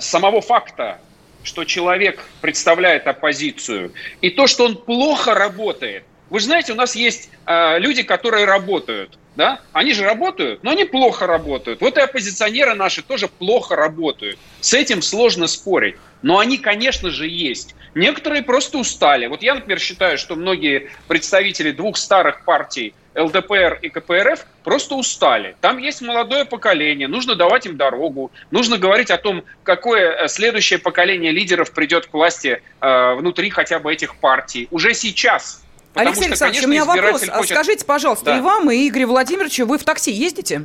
самого 0.00 0.40
факта, 0.40 0.98
что 1.44 1.64
человек 1.64 2.20
представляет 2.40 3.06
оппозицию, 3.06 3.92
и 4.20 4.30
то, 4.30 4.48
что 4.48 4.64
он 4.64 4.76
плохо 4.76 5.34
работает. 5.34 6.04
Вы 6.34 6.40
же 6.40 6.46
знаете, 6.46 6.72
у 6.72 6.74
нас 6.74 6.96
есть 6.96 7.30
э, 7.46 7.78
люди, 7.78 8.02
которые 8.02 8.44
работают. 8.44 9.16
Да? 9.36 9.60
Они 9.72 9.92
же 9.92 10.02
работают, 10.02 10.64
но 10.64 10.72
они 10.72 10.82
плохо 10.82 11.28
работают. 11.28 11.80
Вот 11.80 11.96
и 11.96 12.00
оппозиционеры 12.00 12.74
наши 12.74 13.02
тоже 13.02 13.28
плохо 13.28 13.76
работают. 13.76 14.36
С 14.60 14.74
этим 14.74 15.00
сложно 15.00 15.46
спорить. 15.46 15.94
Но 16.22 16.40
они, 16.40 16.58
конечно 16.58 17.10
же, 17.10 17.28
есть. 17.28 17.76
Некоторые 17.94 18.42
просто 18.42 18.78
устали. 18.78 19.28
Вот 19.28 19.42
я, 19.42 19.54
например, 19.54 19.78
считаю, 19.78 20.18
что 20.18 20.34
многие 20.34 20.90
представители 21.06 21.70
двух 21.70 21.96
старых 21.96 22.44
партий, 22.44 22.94
ЛДПР 23.14 23.78
и 23.82 23.88
КПРФ, 23.88 24.44
просто 24.64 24.96
устали. 24.96 25.54
Там 25.60 25.78
есть 25.78 26.02
молодое 26.02 26.44
поколение, 26.44 27.06
нужно 27.06 27.36
давать 27.36 27.66
им 27.66 27.76
дорогу, 27.76 28.32
нужно 28.50 28.76
говорить 28.76 29.12
о 29.12 29.18
том, 29.18 29.44
какое 29.62 30.24
э, 30.24 30.26
следующее 30.26 30.80
поколение 30.80 31.30
лидеров 31.30 31.70
придет 31.70 32.06
к 32.08 32.12
власти 32.12 32.60
э, 32.80 33.14
внутри 33.14 33.50
хотя 33.50 33.78
бы 33.78 33.92
этих 33.92 34.16
партий. 34.16 34.66
Уже 34.72 34.94
сейчас. 34.94 35.63
Потому 35.94 36.08
Алексей 36.08 36.22
что, 36.24 36.44
Александрович, 36.46 36.62
конечно, 36.62 36.68
у 36.68 36.72
меня 36.72 37.02
вопрос. 37.02 37.28
хочет- 37.30 37.54
Скажите, 37.56 37.84
пожалуйста, 37.84 38.24
Да. 38.26 38.38
и 38.38 38.40
вам, 38.40 38.70
и 38.70 38.88
Игорю 38.88 39.08
Владимировичу, 39.08 39.64
вы 39.64 39.78
в 39.78 39.84
такси 39.84 40.10
ездите? 40.10 40.64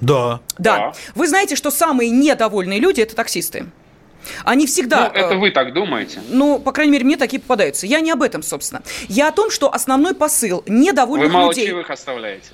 Да. 0.00 0.40
Да. 0.56 0.94
Вы 1.14 1.28
знаете, 1.28 1.54
что 1.54 1.70
самые 1.70 2.08
недовольные 2.10 2.80
люди– 2.80 3.00
это 3.02 3.14
таксисты. 3.14 3.66
Они 4.44 4.66
всегда... 4.66 5.10
Ну, 5.12 5.18
это 5.20 5.34
э, 5.34 5.38
вы 5.38 5.50
так 5.50 5.72
думаете. 5.74 6.20
Ну, 6.28 6.58
по 6.58 6.72
крайней 6.72 6.92
мере, 6.92 7.04
мне 7.04 7.16
такие 7.16 7.40
попадаются. 7.40 7.86
Я 7.86 8.00
не 8.00 8.10
об 8.10 8.22
этом, 8.22 8.42
собственно. 8.42 8.82
Я 9.08 9.28
о 9.28 9.32
том, 9.32 9.50
что 9.50 9.72
основной 9.72 10.14
посыл 10.14 10.62
недовольных 10.66 11.28
Вы 11.28 11.32
мало 11.32 11.48
людей... 11.50 11.66
чаевых 11.66 11.90
оставляете. 11.90 12.48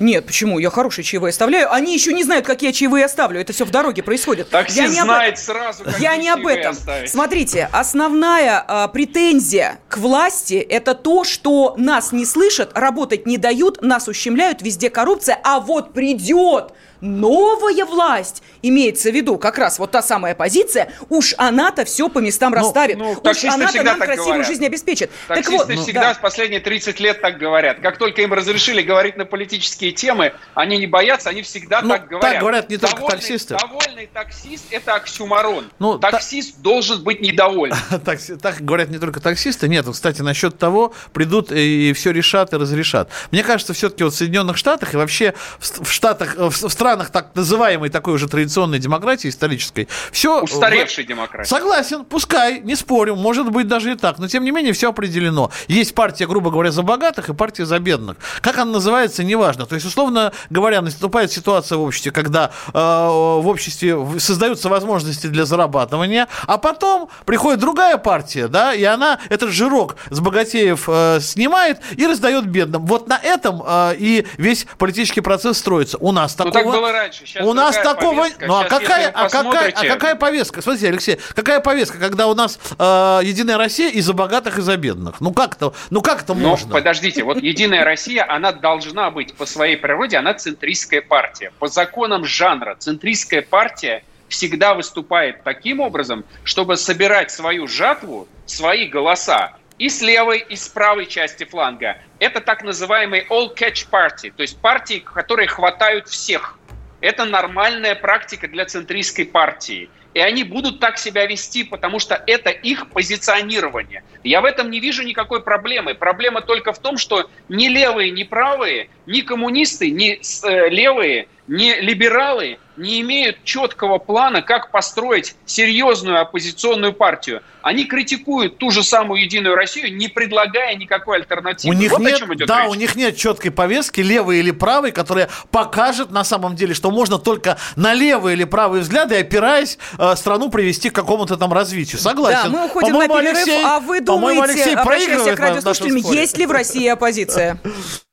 Нет, 0.00 0.26
почему? 0.26 0.58
Я 0.58 0.70
хорошие 0.70 1.04
чаевые 1.04 1.30
оставляю. 1.30 1.72
Они 1.72 1.92
еще 1.94 2.12
не 2.14 2.24
знают, 2.24 2.46
как 2.46 2.62
я 2.62 2.72
чаевые 2.72 3.04
оставлю. 3.04 3.38
Это 3.38 3.52
все 3.52 3.66
в 3.66 3.70
дороге 3.70 4.02
происходит. 4.02 4.48
Таксист 4.48 4.78
я 4.80 4.88
не 4.88 4.98
об 4.98 5.04
знает 5.04 5.34
этом. 5.34 5.44
сразу, 5.44 5.84
Я 5.98 6.16
не 6.16 6.30
об 6.30 6.38
чаевые 6.38 6.56
этом. 6.58 6.72
оставите. 6.72 7.12
Смотрите, 7.12 7.68
основная 7.70 8.64
а, 8.66 8.88
претензия 8.88 9.78
к 9.88 9.98
власти– 9.98 10.54
это 10.70 10.94
то, 10.94 11.24
что 11.24 11.74
нас 11.76 12.12
не 12.12 12.24
слышат, 12.24 12.70
работать 12.74 13.26
не 13.26 13.36
дают, 13.36 13.82
нас 13.82 14.08
ущемляют, 14.08 14.62
везде 14.62 14.88
коррупция. 14.88 15.38
А 15.44 15.60
вот 15.60 15.92
придет 15.92 16.72
новая 17.00 17.84
власть, 17.84 18.42
имеется 18.62 19.10
в 19.10 19.14
виду 19.14 19.38
как 19.38 19.58
раз 19.58 19.78
вот 19.78 19.90
та 19.90 20.02
самая 20.02 20.34
позиция, 20.34 20.92
уж 21.08 21.34
она-то 21.38 21.84
все 21.84 22.08
по 22.08 22.18
местам 22.18 22.52
расставит. 22.54 22.98
ну, 22.98 23.12
уж 23.12 23.44
она-то 23.44 23.82
нам 23.82 23.98
так 23.98 24.06
красивую 24.06 24.26
говорят. 24.26 24.46
жизнь 24.46 24.66
обеспечит. 24.66 25.10
Таксисты 25.28 25.58
так 25.58 25.68
вот, 25.68 25.76
ну, 25.76 25.82
всегда 25.82 26.00
да. 26.00 26.14
в 26.14 26.20
последние 26.20 26.60
30 26.60 27.00
лет 27.00 27.20
так 27.20 27.38
говорят. 27.38 27.80
Как 27.80 27.98
только 27.98 28.22
им 28.22 28.32
разрешили 28.32 28.82
говорить 28.82 29.16
на 29.16 29.24
политические 29.24 29.92
темы, 29.92 30.32
они 30.54 30.78
не 30.78 30.86
боятся, 30.86 31.30
они 31.30 31.42
всегда 31.42 31.82
Ну, 31.82 31.88
так 31.90 32.08
говорят. 32.08 32.32
так 32.32 32.40
говорят 32.40 32.70
не 32.70 32.76
только 32.76 32.96
Довольный- 32.96 33.10
таксисты. 33.16 33.56
Довольный 33.56 34.08
таксист– 34.12 34.64
это 34.70 34.94
оксюмарон. 34.94 35.70
Ну, 35.78 35.98
та- 35.98 36.10
Таксист 36.10 36.58
должен 36.58 37.02
быть 37.02 37.20
недоволен. 37.20 37.74
Так, 38.04 38.18
так 38.42 38.60
говорят 38.60 38.88
не 38.88 38.98
только 38.98 39.20
таксисты. 39.20 39.68
Нет, 39.68 39.84
вот, 39.86 39.94
кстати, 39.94 40.22
насчет 40.22 40.58
того, 40.58 40.92
придут 41.12 41.52
и 41.52 41.92
все 41.92 42.12
решат 42.12 42.52
и 42.52 42.56
разрешат. 42.56 43.08
Мне 43.30 43.42
кажется, 43.42 43.72
все-таки 43.74 44.04
вот 44.04 44.12
в 44.14 44.16
Соединенных 44.16 44.56
Штатах 44.56 44.94
и 44.94 44.96
вообще 44.96 45.34
в 45.60 45.90
Штатах, 45.90 46.36
э, 46.36 46.48
в 46.48 46.60
в 46.60 46.70
странах 46.72 46.89
так 46.96 47.34
называемой 47.34 47.90
такой 47.90 48.14
уже 48.14 48.28
традиционной 48.28 48.78
демократии 48.78 49.28
исторической, 49.28 49.88
все... 50.12 50.42
Устаревшей 50.42 51.04
демократии. 51.04 51.48
Согласен, 51.48 52.04
пускай, 52.04 52.60
не 52.60 52.74
спорю, 52.74 53.16
может 53.16 53.50
быть 53.50 53.68
даже 53.68 53.92
и 53.92 53.94
так, 53.96 54.18
но 54.18 54.28
тем 54.28 54.44
не 54.44 54.50
менее 54.50 54.72
все 54.72 54.90
определено. 54.90 55.50
Есть 55.68 55.94
партия, 55.94 56.26
грубо 56.26 56.50
говоря, 56.50 56.70
за 56.70 56.82
богатых 56.82 57.28
и 57.28 57.34
партия 57.34 57.64
за 57.64 57.78
бедных. 57.78 58.16
Как 58.40 58.58
она 58.58 58.72
называется, 58.72 59.24
неважно. 59.24 59.66
То 59.66 59.74
есть, 59.74 59.86
условно 59.86 60.32
говоря, 60.50 60.82
наступает 60.82 61.32
ситуация 61.32 61.78
в 61.78 61.82
обществе, 61.82 62.12
когда 62.12 62.50
э, 62.68 62.70
в 62.72 63.46
обществе 63.46 63.96
создаются 64.18 64.68
возможности 64.68 65.26
для 65.26 65.44
зарабатывания, 65.44 66.28
а 66.46 66.58
потом 66.58 67.08
приходит 67.24 67.60
другая 67.60 67.96
партия, 67.96 68.48
да, 68.48 68.74
и 68.74 68.84
она 68.84 69.18
этот 69.28 69.50
жирок 69.50 69.96
с 70.10 70.20
богатеев 70.20 70.84
э, 70.88 71.18
снимает 71.20 71.80
и 71.96 72.06
раздает 72.06 72.46
бедным. 72.46 72.86
Вот 72.86 73.08
на 73.08 73.18
этом 73.18 73.62
э, 73.66 73.94
и 73.98 74.26
весь 74.38 74.66
политический 74.78 75.20
процесс 75.20 75.58
строится. 75.58 75.98
У 75.98 76.12
нас 76.12 76.36
Ну, 76.38 76.50
такого... 76.50 76.72
так 76.72 76.79
было 76.80 76.92
раньше. 76.92 77.26
Щас 77.26 77.46
у 77.46 77.52
нас 77.52 77.76
такого... 77.76 78.22
повестка. 78.22 78.46
Ну, 78.46 78.56
а 78.56 78.64
если 78.64 78.76
какая, 78.76 79.08
а, 79.08 79.12
какая, 79.12 79.12
а 79.12 79.24
посмотрите- 79.24 79.88
какая 79.88 80.14
повестка? 80.14 80.62
Смотрите, 80.62 80.88
Алексей, 80.88 81.18
какая 81.34 81.60
повестка, 81.60 81.98
когда 81.98 82.26
у 82.26 82.34
нас 82.34 82.58
э, 82.78 83.20
Единая 83.22 83.58
Россия 83.58 83.90
и 83.90 84.00
за 84.00 84.12
богатых, 84.12 84.58
и 84.58 84.62
за 84.62 84.76
бедных? 84.76 85.20
Ну 85.20 85.32
как 85.32 85.56
это, 85.56 85.72
ну 85.90 86.02
как 86.02 86.22
это 86.22 86.34
Но 86.34 86.50
можно? 86.50 86.72
подождите, 86.72 87.22
вот 87.22 87.42
Единая 87.42 87.84
Россия, 87.84 88.24
она 88.28 88.52
должна 88.52 89.10
быть 89.10 89.34
по 89.34 89.46
своей 89.46 89.76
природе, 89.76 90.16
она 90.16 90.34
центристская 90.34 91.02
партия. 91.02 91.52
По 91.58 91.68
законам 91.68 92.24
жанра 92.24 92.76
центристская 92.78 93.42
партия 93.42 94.02
всегда 94.28 94.74
выступает 94.74 95.42
таким 95.42 95.80
образом, 95.80 96.24
чтобы 96.44 96.76
собирать 96.76 97.30
свою 97.30 97.66
жатву, 97.66 98.28
свои 98.46 98.86
голоса 98.86 99.54
и 99.80 99.88
с 99.88 100.02
левой, 100.02 100.44
и 100.46 100.56
с 100.56 100.68
правой 100.68 101.06
части 101.06 101.44
фланга. 101.44 101.96
Это 102.18 102.40
так 102.40 102.62
называемый 102.62 103.26
all-catch 103.30 103.88
party, 103.90 104.30
то 104.30 104.42
есть 104.42 104.58
партии, 104.58 104.98
которые 104.98 105.48
хватают 105.48 106.06
всех. 106.06 106.58
Это 107.00 107.24
нормальная 107.24 107.94
практика 107.94 108.48
для 108.48 108.64
центристской 108.66 109.24
партии. 109.24 109.88
И 110.12 110.18
они 110.18 110.42
будут 110.42 110.80
так 110.80 110.98
себя 110.98 111.26
вести, 111.26 111.62
потому 111.62 112.00
что 112.00 112.20
это 112.26 112.50
их 112.50 112.90
позиционирование. 112.90 114.02
Я 114.24 114.40
в 114.40 114.44
этом 114.44 114.70
не 114.70 114.80
вижу 114.80 115.04
никакой 115.04 115.40
проблемы. 115.40 115.94
Проблема 115.94 116.40
только 116.40 116.72
в 116.72 116.80
том, 116.80 116.98
что 116.98 117.30
ни 117.48 117.68
левые, 117.68 118.10
ни 118.10 118.24
правые, 118.24 118.90
ни 119.06 119.20
коммунисты, 119.20 119.90
ни 119.90 120.18
э, 120.18 120.68
левые, 120.68 121.28
ни 121.46 121.80
либералы 121.80 122.58
не 122.80 123.00
имеют 123.02 123.44
четкого 123.44 123.98
плана, 123.98 124.42
как 124.42 124.70
построить 124.70 125.36
серьезную 125.46 126.20
оппозиционную 126.20 126.92
партию. 126.92 127.42
Они 127.62 127.84
критикуют 127.84 128.56
ту 128.58 128.70
же 128.70 128.82
самую 128.82 129.22
Единую 129.22 129.54
Россию, 129.54 129.94
не 129.94 130.08
предлагая 130.08 130.74
никакой 130.76 131.18
альтернативы. 131.18 131.74
У 131.74 131.78
них 131.78 131.90
вот 131.90 132.00
о 132.00 132.04
нет, 132.04 132.18
чем 132.18 132.34
идет 132.34 132.48
да, 132.48 132.62
речь. 132.62 132.70
у 132.70 132.74
них 132.74 132.96
нет 132.96 133.16
четкой 133.16 133.50
повестки, 133.50 134.00
левой 134.00 134.38
или 134.38 134.50
правой, 134.50 134.92
которая 134.92 135.28
покажет 135.50 136.10
на 136.10 136.24
самом 136.24 136.56
деле, 136.56 136.74
что 136.74 136.90
можно 136.90 137.18
только 137.18 137.58
на 137.76 137.92
левые 137.92 138.34
или 138.34 138.44
правые 138.44 138.82
взгляды, 138.82 139.18
опираясь, 139.18 139.78
э, 139.98 140.16
страну 140.16 140.48
привести 140.50 140.88
к 140.88 140.94
какому-то 140.94 141.36
там 141.36 141.52
развитию. 141.52 142.00
Согласен. 142.00 142.50
Да, 142.50 142.58
мы 142.58 142.66
уходим 142.66 142.94
на 142.94 143.08
перерыв, 143.08 143.36
Алексей- 143.36 143.62
а 143.64 143.80
вы 143.80 144.02
по-моему, 144.02 144.40
думаете, 144.40 144.62
Алексей 144.62 144.76
обращаясь 144.76 145.06
проигрывает 145.06 145.36
к 145.36 145.40
радиослушателям, 145.40 145.96
есть 146.12 146.38
ли 146.38 146.46
в 146.46 146.50
России 146.50 146.88
оппозиция? 146.88 147.60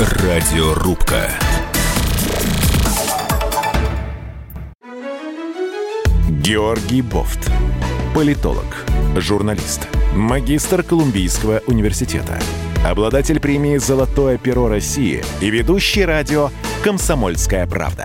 Радиорубка. 0.00 1.28
Георгий 6.28 7.02
Бофт. 7.02 7.50
Политолог, 8.14 8.86
журналист, 9.16 9.88
магистр 10.14 10.84
Колумбийского 10.84 11.62
университета, 11.66 12.38
обладатель 12.86 13.40
премии 13.40 13.78
«Золотое 13.78 14.38
перо 14.38 14.68
России» 14.68 15.24
и 15.40 15.50
ведущий 15.50 16.04
радио 16.04 16.50
«Комсомольская 16.84 17.66
правда». 17.66 18.04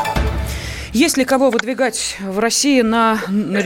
Есть 0.93 1.15
ли 1.15 1.23
кого 1.23 1.49
выдвигать 1.51 2.17
в 2.19 2.39
России 2.39 2.81
на 2.81 3.21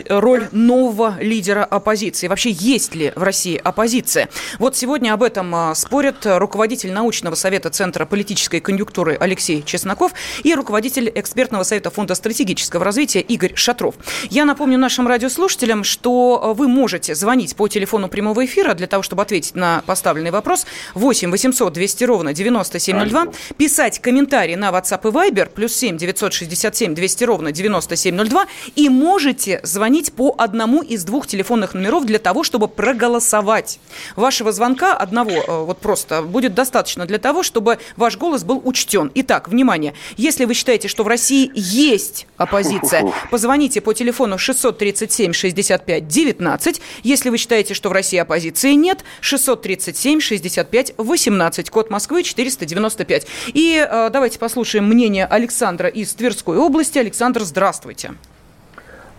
роль 0.09 0.47
нового 0.51 1.17
лидера 1.19 1.65
оппозиции? 1.65 2.27
Вообще, 2.27 2.51
есть 2.51 2.93
ли 2.93 3.13
в 3.15 3.23
России 3.23 3.59
оппозиция? 3.61 4.29
Вот 4.59 4.77
сегодня 4.77 5.11
об 5.11 5.23
этом 5.23 5.53
а, 5.55 5.73
спорят 5.73 6.17
руководитель 6.23 6.91
научного 6.91 7.33
совета 7.33 7.71
Центра 7.71 8.05
политической 8.05 8.59
конъюнктуры 8.59 9.17
Алексей 9.19 9.63
Чесноков 9.63 10.13
и 10.43 10.53
руководитель 10.53 11.11
экспертного 11.15 11.63
совета 11.63 11.89
Фонда 11.89 12.13
стратегического 12.13 12.85
развития 12.85 13.21
Игорь 13.21 13.55
Шатров. 13.55 13.95
Я 14.29 14.45
напомню 14.45 14.77
нашим 14.77 15.07
радиослушателям, 15.07 15.83
что 15.83 16.53
вы 16.55 16.67
можете 16.67 17.15
звонить 17.15 17.55
по 17.55 17.67
телефону 17.67 18.07
прямого 18.07 18.45
эфира 18.45 18.75
для 18.75 18.85
того, 18.85 19.01
чтобы 19.01 19.23
ответить 19.23 19.55
на 19.55 19.81
поставленный 19.87 20.29
вопрос 20.31 20.67
8 20.93 21.31
800 21.31 21.73
200 21.73 22.03
ровно 22.03 22.33
9702, 22.33 23.27
писать 23.57 23.97
комментарии 23.97 24.53
на 24.53 24.69
WhatsApp 24.69 25.09
и 25.09 25.11
Viber 25.11 25.49
плюс 25.49 25.73
7 25.73 25.97
967 25.97 26.93
200 26.93 27.14
200 27.15 27.23
ровно 27.23 27.51
9702 27.51 28.47
и 28.75 28.89
можете 28.89 29.59
звонить 29.63 30.13
по 30.13 30.35
одному 30.37 30.81
из 30.81 31.03
двух 31.03 31.27
телефонных 31.27 31.73
номеров 31.73 32.05
для 32.05 32.19
того, 32.19 32.43
чтобы 32.43 32.67
проголосовать. 32.67 33.79
Вашего 34.15 34.51
звонка 34.51 34.93
одного 34.93 35.31
э, 35.31 35.63
вот 35.63 35.79
просто 35.79 36.21
будет 36.21 36.53
достаточно 36.53 37.05
для 37.05 37.17
того, 37.17 37.43
чтобы 37.43 37.77
ваш 37.95 38.17
голос 38.17 38.43
был 38.43 38.61
учтен. 38.63 39.11
Итак, 39.15 39.47
внимание, 39.47 39.93
если 40.17 40.45
вы 40.45 40.53
считаете, 40.53 40.87
что 40.87 41.03
в 41.03 41.07
России 41.07 41.51
есть 41.55 42.27
оппозиция, 42.37 43.13
позвоните 43.31 43.81
по 43.81 43.93
телефону 43.93 44.37
637 44.37 45.33
65 45.33 46.07
19. 46.07 46.81
Если 47.03 47.29
вы 47.29 47.37
считаете, 47.37 47.73
что 47.73 47.89
в 47.89 47.91
России 47.93 48.17
оппозиции 48.17 48.73
нет, 48.73 49.03
637 49.21 50.19
65 50.19 50.93
18, 50.97 51.69
код 51.69 51.89
Москвы 51.89 52.23
495. 52.23 53.27
И 53.53 53.87
э, 53.89 54.09
давайте 54.11 54.37
послушаем 54.39 54.85
мнение 54.85 55.25
Александра 55.25 55.87
из 55.87 56.13
Тверской 56.13 56.57
области. 56.57 57.04
Александр, 57.05 57.41
здравствуйте. 57.41 58.13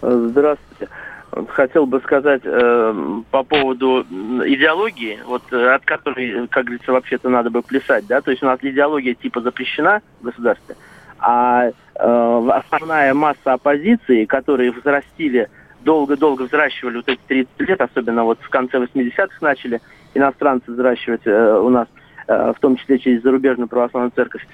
Здравствуйте. 0.03 0.88
Хотел 1.51 1.87
бы 1.87 2.01
сказать 2.01 2.40
э, 2.42 3.20
по 3.31 3.44
поводу 3.44 4.01
идеологии, 4.01 5.20
вот 5.25 5.42
э, 5.53 5.75
от 5.75 5.85
которой, 5.85 6.49
как 6.49 6.64
говорится, 6.64 6.90
вообще-то 6.90 7.29
надо 7.29 7.51
бы 7.51 7.62
плясать, 7.62 8.05
да, 8.09 8.20
то 8.22 8.33
есть 8.33 8.42
у 8.42 8.46
нас 8.46 8.59
идеология 8.61 9.14
типа 9.14 9.40
запрещена 9.40 10.03
в 10.20 10.25
государстве, 10.25 10.75
а 11.20 11.68
э, 11.68 11.72
основная 11.94 13.14
масса 13.14 13.53
оппозиции, 13.53 14.25
которые 14.25 14.72
взрастили, 14.72 15.49
долго-долго 15.83 16.42
взращивали 16.42 16.96
вот 16.96 17.09
эти 17.09 17.20
30 17.29 17.61
лет, 17.61 17.81
особенно 17.81 18.25
вот 18.25 18.40
в 18.42 18.49
конце 18.49 18.79
80-х 18.79 19.37
начали 19.42 19.81
иностранцы 20.14 20.72
взращивать 20.72 21.22
э, 21.25 21.61
у 21.61 21.68
нас– 21.68 21.87
Э, 21.99 22.06
в 22.27 22.57
том 22.61 22.77
числе 22.77 22.99
через 22.99 23.23
зарубежную 23.23 23.69
православную 23.69 24.12
церковь. 24.15 24.47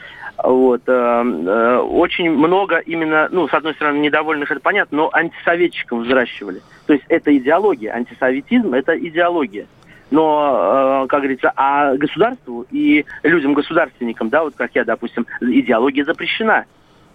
Вот. 0.42 0.82
Э, 0.86 0.92
э, 0.92 1.76
очень 1.78 2.30
много 2.30 2.78
именно, 2.78 3.28
ну, 3.30 3.48
с 3.48 3.54
одной 3.54 3.74
стороны, 3.74 3.98
недовольных, 3.98 4.50
это 4.50 4.60
понятно, 4.60 4.96
но 4.98 5.10
антисоветчиков 5.12 6.00
взращивали. 6.00 6.62
То 6.86 6.94
есть 6.94 7.04
это 7.08 7.36
идеология, 7.36 7.92
антисоветизм– 7.94 8.74
это 8.74 8.98
идеология. 8.98 9.66
Но, 10.10 11.06
как 11.08 11.20
говорится, 11.20 11.52
а 11.56 11.96
государству 11.96 12.66
и 12.70 13.06
людям-государственникам, 13.22 14.28
да, 14.28 14.42
вот 14.44 14.54
как 14.54 14.72
я, 14.74 14.84
допустим, 14.84 15.26
идеология 15.40 16.04
запрещена. 16.04 16.66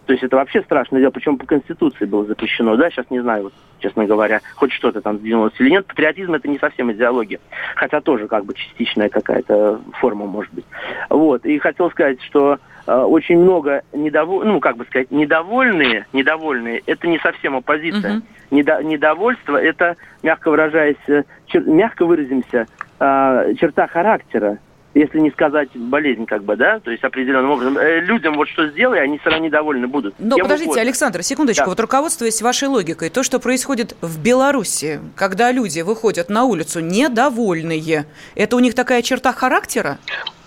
То 0.08 0.14
есть 0.14 0.24
это 0.24 0.38
вообще 0.38 0.62
страшное 0.62 1.02
дело, 1.02 1.12
причем 1.12 1.38
по 1.38 1.46
Конституции 1.46 2.06
было 2.06 2.26
запрещено, 2.26 2.78
да, 2.78 2.90
сейчас 2.90 3.06
не 3.10 3.20
знаю, 3.20 3.44
вот, 3.44 3.54
честно 3.80 4.06
говоря, 4.06 4.40
хоть 4.56 4.72
что-то 4.72 5.02
там 5.02 5.18
сдвинулось 5.18 5.54
или 5.60 5.70
нет. 5.70 5.86
Патриотизм 5.86 6.34
это 6.34 6.48
не 6.48 6.58
совсем 6.60 6.90
идеология, 6.94 7.40
хотя 7.76 8.00
тоже 8.00 8.28
как 8.28 8.46
бы 8.46 8.54
частичная 8.54 9.10
какая-то 9.10 9.82
форма 10.00 10.26
может 10.26 10.54
быть. 10.54 10.66
Вот, 11.10 11.46
и 11.46 11.60
хотел 11.60 11.92
сказать, 11.92 12.22
что 12.24 12.58
э, 12.88 12.96
очень 12.96 13.38
много 13.38 13.82
недовольных, 13.92 14.54
ну, 14.54 14.60
как 14.62 14.78
бы 14.78 14.86
сказать, 14.86 15.12
недовольные, 15.12 16.08
недовольные, 16.14 16.82
это 16.86 17.06
не 17.06 17.20
совсем 17.20 17.58
оппозиция. 17.58 18.18
Uh-huh. 18.18 18.24
Недо, 18.50 18.82
недовольство, 18.82 19.62
это, 19.62 19.98
мягко 20.24 20.50
выражаясь, 20.50 20.96
э, 21.10 21.24
чер, 21.48 21.68
мягко 21.68 22.06
выразимся, 22.06 22.66
э, 22.98 23.54
черта 23.60 23.88
характера 23.88 24.60
если 24.98 25.20
не 25.20 25.32
сказать 25.32 25.70
болезнь, 25.76 26.26
как 26.26 26.44
бы, 26.44 26.56
да, 26.56 26.80
то 26.80 26.92
есть 26.92 27.04
определенным 27.04 27.52
образом. 27.52 27.78
Э, 27.78 28.00
людям 28.00 28.36
вот 28.36 28.48
что 28.50 28.68
сделай, 28.70 29.02
они 29.02 29.18
все 29.20 29.30
равно 29.30 29.46
недовольны 29.46 29.88
будут. 29.88 30.16
Но 30.20 30.36
Кем 30.36 30.46
подождите, 30.46 30.70
угодно. 30.70 30.82
Александр, 30.82 31.24
секундочку, 31.24 31.66
да. 31.66 31.70
вот 31.70 31.80
руководствуясь 31.80 32.42
вашей 32.42 32.68
логикой, 32.68 33.10
то, 33.10 33.24
что 33.24 33.40
происходит 33.40 33.96
в 34.02 34.22
Беларуси, 34.22 35.00
когда 35.16 35.52
люди 35.52 35.82
выходят 35.82 36.30
на 36.30 36.46
улицу 36.46 36.80
недовольные, 36.80 38.06
это 38.36 38.56
у 38.56 38.60
них 38.60 38.74
такая 38.76 39.02
черта 39.02 39.32
характера? 39.32 39.98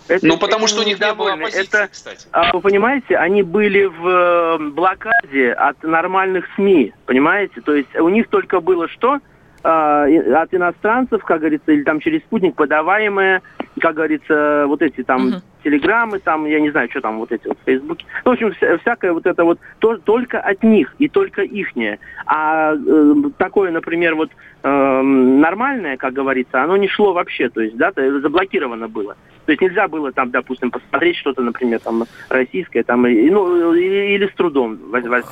Это, 0.09 0.27
ну, 0.27 0.39
потому 0.39 0.65
это 0.65 0.75
что 0.75 0.83
у 0.83 0.85
них 0.85 0.99
не 0.99 1.15
было 1.15 1.35
оппозиции, 1.35 1.69
это, 1.69 1.89
кстати. 1.89 2.27
А, 2.33 2.53
вы 2.53 2.61
понимаете, 2.61 3.17
они 3.17 3.45
были 3.45 3.85
в 3.85 4.09
э, 4.09 4.71
блокаде 4.71 5.53
от 5.53 5.81
нормальных 5.85 6.47
СМИ, 6.57 6.93
понимаете? 7.07 7.61
То 7.61 7.75
есть 7.75 7.95
у 7.95 8.09
них 8.09 8.27
только 8.29 8.61
было 8.61 8.89
что? 8.89 9.21
А, 9.63 10.05
от 10.05 10.55
иностранцев, 10.55 11.23
как 11.23 11.41
говорится, 11.41 11.71
или 11.71 11.83
там 11.83 12.01
через 12.01 12.23
спутник 12.23 12.57
подаваемые, 12.57 13.43
как 13.81 13.95
говорится, 13.97 14.65
вот 14.67 14.83
эти 14.83 15.03
там 15.03 15.29
uh-huh. 15.29 15.43
телеграммы, 15.65 16.19
там, 16.19 16.47
я 16.47 16.61
не 16.61 16.71
знаю, 16.71 16.89
что 16.91 17.01
там 17.01 17.19
вот 17.19 17.33
эти 17.33 17.47
вот 17.47 17.59
в 17.61 17.65
Фейсбуке. 17.65 18.05
Ну, 18.25 18.31
в 18.31 18.35
общем, 18.35 18.53
вся, 18.53 18.79
всякое 18.79 19.13
вот 19.13 19.27
это 19.27 19.45
вот 19.45 19.59
то, 19.79 19.97
только 19.97 20.41
от 20.41 20.63
них 20.63 20.95
и 20.99 21.09
только 21.09 21.43
ихнее. 21.43 21.99
А 22.27 22.75
э, 22.75 23.15
такое, 23.39 23.71
например, 23.71 24.15
вот 24.15 24.31
э, 24.63 25.03
нормальное, 25.03 25.97
как 25.97 26.13
говорится, 26.13 26.63
оно 26.63 26.77
не 26.77 26.89
шло 26.89 27.13
вообще, 27.13 27.49
то 27.49 27.61
есть, 27.61 27.77
да, 27.77 27.93
заблокировано 27.93 28.89
было. 28.89 29.17
То 29.47 29.53
есть 29.53 29.63
нельзя 29.63 29.89
было 29.89 30.13
там, 30.13 30.31
допустим, 30.31 30.71
посмотреть 30.71 31.17
что-то, 31.17 31.43
например, 31.43 31.81
там 31.81 32.05
российское, 32.29 32.85
там, 32.85 33.03
ну, 33.03 33.75
или 33.75 34.29
с 34.29 34.35
трудом. 34.37 34.79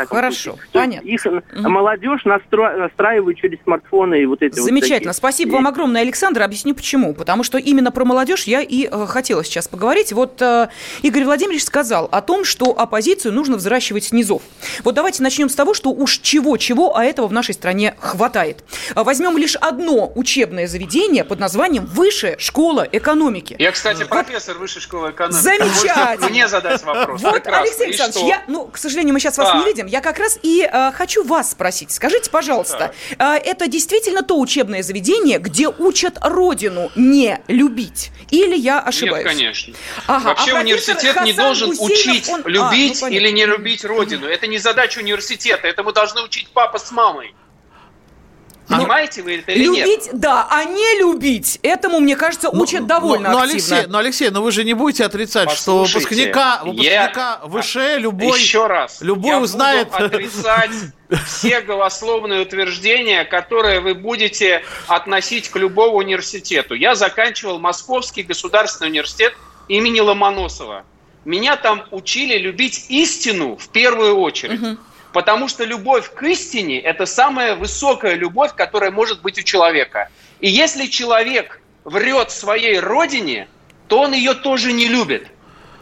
Хорошо, 0.09 0.57
понятно. 0.73 1.07
Их 1.07 1.25
угу. 1.25 1.69
молодежь 1.69 2.25
настро... 2.25 2.77
настраивает 2.77 3.37
через 3.37 3.63
смартфоны 3.63 4.23
и 4.23 4.27
вот 4.27 4.43
эти 4.43 4.59
Замечательно. 4.59 5.11
Вот 5.11 5.17
Спасибо 5.17 5.53
вам 5.53 5.69
огромное, 5.69 6.03
Александр. 6.03 6.43
Объясню 6.43 6.75
почему. 6.75 7.15
Потому 7.15 7.45
что 7.45 7.59
именно 7.59 7.93
про 7.93 8.05
молодежь 8.05 8.38
я 8.47 8.61
и 8.63 8.87
э, 8.87 9.07
хотела 9.07 9.45
сейчас 9.45 9.69
поговорить. 9.69 10.13
Вот 10.13 10.41
э, 10.41 10.69
Игорь 11.03 11.25
Владимирович 11.25 11.65
сказал 11.65 12.09
о 12.11 12.21
том, 12.21 12.45
что 12.45 12.79
оппозицию 12.79 13.33
нужно 13.33 13.57
взращивать 13.57 14.05
с 14.05 14.13
низов. 14.13 14.43
Вот 14.85 14.95
давайте 14.95 15.23
начнем 15.23 15.49
с 15.49 15.55
того, 15.55 15.75
что 15.75 15.91
уж 15.91 16.19
чего-чего, 16.19 16.97
а 16.97 17.05
этого 17.05 17.27
в 17.27 17.33
нашей 17.33 17.55
стране 17.55 17.95
хватает. 18.01 18.65
Возьмем 18.95 19.37
лишь 19.39 19.57
одно 19.57 20.13
учебное 20.15 20.67
заведение 20.67 21.25
под 21.25 21.41
названием 21.41 21.87
Высшая 21.87 22.39
школа 22.39 22.87
экономики. 22.91 23.57
Я, 23.59 23.73
кстати, 23.73 24.05
профессор 24.05 24.59
Высшей 24.59 24.83
школы 24.83 25.11
экономики. 25.11 25.43
Замечательно. 25.43 26.29
Мне 26.29 26.49
задать 26.49 26.83
вопрос. 26.85 27.23
Вот, 27.23 27.35
Прекрасно. 27.35 27.63
Алексей 27.63 27.87
Александрович, 27.87 28.29
я, 28.29 28.43
ну, 28.47 28.67
к 28.67 28.79
сожалению, 28.79 29.15
мы 29.15 29.21
сейчас 29.21 29.39
вас 29.39 29.51
а. 29.53 29.59
не 29.59 29.65
видим. 29.65 29.87
Я 29.87 30.01
как 30.01 30.19
раз 30.19 30.39
и 30.43 30.69
э, 30.71 30.93
хочу 30.93 31.25
вас 31.25 31.51
спросить. 31.53 31.91
Скажите, 31.91 32.31
пожалуйста, 32.31 32.93
э, 33.19 33.25
это 33.25 33.69
действительно 33.69 34.23
то 34.23 34.39
учебное 34.39 34.83
заведение, 34.83 35.39
где 35.39 35.69
учат 35.69 36.19
родину 36.21 36.91
не 36.95 37.41
любить? 37.49 38.11
Или 38.31 38.57
я 38.57 38.81
ошибаюсь? 38.81 39.25
Нет, 39.25 39.33
конечно. 39.33 39.75
Ага. 40.07 40.29
Вообще 40.29 40.53
а 40.53 40.61
университет 40.61 41.15
Хасан 41.15 41.25
не 41.25 41.33
должен 41.33 41.71
Гусейнов, 41.71 41.91
учить 41.91 42.29
он... 42.29 42.43
любить 42.47 43.03
а, 43.03 43.07
ну, 43.07 43.13
или 43.13 43.31
не 43.31 43.47
любить 43.47 43.85
родину. 43.85 44.27
Это 44.27 44.47
не 44.47 44.59
задача 44.59 44.99
университета. 44.99 45.67
Этому 45.67 45.93
должны 45.93 46.23
учить 46.23 46.49
папа 46.49 46.79
с 46.79 46.91
мамой. 46.91 47.35
Ну, 48.69 48.77
Понимаете 48.77 49.23
вы 49.23 49.37
это 49.37 49.53
или 49.53 49.65
любить, 49.65 50.07
нет? 50.07 50.21
да, 50.21 50.47
а 50.51 50.65
не 50.65 50.99
любить, 50.99 51.59
этому, 51.63 52.01
мне 52.01 52.17
кажется, 52.17 52.51
ну, 52.53 52.63
учат 52.63 52.83
ну, 52.83 52.87
довольно 52.87 53.31
но, 53.31 53.39
активно. 53.39 53.53
Алексей, 53.53 53.91
но, 53.91 53.99
Алексей, 53.99 54.31
но 54.31 54.43
вы 54.43 54.53
же 54.53 54.63
не 54.65 54.75
будете 54.75 55.07
отрицать, 55.07 55.51
что 55.53 55.85
выпускника, 55.85 56.61
выпускника 56.63 57.41
я... 57.43 57.61
ВШЭ 57.63 57.99
любой, 57.99 58.39
Еще 58.39 58.67
раз, 58.67 59.01
любой 59.01 59.31
я 59.31 59.41
узнает... 59.41 59.91
Буду 59.91 60.05
отрицать 60.05 60.71
все 61.27 61.63
голословные 61.63 62.43
утверждения, 62.43 63.25
которые 63.25 63.81
вы 63.81 63.95
будете 63.95 64.63
относить 64.87 65.49
к 65.49 65.57
любому 65.57 65.97
университету. 65.97 66.75
Я 66.75 66.95
заканчивал 66.95 67.59
Московский 67.59 68.23
государственный 68.23 68.91
университет 68.91 69.35
имени 69.69 70.01
Ломоносова. 70.01 70.85
Меня 71.25 71.57
там 71.57 71.85
учили 71.91 72.39
любить 72.39 72.87
истину 72.89 73.57
в 73.57 73.69
первую 73.69 74.17
очередь. 74.19 74.63
Угу. 74.63 74.77
Потому 75.19 75.49
что 75.49 75.65
любовь 75.65 76.13
к 76.15 76.23
истине– 76.23 76.79
это 76.91 77.05
самая 77.05 77.57
высокая 77.57 78.15
любовь, 78.15 78.55
которая 78.55 78.93
может 78.93 79.21
быть 79.21 79.37
у 79.37 79.43
человека. 79.43 80.11
И 80.39 80.49
если 80.49 80.87
человек 80.87 81.61
врет 81.83 82.31
своей 82.31 82.79
родине, 82.79 83.49
то 83.89 84.03
он 84.03 84.13
ее 84.13 84.35
тоже 84.35 84.73
не 84.73 84.87
любит. 84.87 85.27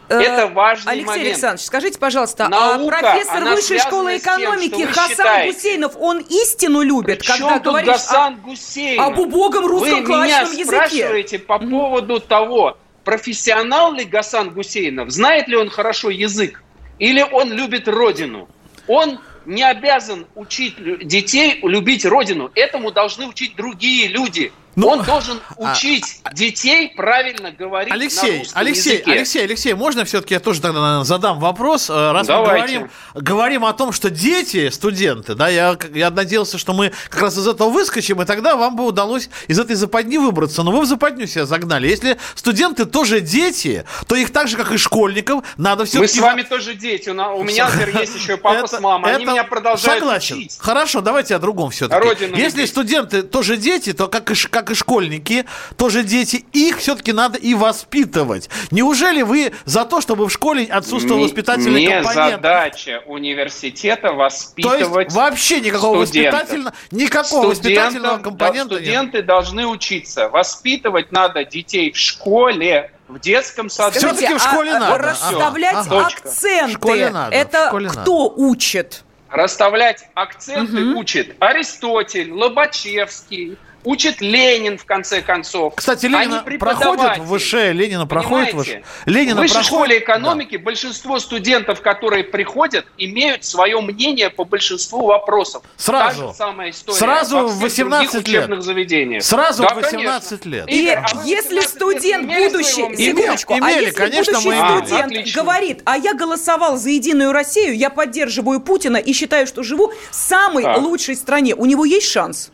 Э, 0.09 0.19
это 0.19 0.47
важный 0.47 0.93
Алексей 0.93 1.05
момент. 1.05 1.27
Александрович, 1.27 1.65
скажите, 1.67 1.99
пожалуйста, 1.99 2.45
а 2.47 2.49
Наука, 2.49 2.97
а 2.97 2.99
профессор 2.99 3.43
Высшей 3.43 3.77
школы 3.77 4.17
экономики 4.17 4.75
тем, 4.75 4.87
Хасан 4.87 5.09
считаете. 5.09 5.53
Гусейнов, 5.53 5.97
он 5.99 6.17
истину 6.17 6.81
любит, 6.81 7.19
Причем 7.19 7.47
когда 7.47 7.59
говоришь 7.59 7.87
Гасан 7.89 8.37
Гусейнов? 8.37 9.05
об 9.05 9.19
убогом 9.19 9.67
русском 9.67 10.03
Вы 10.03 10.25
меня 10.25 10.39
языке? 10.39 10.65
спрашиваете 10.65 11.37
по 11.37 11.59
поводу 11.59 12.19
того, 12.19 12.75
профессионал 13.03 13.93
ли 13.93 14.03
Гасан 14.03 14.49
Гусейнов, 14.49 15.11
знает 15.11 15.47
ли 15.47 15.55
он 15.55 15.69
хорошо 15.69 16.09
язык, 16.09 16.63
или 16.97 17.21
он 17.21 17.53
любит 17.53 17.87
родину. 17.87 18.49
Он 18.87 19.19
не 19.47 19.63
обязан 19.63 20.27
учить 20.35 20.75
детей 21.07 21.59
любить 21.63 22.05
родину. 22.05 22.51
Этому 22.53 22.91
должны 22.91 23.25
учить 23.27 23.55
другие 23.55 24.07
люди. 24.09 24.51
Ну, 24.77 24.89
Он 24.89 25.03
должен 25.03 25.41
а, 25.57 25.71
учить 25.71 26.19
а, 26.21 26.31
детей 26.35 26.93
правильно 26.95 27.51
говорить 27.51 27.91
Алексей, 27.91 28.31
на 28.31 28.37
русском 28.37 28.61
Алексей, 28.61 28.93
языке. 28.93 29.11
Алексей, 29.11 29.43
Алексей, 29.43 29.73
можно 29.73 30.05
все-таки 30.05 30.35
я 30.35 30.39
тоже 30.39 30.61
тогда 30.61 30.79
наверное, 30.79 31.03
задам 31.03 31.39
вопрос, 31.39 31.89
э, 31.89 32.11
раз 32.11 32.27
Давайте. 32.27 32.51
мы 32.51 32.57
говорим, 32.59 32.91
говорим 33.15 33.65
о 33.65 33.73
том, 33.73 33.91
что 33.91 34.11
дети, 34.11 34.69
студенты, 34.69 35.33
да, 35.33 35.47
я, 35.47 35.75
я 35.95 36.11
надеялся, 36.11 36.59
что 36.59 36.73
мы 36.73 36.93
как 37.09 37.23
раз 37.23 37.39
из 37.39 37.47
этого 37.47 37.71
выскочим, 37.71 38.21
и 38.21 38.25
тогда 38.25 38.55
вам 38.55 38.75
бы 38.75 38.85
удалось 38.85 39.31
из 39.47 39.57
этой 39.57 39.75
западни 39.75 40.17
выбраться, 40.17 40.61
но 40.61 40.69
вы 40.71 40.81
в 40.81 40.85
западню 40.85 41.25
себя 41.25 41.47
загнали. 41.47 41.87
Если 41.87 42.15
студенты 42.35 42.85
тоже 42.85 43.19
дети, 43.19 43.83
то 44.07 44.15
их 44.15 44.31
так 44.31 44.47
же, 44.47 44.57
как 44.57 44.71
и 44.71 44.77
школьников, 44.77 45.43
надо 45.57 45.85
все 45.85 45.97
Мы 45.97 46.07
с 46.07 46.19
вами 46.19 46.43
тоже 46.43 46.75
дети, 46.75 47.09
у 47.09 47.43
меня, 47.43 47.67
например, 47.67 47.97
есть 48.01 48.15
еще 48.15 48.37
папа 48.37 48.67
с 48.67 48.79
мамой, 48.79 49.15
они 49.15 49.25
меня 49.25 49.43
продолжают 49.43 50.01
Согласен. 50.01 50.37
учить. 50.37 50.55
Хорошо, 50.59 51.01
давайте 51.01 51.33
о 51.35 51.39
другом 51.39 51.71
все-таки. 51.71 52.25
Если 52.39 52.65
студенты 52.65 53.23
тоже 53.23 53.57
дети, 53.57 53.93
то 53.93 54.07
как 54.07 54.29
и, 54.29 54.35
как 54.35 54.66
и 54.71 54.75
школьники, 54.75 55.45
тоже 55.77 56.03
дети, 56.03 56.45
их 56.53 56.77
все-таки 56.77 57.13
надо 57.13 57.37
и 57.37 57.53
воспитывать. 57.53 58.49
Неужели 58.71 59.21
вы 59.21 59.53
за 59.65 59.85
то, 59.85 60.01
чтобы 60.01 60.27
в 60.27 60.31
школе 60.31 60.65
отсутствовал 60.65 61.23
воспитательный 61.23 61.85
не 61.85 62.01
компонент? 62.01 62.35
задача 62.35 63.01
университета 63.05 64.13
воспитывать 64.13 64.79
То 64.79 64.99
есть 64.99 65.15
вообще 65.15 65.61
никакого 65.61 65.99
воспитательного, 65.99 66.73
никакого 66.91 67.47
воспитательного 67.47 68.17
компонента 68.17 68.75
Студенты 68.75 69.17
нет. 69.17 69.25
должны 69.25 69.67
учиться. 69.67 70.29
Воспитывать 70.29 71.11
надо 71.11 71.43
детей 71.43 71.91
в 71.91 71.97
школе, 71.97 72.91
в 73.07 73.19
детском 73.19 73.69
саду. 73.69 73.97
Все-таки 73.97 74.33
в 74.33 74.41
школе 74.41 74.71
а, 74.71 74.79
надо. 74.79 74.97
Расставлять 74.97 75.75
ага. 75.75 76.07
акценты. 76.07 76.73
В 76.73 76.77
школе 76.77 77.09
надо. 77.09 77.35
Это 77.35 77.67
школе 77.67 77.89
кто 77.89 78.29
надо. 78.29 78.41
учит? 78.41 79.03
Расставлять 79.29 80.07
акценты 80.13 80.91
угу. 80.91 80.99
учит 80.99 81.35
Аристотель, 81.39 82.31
Лобачевский, 82.31 83.57
учит 83.87 84.19
Ленин, 84.19 84.77
в 84.77 84.85
конце 84.85 85.21
концов. 85.21 85.73
Кстати, 85.75 86.07
Ленина 86.07 86.43
проходит 86.59 87.19
в 87.19 87.37
ВШ, 87.37 87.53
Ленина 87.53 88.05
проходит 88.05 88.53
в 88.53 88.63
ВШ. 88.63 88.69
Ленина 89.05 89.35
в 89.35 89.39
высшей 89.39 89.55
проходит... 89.55 89.65
школе 89.65 89.99
экономики 89.99 90.57
да. 90.57 90.63
большинство 90.63 91.19
студентов, 91.19 91.81
которые 91.81 92.25
приходят, 92.25 92.85
имеют 92.97 93.45
свое 93.45 93.79
мнение 93.79 94.29
по 94.29 94.43
большинству 94.43 95.05
вопросов. 95.05 95.63
Сразу. 95.77 96.21
Та 96.21 96.27
же 96.27 96.33
самая 96.33 96.69
история 96.71 96.97
Сразу 96.97 97.47
в 97.47 97.59
18 97.59 98.27
лет. 98.27 98.63
заведениях. 98.63 99.23
Сразу 99.23 99.63
да, 99.63 99.69
в 99.69 99.77
18 99.77 100.29
конечно. 100.29 100.49
лет. 100.49 100.69
И 100.69 100.89
а 100.89 101.23
если 101.23 101.61
студент 101.61 102.27
будущий, 102.27 102.95
секундочку, 102.95 103.53
а 103.53 103.57
имели, 103.59 103.85
если 103.85 103.95
конечно, 103.95 104.33
будущий 104.33 104.49
мы 104.49 104.85
студент 104.85 105.13
а, 105.13 105.39
говорит, 105.39 105.81
а 105.85 105.97
я 105.97 106.13
голосовал 106.13 106.77
за 106.77 106.89
Единую 106.89 107.31
Россию, 107.31 107.77
я 107.77 107.89
поддерживаю 107.89 108.59
Путина 108.59 108.97
и 108.97 109.13
считаю, 109.13 109.47
что 109.47 109.63
живу 109.63 109.93
в 110.11 110.15
самой 110.15 110.63
так. 110.63 110.81
лучшей 110.81 111.15
стране, 111.15 111.55
у 111.55 111.65
него 111.65 111.85
есть 111.85 112.11
шанс? 112.11 112.51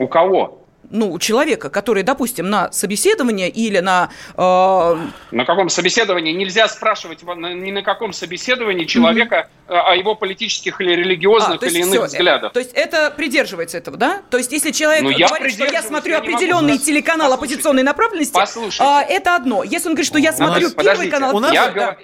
У 0.00 0.08
кого? 0.08 0.60
ну, 0.90 1.18
человека, 1.18 1.70
который, 1.70 2.02
допустим, 2.02 2.50
на 2.50 2.70
собеседование 2.72 3.48
или 3.48 3.78
на... 3.78 4.10
Э... 4.36 4.96
На 5.30 5.44
каком 5.44 5.68
собеседовании? 5.68 6.32
Нельзя 6.32 6.68
спрашивать 6.68 7.22
ни 7.22 7.70
на 7.70 7.82
каком 7.82 8.12
собеседовании 8.12 8.84
человека 8.86 9.48
mm-hmm. 9.68 9.78
о 9.78 9.94
его 9.94 10.14
политических 10.16 10.80
или 10.80 10.92
религиозных 10.92 11.62
а, 11.62 11.66
или 11.66 11.78
иных 11.78 11.90
все, 11.90 12.04
взглядах. 12.06 12.52
То 12.52 12.58
есть 12.58 12.72
это 12.72 13.10
придерживается 13.10 13.78
этого, 13.78 13.96
да? 13.96 14.22
То 14.30 14.38
есть 14.38 14.50
если 14.52 14.72
человек 14.72 15.02
ну, 15.02 15.12
говорит, 15.12 15.52
что 15.52 15.64
я 15.64 15.82
смотрю 15.82 16.14
я 16.14 16.18
определенный 16.18 16.78
телеканал 16.78 17.30
Послушайте. 17.30 17.54
оппозиционной 17.54 17.82
направленности, 17.84 18.34
Послушайте. 18.34 18.82
А, 18.84 19.02
это 19.02 19.36
одно. 19.36 19.62
Если 19.62 19.88
он 19.88 19.94
говорит, 19.94 20.06
что 20.06 20.18
я 20.18 20.32
смотрю 20.32 20.64
нас, 20.64 20.74
первый 20.74 21.08
канал... 21.08 21.36
У 21.36 21.40
нас, 21.40 21.52
я, 21.52 21.68
да. 21.68 21.96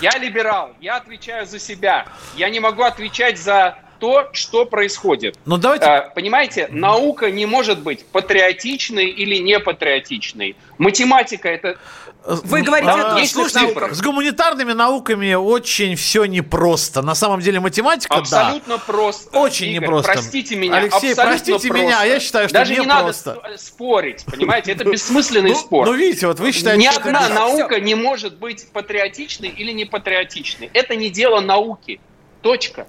я 0.00 0.18
либерал, 0.18 0.74
я 0.80 0.96
отвечаю 0.96 1.46
за 1.46 1.58
себя. 1.58 2.06
Я 2.36 2.50
не 2.50 2.60
могу 2.60 2.82
отвечать 2.82 3.38
за 3.38 3.78
то, 3.98 4.28
что 4.32 4.64
происходит. 4.64 5.36
Ну, 5.44 5.56
давайте... 5.56 5.84
А, 5.84 6.10
понимаете, 6.14 6.68
наука 6.70 7.30
не 7.30 7.46
может 7.46 7.80
быть 7.80 8.04
патриотичной 8.06 9.06
или 9.06 9.36
не 9.36 9.58
патриотичной. 9.58 10.56
Математика 10.78 11.48
это 11.48 11.78
вы 12.24 12.62
говорите, 12.62 12.90
а, 12.90 13.18
есть 13.18 13.32
слушайте, 13.32 13.94
с 13.94 14.02
гуманитарными 14.02 14.72
науками 14.72 15.32
очень 15.34 15.94
все 15.96 16.24
непросто. 16.26 17.00
На 17.00 17.14
самом 17.14 17.40
деле 17.40 17.60
математика, 17.60 18.16
абсолютно 18.16 18.76
да. 18.76 18.82
просто. 18.84 19.38
Очень 19.38 19.68
Игорь, 19.68 19.84
непросто. 19.84 20.12
Простите 20.12 20.56
меня, 20.56 20.76
Алексей, 20.76 21.14
простите 21.14 21.68
просто. 21.68 21.72
меня, 21.72 22.00
а 22.00 22.04
я 22.04 22.20
считаю, 22.20 22.48
что 22.48 22.58
Даже 22.58 22.74
не, 22.74 22.80
не 22.80 22.86
просто. 22.86 23.40
надо 23.42 23.56
спорить, 23.56 24.24
понимаете, 24.26 24.72
это 24.72 24.84
бессмысленный 24.84 25.52
ну, 25.52 25.56
спор. 25.56 25.86
Ну, 25.86 25.94
видите, 25.94 26.26
вот 26.26 26.38
вы 26.40 26.52
считаете, 26.52 26.82
Ни 26.82 26.86
одна 26.86 27.28
наука 27.28 27.80
не 27.80 27.94
может 27.94 28.36
быть 28.36 28.68
патриотичной 28.72 29.48
или 29.48 29.72
не 29.72 29.84
патриотичной. 29.84 30.70
Это 30.74 30.96
не 30.96 31.10
дело 31.10 31.40
науки. 31.40 32.00
Точка. 32.42 32.86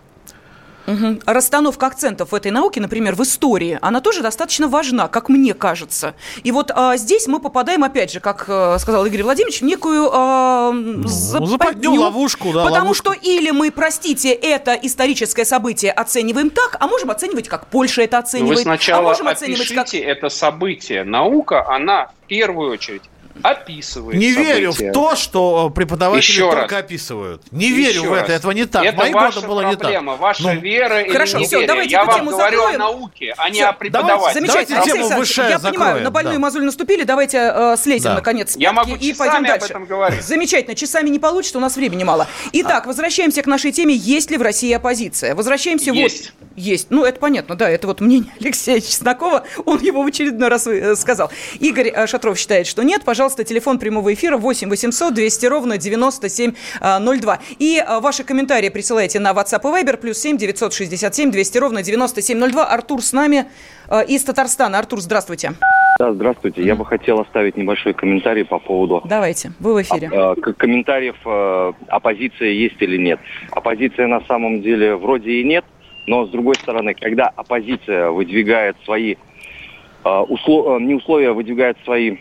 Угу. 0.87 1.21
Расстановка 1.25 1.87
акцентов 1.87 2.31
в 2.31 2.35
этой 2.35 2.51
науке, 2.51 2.81
например, 2.81 3.15
в 3.15 3.23
истории, 3.23 3.77
она 3.81 4.01
тоже 4.01 4.21
достаточно 4.21 4.67
важна, 4.67 5.07
как 5.07 5.29
мне 5.29 5.53
кажется. 5.53 6.15
И 6.43 6.51
вот 6.51 6.71
а, 6.73 6.97
здесь 6.97 7.27
мы 7.27 7.39
попадаем, 7.39 7.83
опять 7.83 8.11
же, 8.11 8.19
как 8.19 8.45
а, 8.47 8.77
сказал 8.79 9.05
Игорь 9.05 9.23
Владимирович, 9.23 9.61
в 9.61 9.65
некую 9.65 10.09
а, 10.11 10.71
ну, 10.71 11.07
западню, 11.07 11.93
ловушку. 11.93 12.51
Да, 12.53 12.63
потому 12.63 12.85
ловушку. 12.85 13.13
что 13.13 13.21
или 13.21 13.51
мы, 13.51 13.71
простите, 13.71 14.31
это 14.31 14.73
историческое 14.73 15.45
событие 15.45 15.91
оцениваем 15.91 16.49
так, 16.49 16.77
а 16.79 16.87
можем 16.87 17.11
оценивать, 17.11 17.47
как 17.47 17.67
Польша 17.67 18.01
это 18.01 18.17
оценивает. 18.17 18.57
Вы 18.57 18.63
сначала 18.63 19.01
а 19.01 19.09
можем 19.09 19.27
оценивать, 19.27 19.73
как... 19.73 19.93
это 19.93 20.29
событие. 20.29 21.03
Наука, 21.03 21.67
она 21.69 22.11
в 22.23 22.27
первую 22.27 22.71
очередь 22.71 23.03
описывает 23.43 24.17
Не 24.17 24.31
события. 24.33 24.53
верю 24.53 24.71
в 24.71 24.91
то, 24.93 25.15
что 25.15 25.69
преподаватели 25.69 26.21
Еще 26.31 26.49
только 26.49 26.75
раз. 26.75 26.83
описывают. 26.83 27.41
Не 27.51 27.67
Еще 27.67 27.75
верю 27.75 28.03
в 28.09 28.13
это, 28.13 28.31
этого 28.33 28.51
не 28.51 28.65
так. 28.65 28.83
Это 28.85 28.97
Мои 28.97 29.11
ваша 29.11 29.41
было 29.41 29.61
проблема, 29.73 30.11
не 30.13 30.17
так. 30.17 30.21
ваша 30.21 30.43
ну, 30.43 30.59
вера 30.59 31.03
хорошо, 31.11 31.37
или 31.37 31.45
все, 31.45 31.65
давайте 31.67 31.91
Я 31.91 31.99
эту 32.01 32.07
вам 32.07 32.19
тему 32.19 32.31
говорю 32.31 32.57
закроем. 32.57 32.75
о 32.75 32.77
науке, 32.85 33.33
а 33.37 33.49
не 33.49 33.61
о 33.61 33.73
преподавателе. 33.73 34.33
Замечательно. 34.33 34.77
Давайте 34.79 34.91
тему 35.03 35.17
выше 35.19 35.41
Я 35.41 35.57
закроем, 35.59 35.73
понимаю, 35.79 36.03
на 36.03 36.11
больную 36.11 36.35
да. 36.35 36.41
мозоль 36.41 36.63
наступили, 36.63 37.03
давайте 37.03 37.37
э, 37.53 37.75
слезем, 37.77 38.03
Да. 38.11 38.15
наконец, 38.15 38.53
с 38.53 38.57
Я 38.57 38.73
могу 38.73 38.95
и 38.95 38.99
часами 39.11 39.15
пойдем 39.17 39.35
об 39.37 39.47
дальше. 39.47 39.67
этом 39.67 39.85
говорить. 39.85 40.23
Замечательно, 40.23 40.75
часами 40.75 41.09
не 41.09 41.19
получится, 41.19 41.57
у 41.57 41.61
нас 41.61 41.75
времени 41.75 42.03
мало. 42.03 42.27
Итак, 42.53 42.85
возвращаемся 42.85 43.41
к 43.41 43.47
нашей 43.47 43.71
теме, 43.71 43.93
есть 43.95 44.31
ли 44.31 44.37
в 44.37 44.41
России 44.41 44.71
оппозиция? 44.73 45.35
Возвращаемся 45.35 45.91
Есть. 45.91 46.33
вот... 46.39 46.49
Есть. 46.55 46.87
Ну, 46.89 47.05
это 47.05 47.19
понятно, 47.19 47.55
да, 47.55 47.69
это 47.69 47.87
вот 47.87 48.01
мнение 48.01 48.31
Алексея 48.41 48.81
Чеснокова, 48.81 49.43
он 49.65 49.79
его 49.79 50.01
в 50.03 50.07
очередной 50.07 50.49
раз 50.49 50.67
э, 50.67 50.95
сказал. 50.95 51.31
Игорь 51.59 51.87
э, 51.89 52.05
Шатров 52.07 52.37
считает, 52.37 52.67
что 52.67 52.83
нет. 52.83 53.03
Пожалуйста, 53.05 53.28
телефон 53.35 53.79
прямого 53.79 54.13
эфира 54.13 54.37
8 54.37 54.69
800 54.69 55.13
200 55.13 55.45
ровно 55.47 55.77
9702. 55.77 57.39
И 57.59 57.77
э, 57.85 57.99
ваши 57.99 58.23
комментарии 58.23 58.69
присылайте 58.69 59.19
на 59.19 59.31
WhatsApp 59.31 59.61
и 59.61 59.83
Viber, 59.83 59.97
плюс 59.97 60.17
7 60.19 60.37
967 60.37 61.31
200 61.31 61.57
ровно 61.57 61.83
9702. 61.83 62.65
Артур 62.65 63.01
с 63.01 63.13
нами 63.13 63.45
э, 63.89 64.05
из 64.05 64.23
Татарстана. 64.23 64.79
Артур, 64.79 64.99
здравствуйте. 65.01 65.53
Да, 65.99 66.13
здравствуйте. 66.13 66.61
Я 66.63 66.75
бы 66.75 66.85
хотел 66.85 67.19
оставить 67.19 67.57
небольшой 67.57 67.93
комментарий 67.93 68.45
по 68.45 68.59
поводу... 68.59 69.01
Давайте, 69.05 69.51
вы 69.59 69.73
в 69.73 69.81
эфире. 69.81 70.09
А, 70.13 70.35
комментариев, 70.35 71.15
э, 71.25 71.73
оппозиция 71.89 72.49
есть 72.49 72.81
или 72.81 72.97
нет. 72.97 73.19
Оппозиция 73.51 74.07
на 74.07 74.21
самом 74.21 74.61
деле 74.61 74.95
вроде 74.95 75.31
и 75.31 75.43
нет, 75.43 75.65
но 76.07 76.25
с 76.25 76.29
другой 76.29 76.55
стороны, 76.55 76.93
когда 76.93 77.27
оппозиция 77.27 78.11
выдвигает 78.11 78.77
свои... 78.85 79.15
э, 79.15 80.07
усло- 80.07 80.77
э, 80.77 80.81
не 80.83 80.95
условия, 80.95 81.33
выдвигает 81.33 81.77
свои 81.83 82.15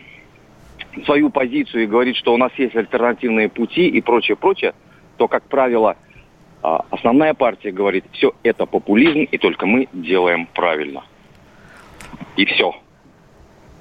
свою 1.04 1.30
позицию 1.30 1.84
и 1.84 1.86
говорит, 1.86 2.16
что 2.16 2.34
у 2.34 2.36
нас 2.36 2.52
есть 2.56 2.74
альтернативные 2.74 3.48
пути 3.48 3.88
и 3.88 4.00
прочее, 4.00 4.36
прочее, 4.36 4.74
то, 5.16 5.28
как 5.28 5.44
правило, 5.44 5.96
а, 6.62 6.84
основная 6.90 7.34
партия 7.34 7.70
говорит, 7.70 8.04
все 8.12 8.32
это 8.42 8.66
популизм, 8.66 9.20
и 9.30 9.38
только 9.38 9.66
мы 9.66 9.88
делаем 9.92 10.46
правильно. 10.54 11.04
И 12.36 12.44
все. 12.46 12.74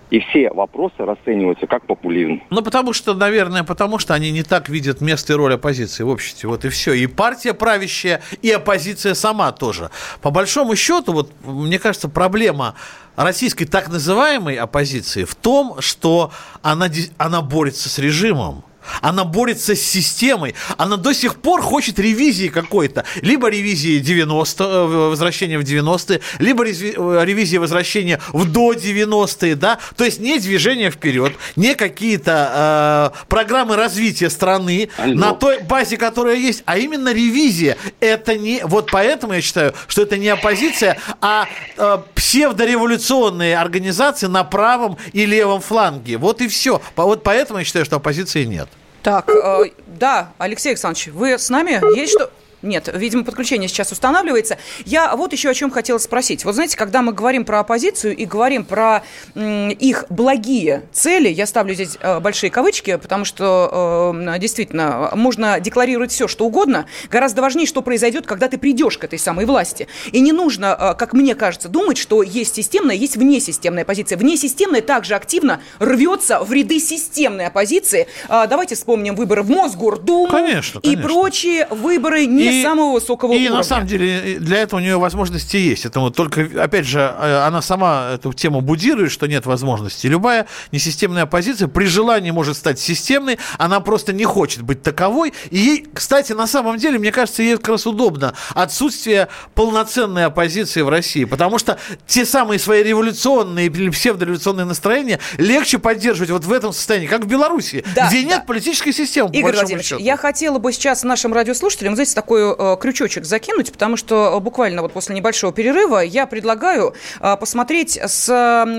И 0.10 0.20
все 0.20 0.50
вопросы 0.52 0.96
расцениваются 1.00 1.68
как 1.68 1.86
популизм. 1.86 2.42
Ну, 2.50 2.62
потому 2.62 2.94
что, 2.94 3.14
наверное, 3.14 3.64
потому 3.64 4.00
что 4.00 4.14
они 4.14 4.32
не 4.32 4.44
так 4.44 4.70
видят 4.70 5.02
место 5.02 5.34
и 5.34 5.36
роль 5.36 5.56
оппозиции 5.56 6.04
в 6.04 6.10
обществе. 6.10 6.48
Вот 6.48 6.64
и 6.64 6.70
все. 6.70 6.94
И 6.94 7.08
партия 7.08 7.54
правящая, 7.54 8.22
и 8.42 8.50
оппозиция 8.50 9.16
сама 9.16 9.52
тоже. 9.52 9.90
По 10.22 10.32
большому 10.32 10.76
счету, 10.76 11.12
вот, 11.12 11.32
мне 11.44 11.78
кажется, 11.78 12.08
проблема 12.08 12.76
российской 13.18 13.66
так 13.66 13.90
называемой 13.90 14.56
оппозиции 14.56 15.26
в 15.26 15.36
том, 15.36 15.82
что 15.82 16.32
она, 16.62 16.88
она 17.18 17.42
борется 17.42 17.90
с 17.90 18.00
режимом. 18.00 18.64
Она 19.02 19.24
борется 19.24 19.76
с 19.76 19.82
системой. 19.82 20.56
Она 20.78 20.98
до 20.98 21.14
сих 21.14 21.36
пор 21.36 21.62
хочет 21.62 22.00
ревизии 22.00 22.48
какой-то. 22.48 23.06
Либо 23.22 23.50
ревизии 23.50 24.00
90, 24.00 24.64
э, 24.64 24.86
возвращения 25.10 25.58
в 25.58 25.64
90-е, 25.64 26.22
либо 26.40 26.66
э, 26.66 27.26
ревизии 27.26 27.58
возвращения 27.58 28.20
в 28.34 28.52
до 28.52 28.74
90-е, 28.74 29.56
да. 29.56 29.78
То 29.96 30.04
есть 30.04 30.20
не 30.20 30.40
движение 30.40 30.92
вперед, 30.92 31.34
не 31.56 31.76
какие-то 31.76 33.14
э, 33.14 33.26
программы 33.28 33.76
развития 33.76 34.30
страны 34.30 34.90
Алло. 34.98 35.14
на 35.14 35.34
той 35.34 35.60
базе, 35.62 35.98
которая 35.98 36.36
есть, 36.36 36.64
а 36.66 36.78
именно 36.78 37.14
ревизия. 37.14 37.78
Это 38.00 38.38
не... 38.38 38.62
Вот 38.64 38.90
поэтому 38.92 39.34
я 39.34 39.42
считаю, 39.42 39.74
что 39.88 40.02
это 40.02 40.18
не 40.18 40.30
оппозиция, 40.30 40.98
а 41.22 41.48
э, 41.78 41.98
псевдореволюционные 42.16 43.58
организации 43.58 44.28
на 44.28 44.44
правом 44.44 44.98
и 45.14 45.26
левом 45.26 45.62
фланге. 45.62 46.18
Вот 46.18 46.42
и 46.42 46.48
все. 46.48 46.82
Вот 46.96 47.24
поэтому 47.24 47.60
я 47.60 47.66
считаю, 47.66 47.86
что 47.86 47.98
оппозиции 47.98 48.44
нет. 48.44 48.70
Так, 49.08 49.30
э, 49.30 49.70
да, 49.86 50.34
Алексей 50.38 50.72
Александрович, 50.72 51.08
вы 51.14 51.40
с 51.40 51.50
нами? 51.50 51.80
Есть 51.96 52.12
что... 52.12 52.30
нет, 52.64 52.90
видимо, 52.94 53.24
подключение 53.24 53.70
сейчас 53.70 53.92
устанавливается. 53.92 54.58
Я 54.86 55.16
вот 55.16 55.32
еще 55.32 55.50
о 55.50 55.54
чем 55.54 55.70
хотела 55.70 56.00
спросить. 56.00 56.44
Вот 56.44 56.56
знаете, 56.56 56.76
когда 56.76 57.04
мы 57.04 57.14
говорим 57.14 57.46
про 57.46 57.60
оппозицию 57.60 58.16
и 58.16 58.26
говорим 58.26 58.66
про 58.66 59.04
их 59.36 60.06
благие 60.10 60.84
цели, 60.92 61.30
я 61.30 61.46
ставлю 61.46 61.76
здесь 61.76 61.98
э, 62.00 62.20
большие 62.20 62.50
кавычки, 62.50 62.96
потому 62.96 63.26
что 63.26 64.16
э, 64.26 64.40
действительно 64.40 65.12
можно 65.14 65.60
декларировать 65.60 66.12
все, 66.12 66.28
что 66.28 66.46
угодно. 66.46 66.88
Гораздо 67.12 67.44
важнее, 67.44 67.68
что 67.68 67.84
произойдет, 67.84 68.26
когда 68.26 68.48
ты 68.48 68.58
придешь 68.58 68.98
к 68.98 69.04
этой 69.04 69.20
самой 69.20 69.46
власти. 69.46 69.88
И 70.12 70.20
не 70.20 70.32
нужно, 70.32 70.76
э, 70.80 70.94
как 70.98 71.14
мне 71.14 71.36
кажется, 71.36 71.70
думать, 71.70 71.98
что 71.98 72.24
есть 72.24 72.56
системная, 72.56 72.96
есть 72.96 73.18
внесистемная 73.18 73.84
оппозиция. 73.84 74.18
Внесистемная 74.18 74.82
также 74.82 75.14
активно 75.14 75.62
рвется 75.78 76.40
в 76.40 76.52
ряды 76.52 76.80
системной 76.80 77.46
оппозиции. 77.48 78.08
Э, 78.30 78.48
давайте 78.50 78.74
вспомним 78.74 79.16
выборы 79.16 79.44
в 79.44 79.50
Мосгордуму 79.52 80.32
Конечно, 80.32 80.80
и 80.80 80.96
конечно. 80.96 81.04
прочие 81.04 81.68
выборы 81.70 82.26
не 82.26 82.47
И- 82.50 82.64
самого 82.64 82.94
высокого 82.94 83.32
И 83.34 83.36
уровня. 83.38 83.52
на 83.58 83.64
самом 83.64 83.88
деле 83.88 84.38
для 84.40 84.58
этого 84.58 84.80
у 84.80 84.84
нее 84.84 84.98
возможности 84.98 85.58
есть. 85.58 85.86
Это 85.86 86.00
вот 86.00 86.16
только, 86.16 86.48
опять 86.62 86.86
же, 86.86 87.00
э, 87.00 87.44
она 87.46 87.62
сама 87.62 88.12
эту 88.16 88.34
тему 88.34 88.62
будирует, 88.62 89.12
что 89.12 89.28
нет 89.28 89.46
возможности. 89.46 90.08
Любая 90.08 90.48
несистемная 90.72 91.24
оппозиция 91.24 91.68
при 91.68 91.86
желании 91.86 92.32
может 92.32 92.58
стать 92.58 92.80
системной, 92.80 93.40
она 93.58 93.80
просто 93.80 94.14
не 94.14 94.26
хочет 94.26 94.62
быть 94.62 94.82
таковой. 94.84 95.34
И 95.52 95.58
ей, 95.58 95.86
кстати, 95.94 96.34
на 96.34 96.48
самом 96.48 96.78
деле, 96.78 97.00
мне 97.00 97.12
кажется, 97.12 97.44
ей 97.44 97.58
как 97.58 97.70
раз 97.70 97.86
удобно 97.88 98.34
отсутствие 98.54 99.28
полноценной 99.56 100.26
оппозиции 100.26 100.82
в 100.82 100.90
России, 100.90 101.24
потому 101.26 101.58
что 101.58 101.78
те 102.06 102.26
самые 102.26 102.60
свои 102.60 102.84
революционные 102.84 103.68
или 103.68 103.90
псевдореволюционные 103.90 104.66
настроения 104.66 105.20
легче 105.38 105.80
поддерживать 105.80 106.30
вот 106.32 106.46
в 106.46 106.52
этом 106.52 106.74
состоянии, 106.74 107.08
как 107.08 107.22
в 107.24 107.28
Беларуси, 107.28 107.84
Да, 107.96 108.08
где 108.08 108.22
да. 108.22 108.28
нет 108.28 108.46
политической 108.46 108.92
системы. 108.92 109.30
Игорь 109.34 109.54
Владимирович, 109.56 109.88
счету. 109.88 110.02
я 110.02 110.18
хотела 110.18 110.60
бы 110.60 110.72
сейчас 110.74 111.04
нашим 111.04 111.34
радиослушателям, 111.34 111.96
знаете, 111.96 112.14
такой 112.14 112.37
э, 112.38 112.78
крючочек 112.80 113.26
закинуть, 113.26 113.72
потому 113.72 113.98
что 113.98 114.36
э, 114.36 114.40
буквально 114.40 114.82
вот 114.82 114.94
после 114.94 115.16
небольшого 115.16 115.54
перерыва 115.54 116.00
я 116.00 116.26
предлагаю 116.26 116.94
э, 117.20 117.38
посмотреть 117.38 117.98
с 117.98 118.28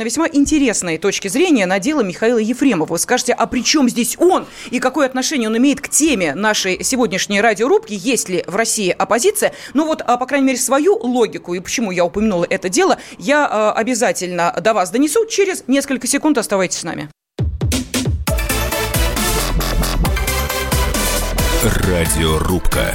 весьма 0.02 0.28
интересной 0.28 0.98
точки 0.98 1.28
зрения 1.28 1.66
на 1.66 1.78
дело 1.78 2.02
Михаила 2.02 2.38
Ефремова. 2.38 2.92
Вы 2.92 2.98
скажете, 2.98 3.32
а 3.32 3.46
при 3.46 3.64
чем 3.64 3.88
здесь 3.88 4.16
он 4.18 4.46
и 4.70 4.78
какое 4.78 5.06
отношение 5.06 5.48
он 5.48 5.56
имеет 5.56 5.80
к 5.80 5.88
теме 5.88 6.34
нашей 6.34 6.82
сегодняшней 6.82 7.40
радиорубки, 7.40 7.94
есть 7.94 8.28
ли 8.28 8.44
в 8.46 8.56
России 8.56 8.90
оппозиция? 8.90 9.52
Ну 9.74 9.86
вот, 9.86 10.02
а, 10.06 10.16
по 10.16 10.26
крайней 10.26 10.46
мере, 10.46 10.58
свою 10.58 10.96
логику 10.98 11.54
и 11.54 11.60
почему 11.60 11.90
я 11.90 12.04
упомянула 12.04 12.46
это 12.48 12.68
дело, 12.68 12.98
я 13.18 13.72
обязательно 13.72 14.54
до 14.60 14.74
вас 14.74 14.90
донесу 14.90 15.26
через 15.26 15.64
несколько 15.66 16.06
секунд. 16.06 16.38
Оставайтесь 16.38 16.78
с 16.78 16.84
нами. 16.84 17.08
Радиорубка. 21.64 22.94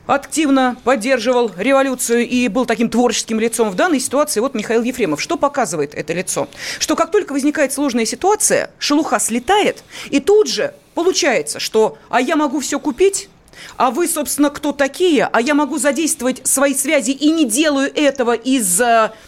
активно 0.09 0.77
поддерживал 0.85 1.53
революцию 1.57 2.27
и 2.27 2.49
был 2.49 2.65
таким 2.65 2.89
творческим 2.89 3.39
лицом 3.39 3.71
в 3.71 3.75
данной 3.75 4.01
ситуации. 4.01 4.41
Вот 4.41 4.55
Михаил 4.55 4.83
Ефремов. 4.83 5.21
Что 5.21 5.37
показывает 5.37 5.95
это 5.95 6.15
лицо? 6.15 6.49
Что 6.79 6.97
как 6.97 7.11
только 7.11 7.35
возникает 7.35 7.73
сложная 7.73 8.07
ситуация, 8.07 8.71
шелуха 8.79 9.21
слетает, 9.21 9.85
и 10.11 10.19
тут 10.19 10.49
же 10.49 10.75
получается, 10.95 11.61
что 11.61 11.99
«а 12.09 12.21
я 12.21 12.37
могу 12.37 12.61
все 12.61 12.81
купить», 12.81 13.29
а 13.77 13.91
вы, 13.91 14.07
собственно, 14.09 14.51
кто 14.51 14.73
такие? 14.73 15.25
А 15.25 15.41
я 15.41 15.53
могу 15.53 15.79
задействовать 15.79 16.47
свои 16.47 16.75
связи 16.75 17.11
и 17.11 17.31
не 17.31 17.45
делаю 17.45 17.93
этого 17.93 18.33
из 18.33 18.81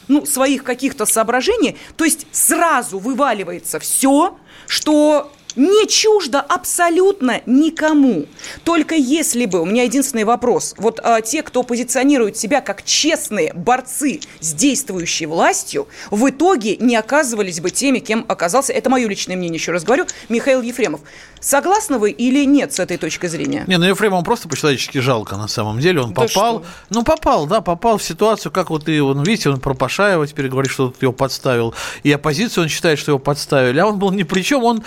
ну, 0.07 0.25
своих 0.25 0.63
каких-то 0.63 1.05
соображений. 1.05 1.77
То 1.97 2.05
есть 2.05 2.27
сразу 2.31 3.01
вываливается 3.01 3.81
все, 3.81 4.39
что 4.69 5.33
не 5.57 5.87
чуждо 5.89 6.41
абсолютно 6.41 7.41
никому. 7.47 8.27
Только 8.65 8.95
если 8.95 9.47
бы, 9.47 9.61
у 9.61 9.65
меня 9.65 9.85
единственный 9.85 10.25
вопрос, 10.25 10.75
вот 10.79 11.01
а, 11.03 11.21
те, 11.21 11.43
кто 11.43 11.63
позиционирует 11.63 12.37
себя 12.37 12.61
как 12.61 12.85
честные 12.85 13.53
борцы 13.53 14.21
с 14.41 14.53
действующей 14.53 15.27
властью, 15.27 15.89
в 16.11 16.29
итоге 16.29 16.77
не 16.77 16.97
оказывались 16.97 17.61
бы 17.61 17.71
теми, 17.71 17.99
кем 17.99 18.25
оказался, 18.29 18.73
это 18.73 18.91
мое 18.91 19.09
личное 19.09 19.37
мнение, 19.37 19.59
еще 19.59 19.73
раз 19.73 19.85
говорю, 19.85 20.07
Михаил 20.29 20.63
Ефремов. 20.63 21.01
Согласны 21.41 21.99
вы 21.99 22.11
или 22.11 22.45
нет 22.45 22.75
с 22.75 22.81
этой 22.81 22.99
точки 22.99 23.27
зрения? 23.27 23.65
Не, 23.67 23.79
ну 23.79 23.87
Ефремова 23.87 24.23
просто 24.23 24.49
по-человечески 24.49 24.99
жалко 24.99 25.37
на 25.37 25.49
самом 25.49 25.81
деле. 25.81 26.03
Он 26.03 26.13
Да 26.13 26.23
попал, 26.23 26.59
что? 26.59 26.67
ну 26.91 27.03
попал, 27.03 27.47
да, 27.47 27.63
попал 27.63 27.97
в 27.97 28.03
ситуацию, 28.03 28.53
как 28.53 28.69
вот 28.69 28.89
и, 28.89 29.01
он, 29.01 29.23
видите, 29.23 29.49
он 29.49 29.59
про 29.59 29.73
Пашаева 29.75 30.27
теперь 30.27 30.49
говорит, 30.49 30.71
что 30.71 30.89
тут 30.89 31.01
его 31.01 31.13
подставил. 31.13 31.75
И 32.03 32.13
оппозицию 32.13 32.65
он 32.65 32.69
считает, 32.69 32.99
что 32.99 33.13
его 33.13 33.19
подставили. 33.19 33.79
А 33.79 33.87
он 33.87 33.99
был 33.99 34.11
ни 34.13 34.23
при 34.23 34.43
чем, 34.43 34.65
он 34.65 34.83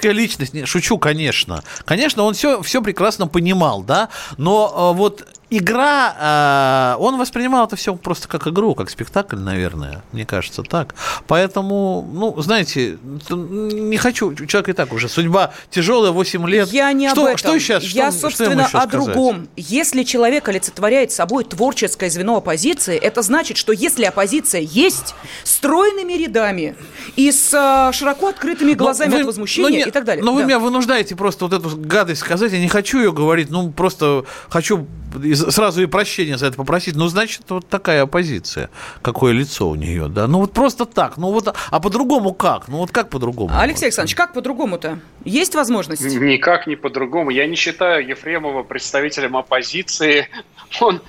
творческая 0.00 0.12
личность. 0.12 0.54
Не, 0.54 0.66
шучу, 0.66 0.98
конечно. 0.98 1.62
Конечно, 1.84 2.24
он 2.24 2.34
все, 2.34 2.62
все 2.62 2.82
прекрасно 2.82 3.26
понимал, 3.26 3.82
да, 3.82 4.08
но 4.38 4.92
э, 4.92 4.96
вот 4.96 5.26
игра, 5.50 6.94
э, 6.96 7.02
он 7.02 7.18
воспринимал 7.18 7.66
это 7.66 7.76
все 7.76 7.94
просто 7.94 8.28
как 8.28 8.46
игру, 8.46 8.74
как 8.74 8.88
спектакль, 8.90 9.36
наверное, 9.36 10.02
мне 10.12 10.24
кажется, 10.24 10.62
так. 10.62 10.94
Поэтому, 11.26 12.08
ну, 12.12 12.40
знаете, 12.40 12.98
не 13.30 13.96
хочу, 13.96 14.28
у 14.30 14.34
человека 14.34 14.70
и 14.70 14.74
так 14.74 14.92
уже 14.92 15.08
судьба 15.08 15.52
тяжелая, 15.70 16.12
8 16.12 16.48
лет. 16.48 16.68
Я 16.68 16.92
не 16.92 17.08
что, 17.10 17.22
об 17.22 17.26
этом. 17.26 17.38
Что 17.38 17.58
сейчас? 17.58 17.82
Я, 17.84 18.10
что, 18.10 18.20
собственно, 18.20 18.68
что 18.68 18.78
о 18.78 18.82
сказать? 18.88 18.90
другом. 19.14 19.48
Если 19.56 20.04
человек 20.04 20.48
олицетворяет 20.48 21.12
собой 21.12 21.44
творческое 21.44 22.10
звено 22.10 22.36
оппозиции, 22.36 22.96
это 22.96 23.22
значит, 23.22 23.56
что 23.56 23.72
если 23.72 24.04
оппозиция 24.04 24.60
есть, 24.60 25.14
стройными 25.44 26.12
рядами 26.12 26.76
и 27.16 27.30
с 27.32 27.52
а, 27.54 27.92
широко 27.92 28.28
открытыми 28.28 28.72
глазами 28.74 29.12
вы- 29.14 29.20
от 29.20 29.26
возмущения 29.26 29.68
ну, 29.68 29.74
не- 29.76 29.82
и 29.82 29.90
так 29.90 30.04
далее. 30.04 30.24
Но 30.24 30.32
вы 30.32 30.40
Да. 30.42 30.46
меня 30.46 30.58
вынуждаете 30.58 31.16
просто 31.16 31.46
вот 31.46 31.52
эту 31.54 31.76
гадость 31.76 32.20
сказать. 32.20 32.52
Я 32.52 32.60
не 32.60 32.68
хочу 32.68 32.98
ее 32.98 33.12
говорить, 33.12 33.50
ну, 33.50 33.70
просто 33.72 34.24
хочу 34.48 34.86
из 35.22 35.40
сразу 35.50 35.82
и 35.82 35.86
прощения 35.86 36.38
за 36.38 36.46
это 36.46 36.56
попросить. 36.56 36.96
Ну, 36.96 37.06
значит, 37.08 37.42
вот 37.48 37.68
такая 37.68 38.02
оппозиция. 38.02 38.70
Какое 39.02 39.32
лицо 39.32 39.68
у 39.68 39.74
нее, 39.74 40.08
да? 40.08 40.26
Ну, 40.26 40.40
вот 40.40 40.52
просто 40.52 40.86
так. 40.86 41.16
Ну, 41.16 41.32
вот, 41.32 41.54
а 41.70 41.80
по-другому 41.80 42.32
как? 42.32 42.68
Ну, 42.68 42.78
вот 42.78 42.90
как 42.90 43.10
по-другому? 43.10 43.52
Алексей 43.56 43.86
Александрович, 43.86 44.14
как 44.14 44.32
по-другому-то? 44.32 45.00
Есть 45.24 45.54
возможность? 45.54 46.02
Никак 46.02 46.66
не 46.66 46.76
по-другому. 46.76 47.30
Я 47.30 47.46
не 47.46 47.56
считаю 47.56 48.06
Ефремова 48.06 48.62
представителем 48.62 49.36
оппозиции. 49.36 50.28
Он 50.80 51.00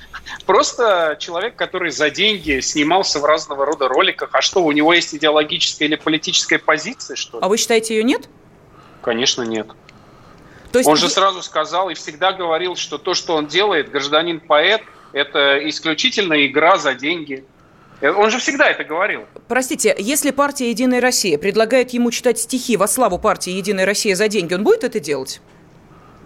просто 0.45 1.18
человек, 1.20 1.56
который 1.56 1.91
за 1.91 2.10
деньги 2.10 2.60
снимался 2.60 3.20
в 3.20 3.26
разного 3.26 3.66
рода 3.66 3.88
роликах. 3.88 4.30
А 4.34 4.41
что, 4.41 4.64
у 4.64 4.72
него 4.72 4.93
есть 4.93 5.14
идеологическая 5.14 5.86
или 5.86 5.95
политическая 5.95 6.60
позиция, 6.60 7.16
что 7.16 7.38
ли? 7.38 7.43
А 7.43 7.47
вы 7.47 7.58
считаете, 7.58 7.95
ее 7.95 8.04
нет? 8.04 8.30
Конечно, 9.02 9.43
нет. 9.43 9.68
То 10.72 10.80
есть... 10.80 10.89
Он 10.89 10.97
же 10.97 11.09
сразу 11.09 11.41
сказал 11.41 11.89
и 11.89 11.93
всегда 11.93 12.32
говорил, 12.32 12.76
что 12.76 12.97
то, 12.97 13.13
что 13.13 13.36
он 13.36 13.47
делает, 13.47 13.91
гражданин-поэт, 13.91 14.82
это 15.13 15.69
исключительно 15.69 16.45
игра 16.45 16.78
за 16.78 16.93
деньги. 16.93 17.43
Э, 17.99 18.11
Он 18.11 18.32
же 18.32 18.39
всегда 18.39 18.69
это 18.69 18.84
говорил. 18.84 19.26
Простите, 19.47 19.95
если 19.97 20.32
партия 20.32 20.69
«Единая 20.69 21.01
Россия» 21.01 21.38
предлагает 21.38 21.91
ему 21.91 22.11
читать 22.11 22.39
стихи 22.39 22.78
во 22.78 22.88
славу 22.88 23.19
партии 23.19 23.51
«Единая 23.51 23.86
Россия» 23.86 24.15
за 24.15 24.28
деньги, 24.28 24.53
он 24.53 24.63
будет 24.63 24.84
это 24.84 24.99
делать? 24.99 25.41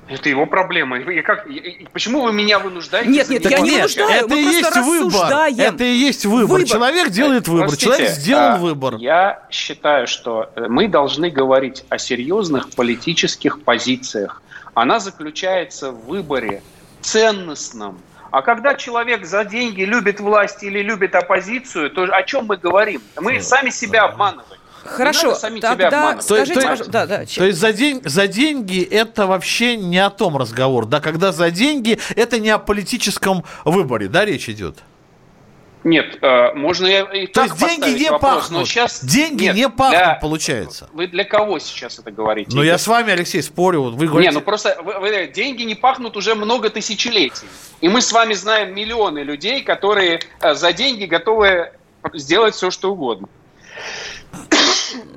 Это 0.07 0.29
его 0.29 0.45
проблема. 0.45 0.99
И 0.99 1.21
как, 1.21 1.47
и 1.47 1.87
почему 1.91 2.21
вы 2.21 2.31
меня 2.31 2.59
вынуждаете? 2.59 3.09
Нет, 3.09 3.27
нет, 3.27 3.49
я 3.49 3.59
не 3.59 3.71
вынуждаю. 3.71 4.09
Это 4.09 4.27
мы 4.27 4.39
и 4.39 4.43
есть 4.43 4.75
выбор. 4.75 5.33
Это 5.57 5.83
и 5.83 5.95
есть 5.95 6.25
выбор. 6.25 6.59
Выбор. 6.59 6.67
Человек 6.67 7.09
делает 7.09 7.47
выбор. 7.47 7.67
Простите, 7.67 7.91
Человек 7.91 8.11
сделал 8.11 8.51
а, 8.51 8.57
выбор. 8.57 8.95
Я 8.97 9.43
считаю, 9.49 10.05
что 10.05 10.51
э, 10.55 10.67
мы 10.67 10.87
должны 10.87 11.31
говорить 11.31 11.85
о 11.89 11.97
серьезных 11.97 12.69
политических 12.71 13.61
позициях. 13.63 14.43
Она 14.75 14.99
заключается 14.99 15.91
в 15.91 16.05
выборе 16.05 16.61
ценностном. 17.01 17.97
А 18.29 18.41
когда 18.41 18.75
человек 18.75 19.25
за 19.25 19.43
деньги 19.43 19.83
любит 19.83 20.19
власть 20.19 20.61
или 20.61 20.81
любит 20.81 21.15
оппозицию, 21.15 21.89
то 21.89 22.03
о 22.03 22.23
чем 22.23 22.45
мы 22.45 22.57
говорим? 22.57 23.01
Мы 23.19 23.41
сами 23.41 23.69
себя 23.69 24.03
обманываем. 24.03 24.59
Не 24.85 24.91
Хорошо, 24.91 25.33
себя 25.35 25.59
тогда 25.61 26.21
скажите, 26.21 26.53
То- 26.53 26.61
то- 26.61 26.67
пожалуйста, 26.67 26.91
да, 26.91 27.05
да, 27.07 27.25
То 27.25 27.43
есть 27.45 27.59
за, 27.59 27.73
день, 27.73 28.01
за 28.05 28.27
деньги 28.27 28.81
это 28.83 29.25
вообще 29.25 29.75
не 29.77 29.97
о 29.97 30.09
том 30.11 30.37
разговор, 30.37 30.85
да, 30.85 31.01
когда 31.01 31.31
за 31.31 31.49
деньги 31.51 31.99
это 32.15 32.39
не 32.39 32.49
о 32.51 32.59
политическом 32.59 33.43
выборе, 33.63 34.07
да, 34.07 34.25
речь 34.25 34.47
идет. 34.47 34.77
Нет, 35.83 36.17
э, 36.21 36.53
можно 36.53 36.87
и, 36.87 37.23
и 37.23 37.27
То 37.27 37.41
так 37.47 37.51
есть 37.51 37.59
деньги 37.59 37.99
не 38.03 38.09
вопрос, 38.09 38.33
пахнут. 38.43 38.59
но 38.61 38.65
сейчас 38.65 39.03
Деньги 39.05 39.43
Нет, 39.43 39.55
не 39.55 39.69
пахнут, 39.69 39.99
для- 39.99 40.15
получается. 40.15 40.89
Вы 40.93 41.05
для 41.07 41.23
кого 41.25 41.59
сейчас 41.59 41.99
это 41.99 42.09
говорите? 42.09 42.55
Но 42.55 42.63
я 42.63 42.79
с 42.79 42.87
вами, 42.87 43.13
Алексей, 43.13 43.43
спорю. 43.43 43.83
вот 43.83 43.93
Вы 43.93 44.05
Не, 44.05 44.09
говорите, 44.09 44.31
ну 44.33 44.41
просто 44.41 44.79
вы- 44.83 44.99
вы- 44.99 45.27
деньги 45.27 45.61
не 45.61 45.75
пахнут 45.75 46.17
уже 46.17 46.33
много 46.33 46.71
тысячелетий. 46.71 47.47
И 47.81 47.87
мы 47.87 48.01
с 48.01 48.11
вами 48.11 48.33
знаем 48.33 48.73
миллионы 48.73 49.19
людей, 49.19 49.61
которые 49.61 50.21
э, 50.41 50.55
за 50.55 50.73
деньги 50.73 51.05
готовы 51.05 51.71
сделать 52.15 52.55
все, 52.55 52.71
что 52.71 52.91
угодно. 52.91 53.27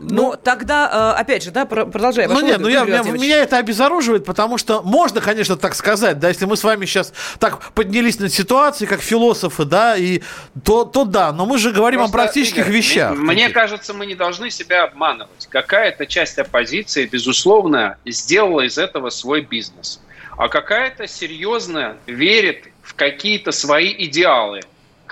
Ну, 0.00 0.34
тогда, 0.42 1.14
э, 1.16 1.20
опять 1.20 1.42
же, 1.42 1.50
да, 1.50 1.64
про- 1.64 1.86
продолжаем. 1.86 2.32
Ну 2.32 2.40
нет, 2.40 2.60
ну 2.60 2.68
я, 2.68 2.84
меня, 2.84 3.02
меня 3.02 3.42
это 3.42 3.58
обезоруживает, 3.58 4.24
потому 4.24 4.58
что 4.58 4.82
можно, 4.82 5.20
конечно, 5.20 5.56
так 5.56 5.74
сказать, 5.74 6.18
да, 6.18 6.28
если 6.28 6.44
мы 6.44 6.56
с 6.56 6.64
вами 6.64 6.86
сейчас 6.86 7.12
так 7.38 7.72
поднялись 7.72 8.18
над 8.18 8.32
ситуацией, 8.32 8.88
как 8.88 9.00
философы, 9.00 9.64
да, 9.64 9.96
и 9.96 10.22
то, 10.64 10.84
то 10.84 11.04
да, 11.04 11.32
но 11.32 11.46
мы 11.46 11.58
же 11.58 11.72
говорим 11.72 12.00
Просто, 12.00 12.16
о 12.16 12.22
практических 12.22 12.62
Игорь, 12.62 12.76
вещах. 12.76 13.16
Мне, 13.16 13.32
мне 13.32 13.48
кажется, 13.50 13.94
мы 13.94 14.06
не 14.06 14.14
должны 14.14 14.50
себя 14.50 14.84
обманывать. 14.84 15.46
Какая-то 15.48 16.06
часть 16.06 16.38
оппозиции, 16.38 17.06
безусловно, 17.06 17.96
сделала 18.04 18.62
из 18.62 18.78
этого 18.78 19.10
свой 19.10 19.42
бизнес. 19.42 20.00
А 20.36 20.48
какая-то 20.48 21.08
серьезно 21.08 21.96
верит 22.06 22.64
в 22.82 22.94
какие-то 22.94 23.50
свои 23.52 23.92
идеалы. 24.06 24.60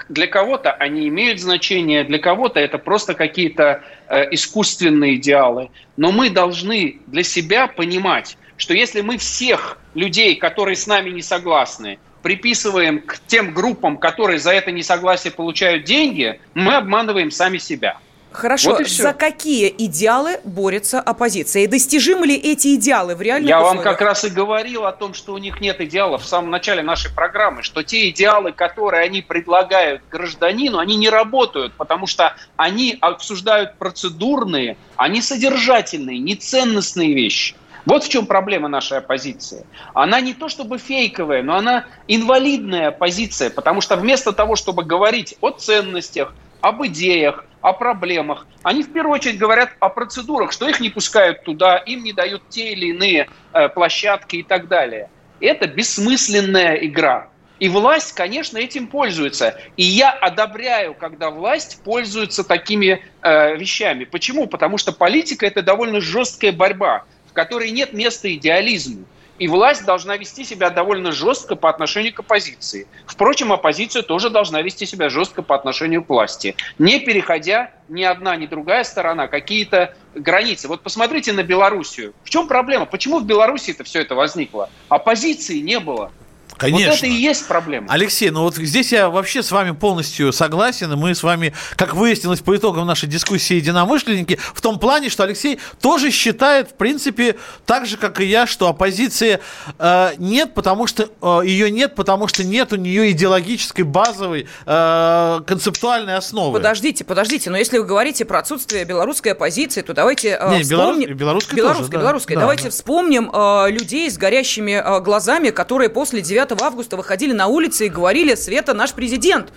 Для 0.09 0.27
кого-то 0.27 0.73
они 0.73 1.09
имеют 1.09 1.41
значение, 1.41 2.05
для 2.05 2.19
кого-то 2.19 2.61
это 2.61 2.79
просто 2.79 3.15
какие-то 3.15 3.83
э, 4.09 4.33
искусственные 4.33 5.17
идеалы. 5.17 5.71
Но 5.97 6.13
мы 6.13 6.31
должны 6.31 6.99
для 7.07 7.23
себя 7.23 7.67
понимать, 7.67 8.37
что 8.57 8.75
если 8.75 9.01
мы 9.01 9.19
всех 9.19 9.79
людей, 9.95 10.37
которые 10.37 10.77
с 10.77 10.87
нами 10.87 11.11
не 11.11 11.23
согласны, 11.23 11.99
приписываем 12.23 13.01
к 13.01 13.21
тем 13.27 13.55
группам, 13.55 13.99
которые 13.99 14.39
за 14.39 14.53
это 14.53 14.73
несогласие 14.73 15.33
получают 15.33 15.85
деньги, 15.85 16.41
мы 16.55 16.75
обманываем 16.75 17.31
сами 17.31 17.59
себя. 17.59 17.99
Хорошо, 18.37 18.73
Вот 18.73 18.87
за 18.87 19.15
какие 19.15 19.75
идеалы 19.79 20.41
борется 20.45 21.01
оппозиция? 21.01 21.63
И 21.65 21.67
достижимы 21.67 22.27
ли 22.27 22.37
эти 22.37 22.75
идеалы 22.75 23.15
в 23.15 23.23
реальных 23.23 23.49
Я 23.49 23.61
вам 23.61 23.79
условиях? 23.79 23.85
как 23.85 24.01
раз 24.03 24.25
и 24.25 24.29
говорил 24.29 24.85
о 24.85 24.93
том, 24.93 25.15
что 25.15 25.33
у 25.33 25.39
них 25.39 25.63
нет 25.63 25.81
идеалов 25.81 26.23
в 26.23 26.27
самом 26.27 26.51
начале 26.51 26.83
нашей 26.83 27.11
программы, 27.11 27.63
что 27.63 27.83
те 27.83 28.11
идеалы, 28.11 28.53
которые 28.53 29.05
они 29.05 29.23
предлагают 29.23 30.03
гражданину, 30.11 30.79
они 30.79 30.97
не 30.97 31.09
работают, 31.09 31.73
потому 31.79 32.07
что 32.07 32.35
они 32.57 32.99
обсуждают 33.01 33.77
процедурные, 33.77 34.77
а 34.97 35.09
не 35.09 35.23
содержательные, 35.23 36.19
не 36.19 36.37
ценностные 36.37 37.15
вещи. 37.15 37.57
Вот 37.87 38.05
в 38.05 38.09
чем 38.11 38.27
проблема 38.27 38.69
нашей 38.69 38.99
оппозиции. 38.99 39.65
Она 39.95 40.21
не 40.21 40.35
то 40.35 40.51
чтобы 40.51 40.77
фейковая, 40.77 41.43
но 41.43 41.57
она 41.57 41.87
инвалидная 42.07 42.89
оппозиция, 42.89 43.49
потому 43.49 43.81
что 43.81 43.97
вместо 43.97 44.33
того, 44.33 44.57
чтобы 44.57 44.85
говорить 44.85 45.37
о 45.41 45.51
ценностях, 45.51 46.35
об 46.61 46.85
идеях, 46.85 47.45
о 47.67 47.73
проблемах. 47.73 48.47
Они 48.63 48.85
в 48.85 48.93
первую 48.93 49.15
очередь 49.15 49.39
говорят 49.39 49.71
о 49.81 49.89
процедурах, 49.89 50.53
что 50.53 50.69
их 50.69 50.79
не 50.79 50.89
пускают 50.89 51.43
туда, 51.43 51.79
им 51.79 52.05
не 52.05 52.13
дают 52.13 52.49
те 52.49 52.73
или 52.73 52.91
иные 52.91 53.29
э, 53.53 53.69
площадки 53.69 54.37
и 54.37 54.43
так 54.45 54.69
далее. 54.69 55.11
Это 55.41 55.67
бессмысленная 55.67 56.77
игра. 56.77 57.29
И 57.59 57.69
власть, 57.69 58.13
конечно, 58.13 58.57
этим 58.57 58.87
пользуется. 58.87 59.59
И 59.77 59.83
я 59.83 60.13
одобряю, 60.13 60.95
когда 60.95 61.31
власть 61.31 61.83
пользуется 61.83 62.45
такими 62.45 63.03
э, 63.23 63.57
вещами. 63.57 64.05
Почему? 64.05 64.47
Потому 64.47 64.79
что 64.79 64.93
политика 64.93 65.45
это 65.45 65.61
довольно 65.61 66.01
жесткая 66.01 66.53
борьба, 66.53 67.05
в 67.29 67.33
которой 67.33 67.73
нет 67.73 67.93
места 67.93 68.33
идеализму. 68.33 69.07
И 69.39 69.49
власть 69.49 69.85
должна 69.85 70.17
вести 70.17 70.45
себя 70.45 70.71
довольно 70.71 71.13
жестко 71.13 71.57
по 71.57 71.69
отношению 71.69 72.15
к 72.15 72.21
оппозиции. 72.21 72.87
Впрочем, 73.07 73.53
оппозиция 73.53 74.03
тоже 74.03 74.31
должна 74.31 74.63
вести 74.63 74.87
себя 74.87 75.09
жестко 75.09 75.43
по 75.43 75.55
отношению 75.55 76.05
к 76.05 76.09
власти, 76.09 76.57
не 76.79 77.01
переходя 77.01 77.71
ни 77.89 78.03
одна, 78.03 78.37
ни 78.37 78.47
другая 78.47 78.85
сторона 78.85 79.29
какие-то 79.29 79.95
границы. 80.15 80.69
Вот 80.69 80.83
посмотрите 80.83 81.33
на 81.33 81.43
Белоруссию. 81.43 82.15
В 82.23 82.31
чем 82.31 82.49
проблема? 82.49 82.87
Почему 82.87 83.19
в 83.21 83.27
Беларуси 83.27 83.73
это 83.73 83.85
все 83.85 84.01
это 84.01 84.15
возникло? 84.15 84.71
Оппозиции 84.89 85.59
не 85.59 85.81
было. 85.81 86.13
Конечно. 86.57 86.91
Вот 86.91 86.99
это 86.99 87.07
и 87.07 87.13
есть 87.13 87.47
проблема. 87.47 87.87
Алексей, 87.91 88.31
ну 88.31 88.43
вот 88.43 88.57
здесь 88.57 88.93
я 88.93 89.09
вообще 89.09 89.43
с 89.43 89.51
вами 89.53 89.73
полностью 89.73 90.33
согласен, 90.33 90.93
и 90.93 90.97
мы 90.97 91.15
с 91.15 91.23
вами, 91.23 91.53
как 91.77 91.95
выяснилось 91.95 92.41
по 92.41 92.57
итогам 92.57 92.87
нашей 92.87 93.09
дискуссии, 93.09 93.55
единомышленники, 93.55 94.39
в 94.55 94.61
том 94.61 94.79
плане, 94.79 95.09
что 95.09 95.25
Алексей 95.25 95.59
тоже 95.81 96.11
считает, 96.11 96.71
в 96.71 96.75
принципе, 96.75 97.37
так 97.65 97.87
же, 97.87 97.97
как 97.97 98.21
и 98.21 98.25
я, 98.25 98.47
что 98.47 98.69
оппозиции 98.69 99.41
э, 99.79 100.11
нет, 100.19 100.55
потому 100.55 100.87
что 100.87 101.09
э, 101.21 101.41
ее 101.45 101.71
нет, 101.71 101.95
потому 101.95 102.29
что 102.29 102.45
нет 102.45 102.73
у 102.73 102.77
нее 102.77 103.11
идеологической, 103.13 103.85
базовой, 103.85 104.49
э, 104.67 105.41
концептуальной 105.47 106.17
основы. 106.17 106.59
Подождите, 106.59 107.05
подождите, 107.05 107.51
но 107.51 107.57
если 107.57 107.79
вы 107.79 107.85
говорите 107.85 108.25
про 108.25 108.41
отсутствие 108.41 108.85
белорусской 108.85 109.33
оппозиции, 109.33 109.83
то 109.83 109.95
давайте 109.95 110.39
э, 110.41 110.51
Не, 110.51 110.63
белорус- 110.63 110.63
вспомним... 110.63 111.17
белорусской 111.17 111.57
белорусской, 111.57 111.87
тоже, 111.87 111.91
да. 111.91 111.99
белорусской. 111.99 112.37
Да, 112.37 112.41
давайте 112.41 112.65
да. 112.65 112.71
вспомним 112.71 113.31
э, 113.33 113.71
людей 113.71 114.11
с 114.11 114.19
горящими 114.19 114.73
э, 114.73 115.01
глазами, 115.01 115.51
которые 115.51 115.89
после 115.89 116.23
9 116.23 116.46
августа 116.61 116.97
выходили 116.97 117.33
на 117.33 117.47
улицы 117.47 117.87
и 117.87 117.89
говорили 117.89 118.35
«Света 118.35 118.75
наш 118.75 118.93
президент». 118.93 119.53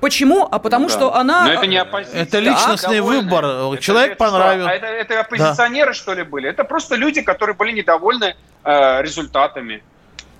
Почему? 0.00 0.46
А 0.50 0.58
потому 0.58 0.84
Ну 0.84 0.88
да. 0.90 0.94
что 0.94 1.14
она... 1.14 1.44
Но 1.46 1.52
это 1.52 1.66
не 1.66 1.76
оппозиция. 1.78 2.22
Это 2.22 2.38
личностный 2.40 2.96
Довольны. 2.96 3.22
выбор. 3.22 3.44
Это- 3.44 3.82
Человек 3.82 4.12
это 4.12 4.18
понравился. 4.18 4.70
А 4.70 4.74
это, 4.74 4.86
это 4.86 5.20
оппозиционеры, 5.20 5.94
что 5.94 6.12
ли, 6.12 6.24
были? 6.24 6.48
Это 6.48 6.64
просто 6.64 6.96
люди, 6.96 7.22
которые 7.22 7.54
были 7.56 7.72
недовольны 7.72 8.34
э, 8.64 9.02
результатами. 9.02 9.82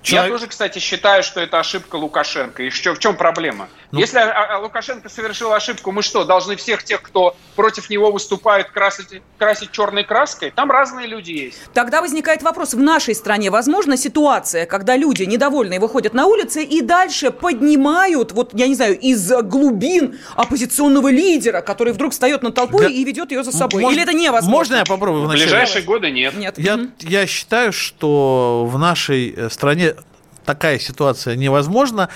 Человек- 0.05 0.31
Я 0.31 0.37
тоже, 0.37 0.47
кстати, 0.47 0.79
считаю, 0.79 1.23
что 1.23 1.41
это 1.41 1.59
ошибка 1.59 1.95
Лукашенко. 1.95 2.63
И 2.63 2.69
что, 2.69 2.93
в 2.93 2.99
чем 2.99 3.17
проблема? 3.17 3.67
Ну- 3.91 3.99
Если 3.99 4.17
а- 4.19 4.55
а 4.55 4.59
Лукашенко 4.59 5.09
совершил 5.09 5.51
ошибку, 5.51 5.91
мы 5.91 6.03
что, 6.03 6.23
должны 6.25 6.55
всех 6.57 6.83
тех, 6.83 7.01
кто 7.01 7.35
против 7.55 7.89
него 7.89 8.11
выступает, 8.11 8.69
красить, 8.69 9.21
красить 9.39 9.71
черной 9.71 10.03
краской? 10.03 10.51
Там 10.55 10.69
разные 10.69 11.07
люди 11.07 11.31
есть. 11.31 11.57
Тогда 11.73 12.01
возникает 12.01 12.43
вопрос, 12.43 12.73
в 12.75 12.79
нашей 12.79 13.15
стране 13.15 13.49
возможна 13.49 13.97
ситуация, 13.97 14.65
когда 14.67 14.95
люди 14.95 15.23
недовольные 15.23 15.79
выходят 15.79 16.13
на 16.13 16.27
улицы 16.27 16.63
и 16.63 16.81
дальше 16.81 17.31
поднимают, 17.31 18.31
вот, 18.31 18.51
я 18.53 18.67
не 18.67 18.75
знаю, 18.75 18.99
из 18.99 19.31
глубин 19.43 20.19
оппозиционного 20.35 21.09
лидера, 21.09 21.61
который 21.61 21.93
вдруг 21.93 22.11
встает 22.11 22.43
над 22.43 22.53
толпой 22.53 22.83
Да. 22.83 22.89
и 22.89 23.03
ведет 23.03 23.31
ее 23.31 23.43
за 23.43 23.51
собой. 23.51 23.81
Можно- 23.81 23.95
Или 23.95 24.03
это 24.03 24.13
невозможно? 24.13 24.51
Можно 24.55 24.75
я 24.75 24.85
попробую 24.85 25.23
В 25.23 25.25
вначале? 25.27 25.45
ближайшие 25.49 25.81
годы 25.83 26.11
нет. 26.11 26.35
Нет. 26.35 26.59
Я, 26.59 26.79
я 26.99 27.25
считаю, 27.25 27.73
что 27.73 28.65
в 28.69 28.77
нашей 28.77 29.33
э, 29.35 29.49
стране 29.49 29.94
такая 30.45 30.79
ситуация 30.79 31.35
невозможна 31.35 32.09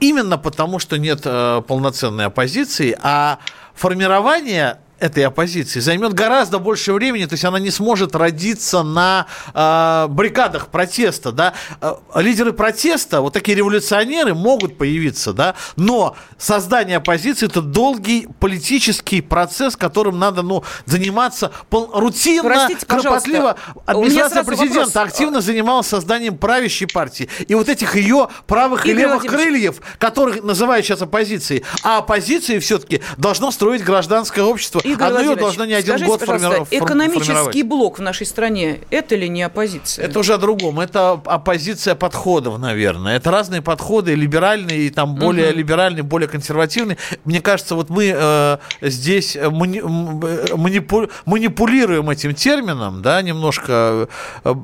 именно 0.00 0.38
потому, 0.38 0.78
что 0.78 0.98
нет 0.98 1.22
э, 1.24 1.62
полноценной 1.66 2.26
оппозиции, 2.26 2.96
а 3.02 3.38
формирование 3.74 4.78
этой 5.02 5.26
оппозиции 5.26 5.80
займет 5.80 6.14
гораздо 6.14 6.58
больше 6.60 6.92
времени, 6.92 7.24
то 7.26 7.32
есть 7.34 7.44
она 7.44 7.58
не 7.58 7.70
сможет 7.70 8.14
родиться 8.14 8.82
на 8.84 9.26
э, 9.52 10.06
баррикадах 10.08 10.68
протеста, 10.68 11.32
да. 11.32 11.54
Э, 11.80 11.94
лидеры 12.16 12.52
протеста, 12.52 13.20
вот 13.20 13.32
такие 13.32 13.56
революционеры 13.56 14.32
могут 14.34 14.78
появиться, 14.78 15.32
да, 15.32 15.54
но 15.76 16.16
создание 16.38 16.98
оппозиции 16.98 17.46
это 17.46 17.60
долгий 17.62 18.28
политический 18.38 19.20
процесс, 19.20 19.76
которым 19.76 20.18
надо, 20.20 20.42
ну, 20.42 20.62
заниматься 20.86 21.50
пол- 21.68 21.90
рутинно, 21.92 22.44
Простите, 22.44 22.86
кропотливо. 22.86 23.56
Администрация 23.86 24.44
президента 24.44 25.00
вопрос. 25.00 25.12
активно 25.12 25.40
занималась 25.40 25.88
созданием 25.88 26.38
правящей 26.38 26.86
партии. 26.86 27.28
И 27.48 27.54
вот 27.56 27.68
этих 27.68 27.96
ее 27.96 28.28
правых 28.46 28.86
и 28.86 28.90
Игорь 28.90 29.02
левых 29.02 29.22
Владимирович. 29.22 29.46
крыльев, 29.48 29.80
которых 29.98 30.44
называют 30.44 30.86
сейчас 30.86 31.02
оппозицией, 31.02 31.64
а 31.82 31.98
оппозиции 31.98 32.60
все-таки 32.60 33.02
должно 33.16 33.50
строить 33.50 33.82
гражданское 33.82 34.42
общество. 34.42 34.80
Игорь 34.92 35.08
Оно 35.08 35.20
ее 35.20 35.36
должно 35.36 35.64
не 35.64 35.74
один 35.74 35.88
скажите, 35.98 36.10
год 36.10 36.20
пожалуйста, 36.20 36.48
форми- 36.64 36.78
фор- 36.78 36.86
экономический 36.86 37.32
формировать. 37.32 37.62
блок 37.68 37.98
в 37.98 38.02
нашей 38.02 38.26
стране– 38.26 38.80
это 38.90 39.16
ли 39.16 39.28
не 39.28 39.42
оппозиция? 39.42 40.04
Это 40.06 40.18
уже 40.18 40.34
о 40.34 40.38
другом. 40.38 40.80
Это 40.80 41.12
оппозиция 41.24 41.94
подходов, 41.94 42.58
наверное. 42.58 43.16
Это 43.16 43.30
разные 43.30 43.62
подходы, 43.62 44.14
либеральные, 44.14 44.86
и 44.86 44.90
там 44.90 45.14
более 45.14 45.48
Мгм. 45.48 45.58
либеральные, 45.58 46.02
более 46.02 46.28
консервативные. 46.28 46.98
Мне 47.24 47.40
кажется, 47.40 47.74
вот 47.74 47.90
мы 47.90 48.12
э, 48.14 48.58
здесь 48.82 49.36
э, 49.36 49.48
мани- 49.50 49.80
э, 49.80 50.54
манипу- 50.56 51.10
манипулируем 51.24 52.10
этим 52.10 52.34
термином, 52.34 53.02
да, 53.02 53.22
немножко, 53.22 54.08
э, 54.44 54.54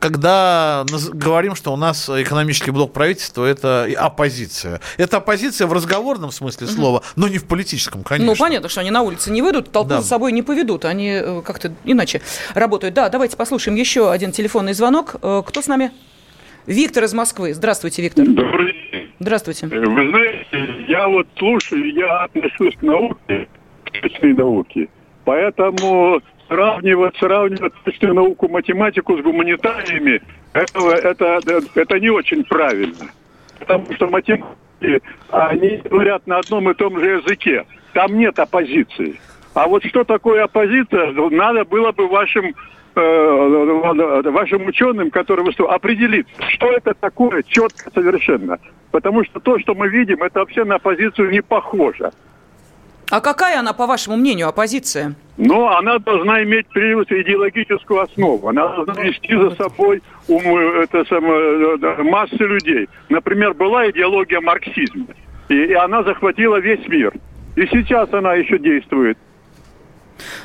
когда 0.00 0.84
говорим, 1.12 1.54
что 1.54 1.72
у 1.72 1.76
нас 1.76 2.08
экономический 2.08 2.70
блок 2.70 2.92
правительства– 2.92 3.44
это 3.46 3.88
оппозиция. 3.98 4.80
Это 4.96 5.18
оппозиция 5.18 5.66
в 5.66 5.72
разговорном 5.72 6.30
смысле 6.32 6.66
слова, 6.66 7.02
но 7.16 7.28
не 7.28 7.38
в 7.38 7.44
политическом, 7.44 8.02
конечно. 8.02 8.32
Ну, 8.32 8.36
понятно, 8.38 8.68
что 8.68 8.80
они 8.80 8.90
на 8.90 9.02
улице 9.02 9.30
не 9.30 9.42
выйдут, 9.42 9.70
толпу 9.72 9.90
Да. 9.90 10.00
с 10.02 10.08
собой 10.08 10.32
не 10.32 10.42
поведут, 10.42 10.84
они 10.84 11.08
э, 11.22 11.42
как-то 11.44 11.72
иначе 11.84 12.20
работают. 12.54 12.94
Да, 12.94 13.08
давайте 13.08 13.36
послушаем 13.36 13.76
еще 13.76 14.10
один 14.10 14.30
телефонный 14.32 14.74
звонок. 14.74 15.16
Э, 15.22 15.42
Кто 15.46 15.60
с 15.62 15.66
нами? 15.66 15.90
Виктор 16.66 17.04
из 17.04 17.14
Москвы. 17.14 17.54
Здравствуйте, 17.54 18.02
Виктор. 18.02 18.24
Добрый 18.26 18.72
день. 18.92 19.10
Здравствуйте. 19.18 19.66
Э, 19.66 19.80
Вы 19.80 20.08
знаете, 20.10 20.84
я 20.88 21.08
вот 21.08 21.26
слушаю, 21.36 21.92
я 21.92 22.24
отношусь 22.24 22.76
к 22.76 22.82
науке, 22.82 23.48
к 23.84 23.90
точной 24.00 24.34
науке. 24.34 24.88
Поэтому 25.24 26.20
сравнивать, 26.48 27.16
сравнивать 27.16 27.72
точную 27.84 28.14
науку, 28.14 28.48
математику 28.48 29.16
с 29.16 29.22
гуманитариями, 29.22 30.20
это, 30.52 30.78
это, 30.90 31.40
это 31.74 31.98
не 32.00 32.10
очень 32.10 32.44
правильно. 32.44 33.06
Потому 33.58 33.86
что 33.94 34.06
математики, 34.08 34.44
они 35.30 35.80
говорят 35.88 36.26
на 36.26 36.38
одном 36.38 36.68
и 36.70 36.74
том 36.74 36.98
же 36.98 37.06
языке. 37.20 37.64
Там 37.94 38.18
нет 38.18 38.38
оппозиции. 38.38 39.20
А 39.54 39.68
вот 39.68 39.84
что 39.84 40.04
такое 40.04 40.44
оппозиция, 40.44 41.12
надо 41.12 41.64
было 41.64 41.92
бы 41.92 42.08
вашим 42.08 42.54
э, 42.94 44.30
вашим 44.30 44.66
ученым, 44.66 45.10
которые 45.10 45.44
выступают, 45.44 45.76
определиться, 45.76 46.32
что 46.48 46.68
это 46.72 46.94
такое 46.94 47.42
четко 47.42 47.90
совершенно. 47.92 48.58
Потому 48.90 49.24
что 49.24 49.40
то, 49.40 49.58
что 49.58 49.74
мы 49.74 49.88
видим, 49.88 50.22
это 50.22 50.40
вообще 50.40 50.64
на 50.64 50.76
оппозицию 50.76 51.30
не 51.30 51.42
похоже. 51.42 52.12
А 53.10 53.20
какая 53.20 53.58
она, 53.58 53.74
по 53.74 53.86
вашему 53.86 54.16
мнению, 54.16 54.48
оппозиция? 54.48 55.14
Но 55.36 55.76
она 55.76 55.98
должна 55.98 56.42
иметь 56.44 56.66
прежде 56.68 57.20
идеологическую 57.20 58.00
основу. 58.00 58.48
Она 58.48 58.68
должна 58.68 59.02
вести 59.02 59.36
за 59.36 59.50
собой 59.56 60.02
ум, 60.28 60.56
это 60.56 61.04
самое, 61.04 61.76
э, 61.76 62.02
массы 62.04 62.36
людей. 62.36 62.88
Например, 63.10 63.52
была 63.52 63.90
идеология 63.90 64.40
марксизма. 64.40 65.08
И, 65.50 65.54
и 65.54 65.72
она 65.74 66.02
захватила 66.04 66.58
весь 66.58 66.88
мир. 66.88 67.12
И 67.56 67.66
сейчас 67.66 68.10
она 68.14 68.32
еще 68.32 68.58
действует. 68.58 69.18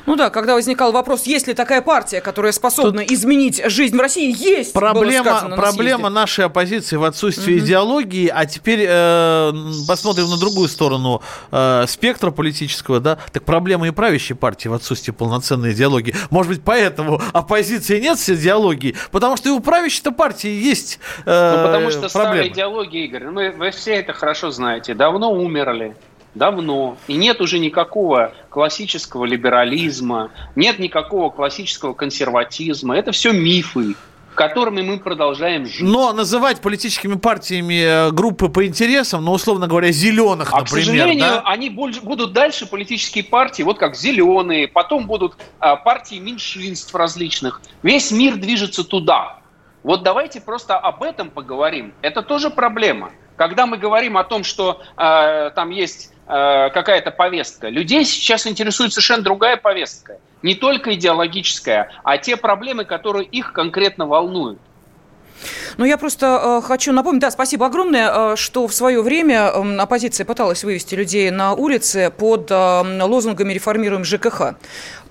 Ну 0.05 0.15
да, 0.15 0.29
когда 0.29 0.55
возникал 0.55 0.91
вопрос, 0.91 1.23
есть 1.23 1.47
ли 1.47 1.53
такая 1.53 1.81
партия, 1.81 2.21
которая 2.21 2.51
способна 2.51 3.01
изменить 3.01 3.61
жизнь 3.65 3.95
в 3.95 3.99
России, 3.99 4.33
есть. 4.37 4.73
Проблема, 4.73 5.41
на 5.47 5.55
проблема 5.55 6.03
съезде. 6.03 6.15
нашей 6.15 6.45
оппозиции 6.45 6.95
в 6.95 7.03
отсутствии 7.03 7.59
идеологии, 7.59 8.31
а 8.33 8.45
теперь 8.45 8.85
э, 8.87 9.53
посмотрим 9.87 10.29
на 10.29 10.37
другую 10.37 10.67
сторону 10.67 11.21
э, 11.51 11.85
спектра 11.87 12.31
политического, 12.31 12.99
да, 12.99 13.17
так 13.31 13.43
проблема 13.43 13.87
и 13.87 13.91
правящей 13.91 14.35
партии 14.35 14.67
в 14.67 14.73
отсутствии 14.73 15.11
полноценной 15.11 15.73
идеологии. 15.73 16.15
Может 16.29 16.53
быть, 16.53 16.61
поэтому 16.63 17.21
оппозиции 17.33 17.99
нет 17.99 18.19
с 18.19 18.29
идеологией, 18.29 18.95
потому 19.11 19.37
что 19.37 19.49
и 19.49 19.51
у 19.51 19.59
правящей-то 19.59 20.11
партии 20.11 20.49
есть 20.49 20.99
э, 21.25 21.57
Ну, 21.57 21.65
потому 21.65 21.91
что 21.91 22.09
старая 22.09 22.31
проблемы. 22.31 22.53
идеология, 22.53 23.05
Игорь, 23.05 23.23
ну, 23.25 23.31
вы, 23.33 23.51
вы 23.51 23.71
все 23.71 23.95
это 23.95 24.13
хорошо 24.13 24.51
знаете, 24.51 24.93
давно 24.93 25.31
умерли. 25.31 25.95
Давно. 26.37 26.97
И 27.07 27.15
нет 27.15 27.41
уже 27.41 27.59
никакого 27.59 28.33
классического 28.49 29.25
либерализма, 29.25 30.31
нет 30.55 30.79
никакого 30.79 31.29
классического 31.29 31.93
консерватизма. 31.93 32.95
Это 32.95 33.11
все 33.11 33.31
мифы, 33.31 33.95
которыми 34.35 34.81
мы 34.81 34.99
продолжаем 34.99 35.65
жить. 35.65 35.81
Но 35.81 36.13
называть 36.13 36.61
политическими 36.61 37.15
партиями 37.15 37.81
э, 38.09 38.11
группы 38.11 38.49
по 38.49 38.65
интересам, 38.67 39.25
ну, 39.25 39.31
условно 39.31 39.67
говоря, 39.67 39.91
зеленых, 39.91 40.49
А, 40.53 40.57
к 40.57 40.59
например, 40.61 40.85
сожалению, 40.85 41.19
да? 41.19 41.41
они 41.45 41.69
больше- 41.71 42.01
будут 42.01 42.33
дальше 42.33 42.67
политические 42.67 43.23
партии, 43.23 43.63
вот 43.63 43.79
как 43.79 43.95
зеленые, 43.95 44.67
потом 44.67 45.07
будут 45.07 45.33
а, 45.59 45.75
партии 45.75 46.19
меньшинств 46.19 46.93
различных. 46.93 47.61
Весь 47.81 48.11
мир 48.11 48.35
движется 48.35 48.83
туда. 48.83 49.39
Вот 49.83 50.03
давайте 50.03 50.39
просто 50.39 50.77
об 50.77 51.01
этом 51.01 51.29
поговорим. 51.31 51.93
Это 52.01 52.21
тоже 52.21 52.49
проблема. 52.51 53.09
Когда 53.37 53.65
мы 53.65 53.77
говорим 53.77 54.17
о 54.17 54.23
том, 54.23 54.43
что 54.43 54.81
э, 54.97 55.51
там 55.55 55.69
есть 55.69 56.11
э, 56.27 56.69
какая-то 56.73 57.11
повестка, 57.11 57.69
людей 57.69 58.03
сейчас 58.03 58.47
интересует 58.47 58.91
совершенно 58.91 59.23
другая 59.23 59.57
повестка. 59.57 60.17
Не 60.41 60.55
только 60.55 60.95
идеологическая, 60.95 61.91
а 62.03 62.17
те 62.17 62.35
проблемы, 62.35 62.83
которые 62.83 63.25
их 63.25 63.53
конкретно 63.53 64.07
волнуют. 64.07 64.59
Ну, 65.77 65.85
я 65.85 65.97
просто 65.97 66.61
э, 66.63 66.65
хочу 66.65 66.91
напомнить, 66.91 67.21
да, 67.21 67.31
спасибо 67.31 67.67
огромное, 67.67 68.33
э, 68.33 68.35
что 68.35 68.67
в 68.67 68.73
свое 68.73 69.01
время 69.01 69.51
э, 69.53 69.77
оппозиция 69.77 70.25
пыталась 70.25 70.63
вывести 70.63 70.95
людей 70.95 71.29
на 71.29 71.53
улицы 71.53 72.11
под 72.15 72.49
э, 72.49 73.03
лозунгами 73.03 73.53
«Реформируем 73.53 74.03
ЖКХ». 74.03 74.55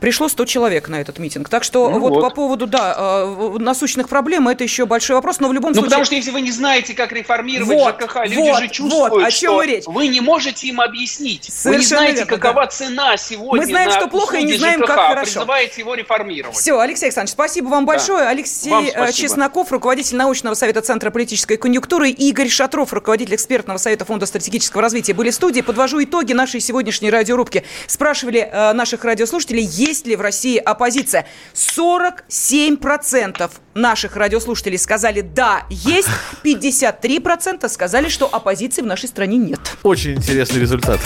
Пришло 0.00 0.28
100 0.28 0.44
человек 0.44 0.88
на 0.88 1.00
этот 1.00 1.18
митинг. 1.18 1.48
Так 1.48 1.64
что 1.64 1.88
Ну 1.90 1.98
вот, 2.00 2.10
вот. 2.14 2.20
по 2.22 2.30
поводу, 2.30 2.66
да, 2.66 2.94
э, 2.96 3.56
насущных 3.58 4.08
проблем, 4.08 4.48
это 4.48 4.64
еще 4.64 4.86
большой 4.86 5.16
вопрос, 5.16 5.40
но 5.40 5.48
в 5.48 5.52
любом 5.52 5.70
Ну, 5.70 5.74
случае... 5.74 5.90
потому 5.90 6.04
что 6.04 6.14
если 6.14 6.30
вы 6.30 6.40
не 6.40 6.50
знаете, 6.52 6.94
как 6.94 7.12
реформировать 7.12 7.68
Вот, 7.76 8.02
ЖКХ, 8.02 8.16
люди 8.26 8.36
вот, 8.50 8.58
же 8.60 8.68
чувствуют, 8.68 9.12
вот, 9.12 9.22
о 9.24 9.30
чем 9.30 9.52
что 9.52 9.62
речь. 9.62 9.84
вы 9.86 10.08
не 10.08 10.20
можете 10.20 10.66
им 10.68 10.80
объяснить. 10.80 11.48
вы 11.64 11.76
не 11.76 11.82
Совершенно 11.82 12.00
знаете, 12.00 12.18
верно, 12.24 12.36
какова 12.36 12.60
да. 12.64 12.70
цена 12.70 13.16
сегодня 13.16 13.62
Мы 13.62 13.66
знаем, 13.66 13.88
на 13.90 13.96
что 13.96 14.08
плохо, 14.08 14.36
и 14.36 14.44
не 14.44 14.56
знаем, 14.56 14.80
ЖКХ, 14.80 14.86
как 14.88 14.96
хорошо. 15.08 15.24
призываете 15.40 15.80
его 15.80 15.94
реформировать. 15.94 16.56
Все, 16.56 16.78
Алексей 16.78 17.06
Александрович, 17.06 17.32
спасибо 17.32 17.68
вам 17.68 17.86
большое. 17.86 18.26
Алексей 18.26 18.70
Вам 18.70 18.84
э, 18.86 18.90
спасибо. 18.90 19.12
Чесноков, 19.12 19.72
руководитель 19.72 20.16
научного 20.16 20.54
совета 20.54 20.80
Центра 20.82 21.10
политической 21.10 21.56
конъюнктуры, 21.56 22.10
Игорь 22.10 22.48
Шатров, 22.48 22.92
руководитель 22.92 23.34
экспертного 23.34 23.78
совета 23.78 24.04
Фонда 24.04 24.26
стратегического 24.26 24.82
развития, 24.82 25.14
были 25.14 25.30
в 25.30 25.34
студии. 25.34 25.60
Подвожу 25.60 26.02
итоги 26.02 26.32
нашей 26.32 26.60
сегодняшней 26.60 27.10
радиорубки. 27.10 27.64
Спрашивали 27.86 28.48
э, 28.50 28.72
наших 28.72 29.04
радиослушателей, 29.04 29.62
есть 29.86 30.06
ли 30.06 30.16
в 30.16 30.20
России 30.20 30.58
оппозиция. 30.58 31.26
47% 31.54 33.50
наших 33.74 34.16
радиослушателей 34.16 34.78
сказали 34.78 35.20
«да, 35.20 35.62
есть», 35.70 36.08
53% 36.44 37.68
сказали, 37.68 38.08
что 38.08 38.26
оппозиции 38.26 38.82
в 38.82 38.86
нашей 38.86 39.08
стране 39.08 39.36
нет. 39.36 39.60
Очень 39.82 40.14
интересный 40.14 40.60
результат. 40.60 41.00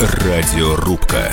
Радиорубка. 0.00 1.32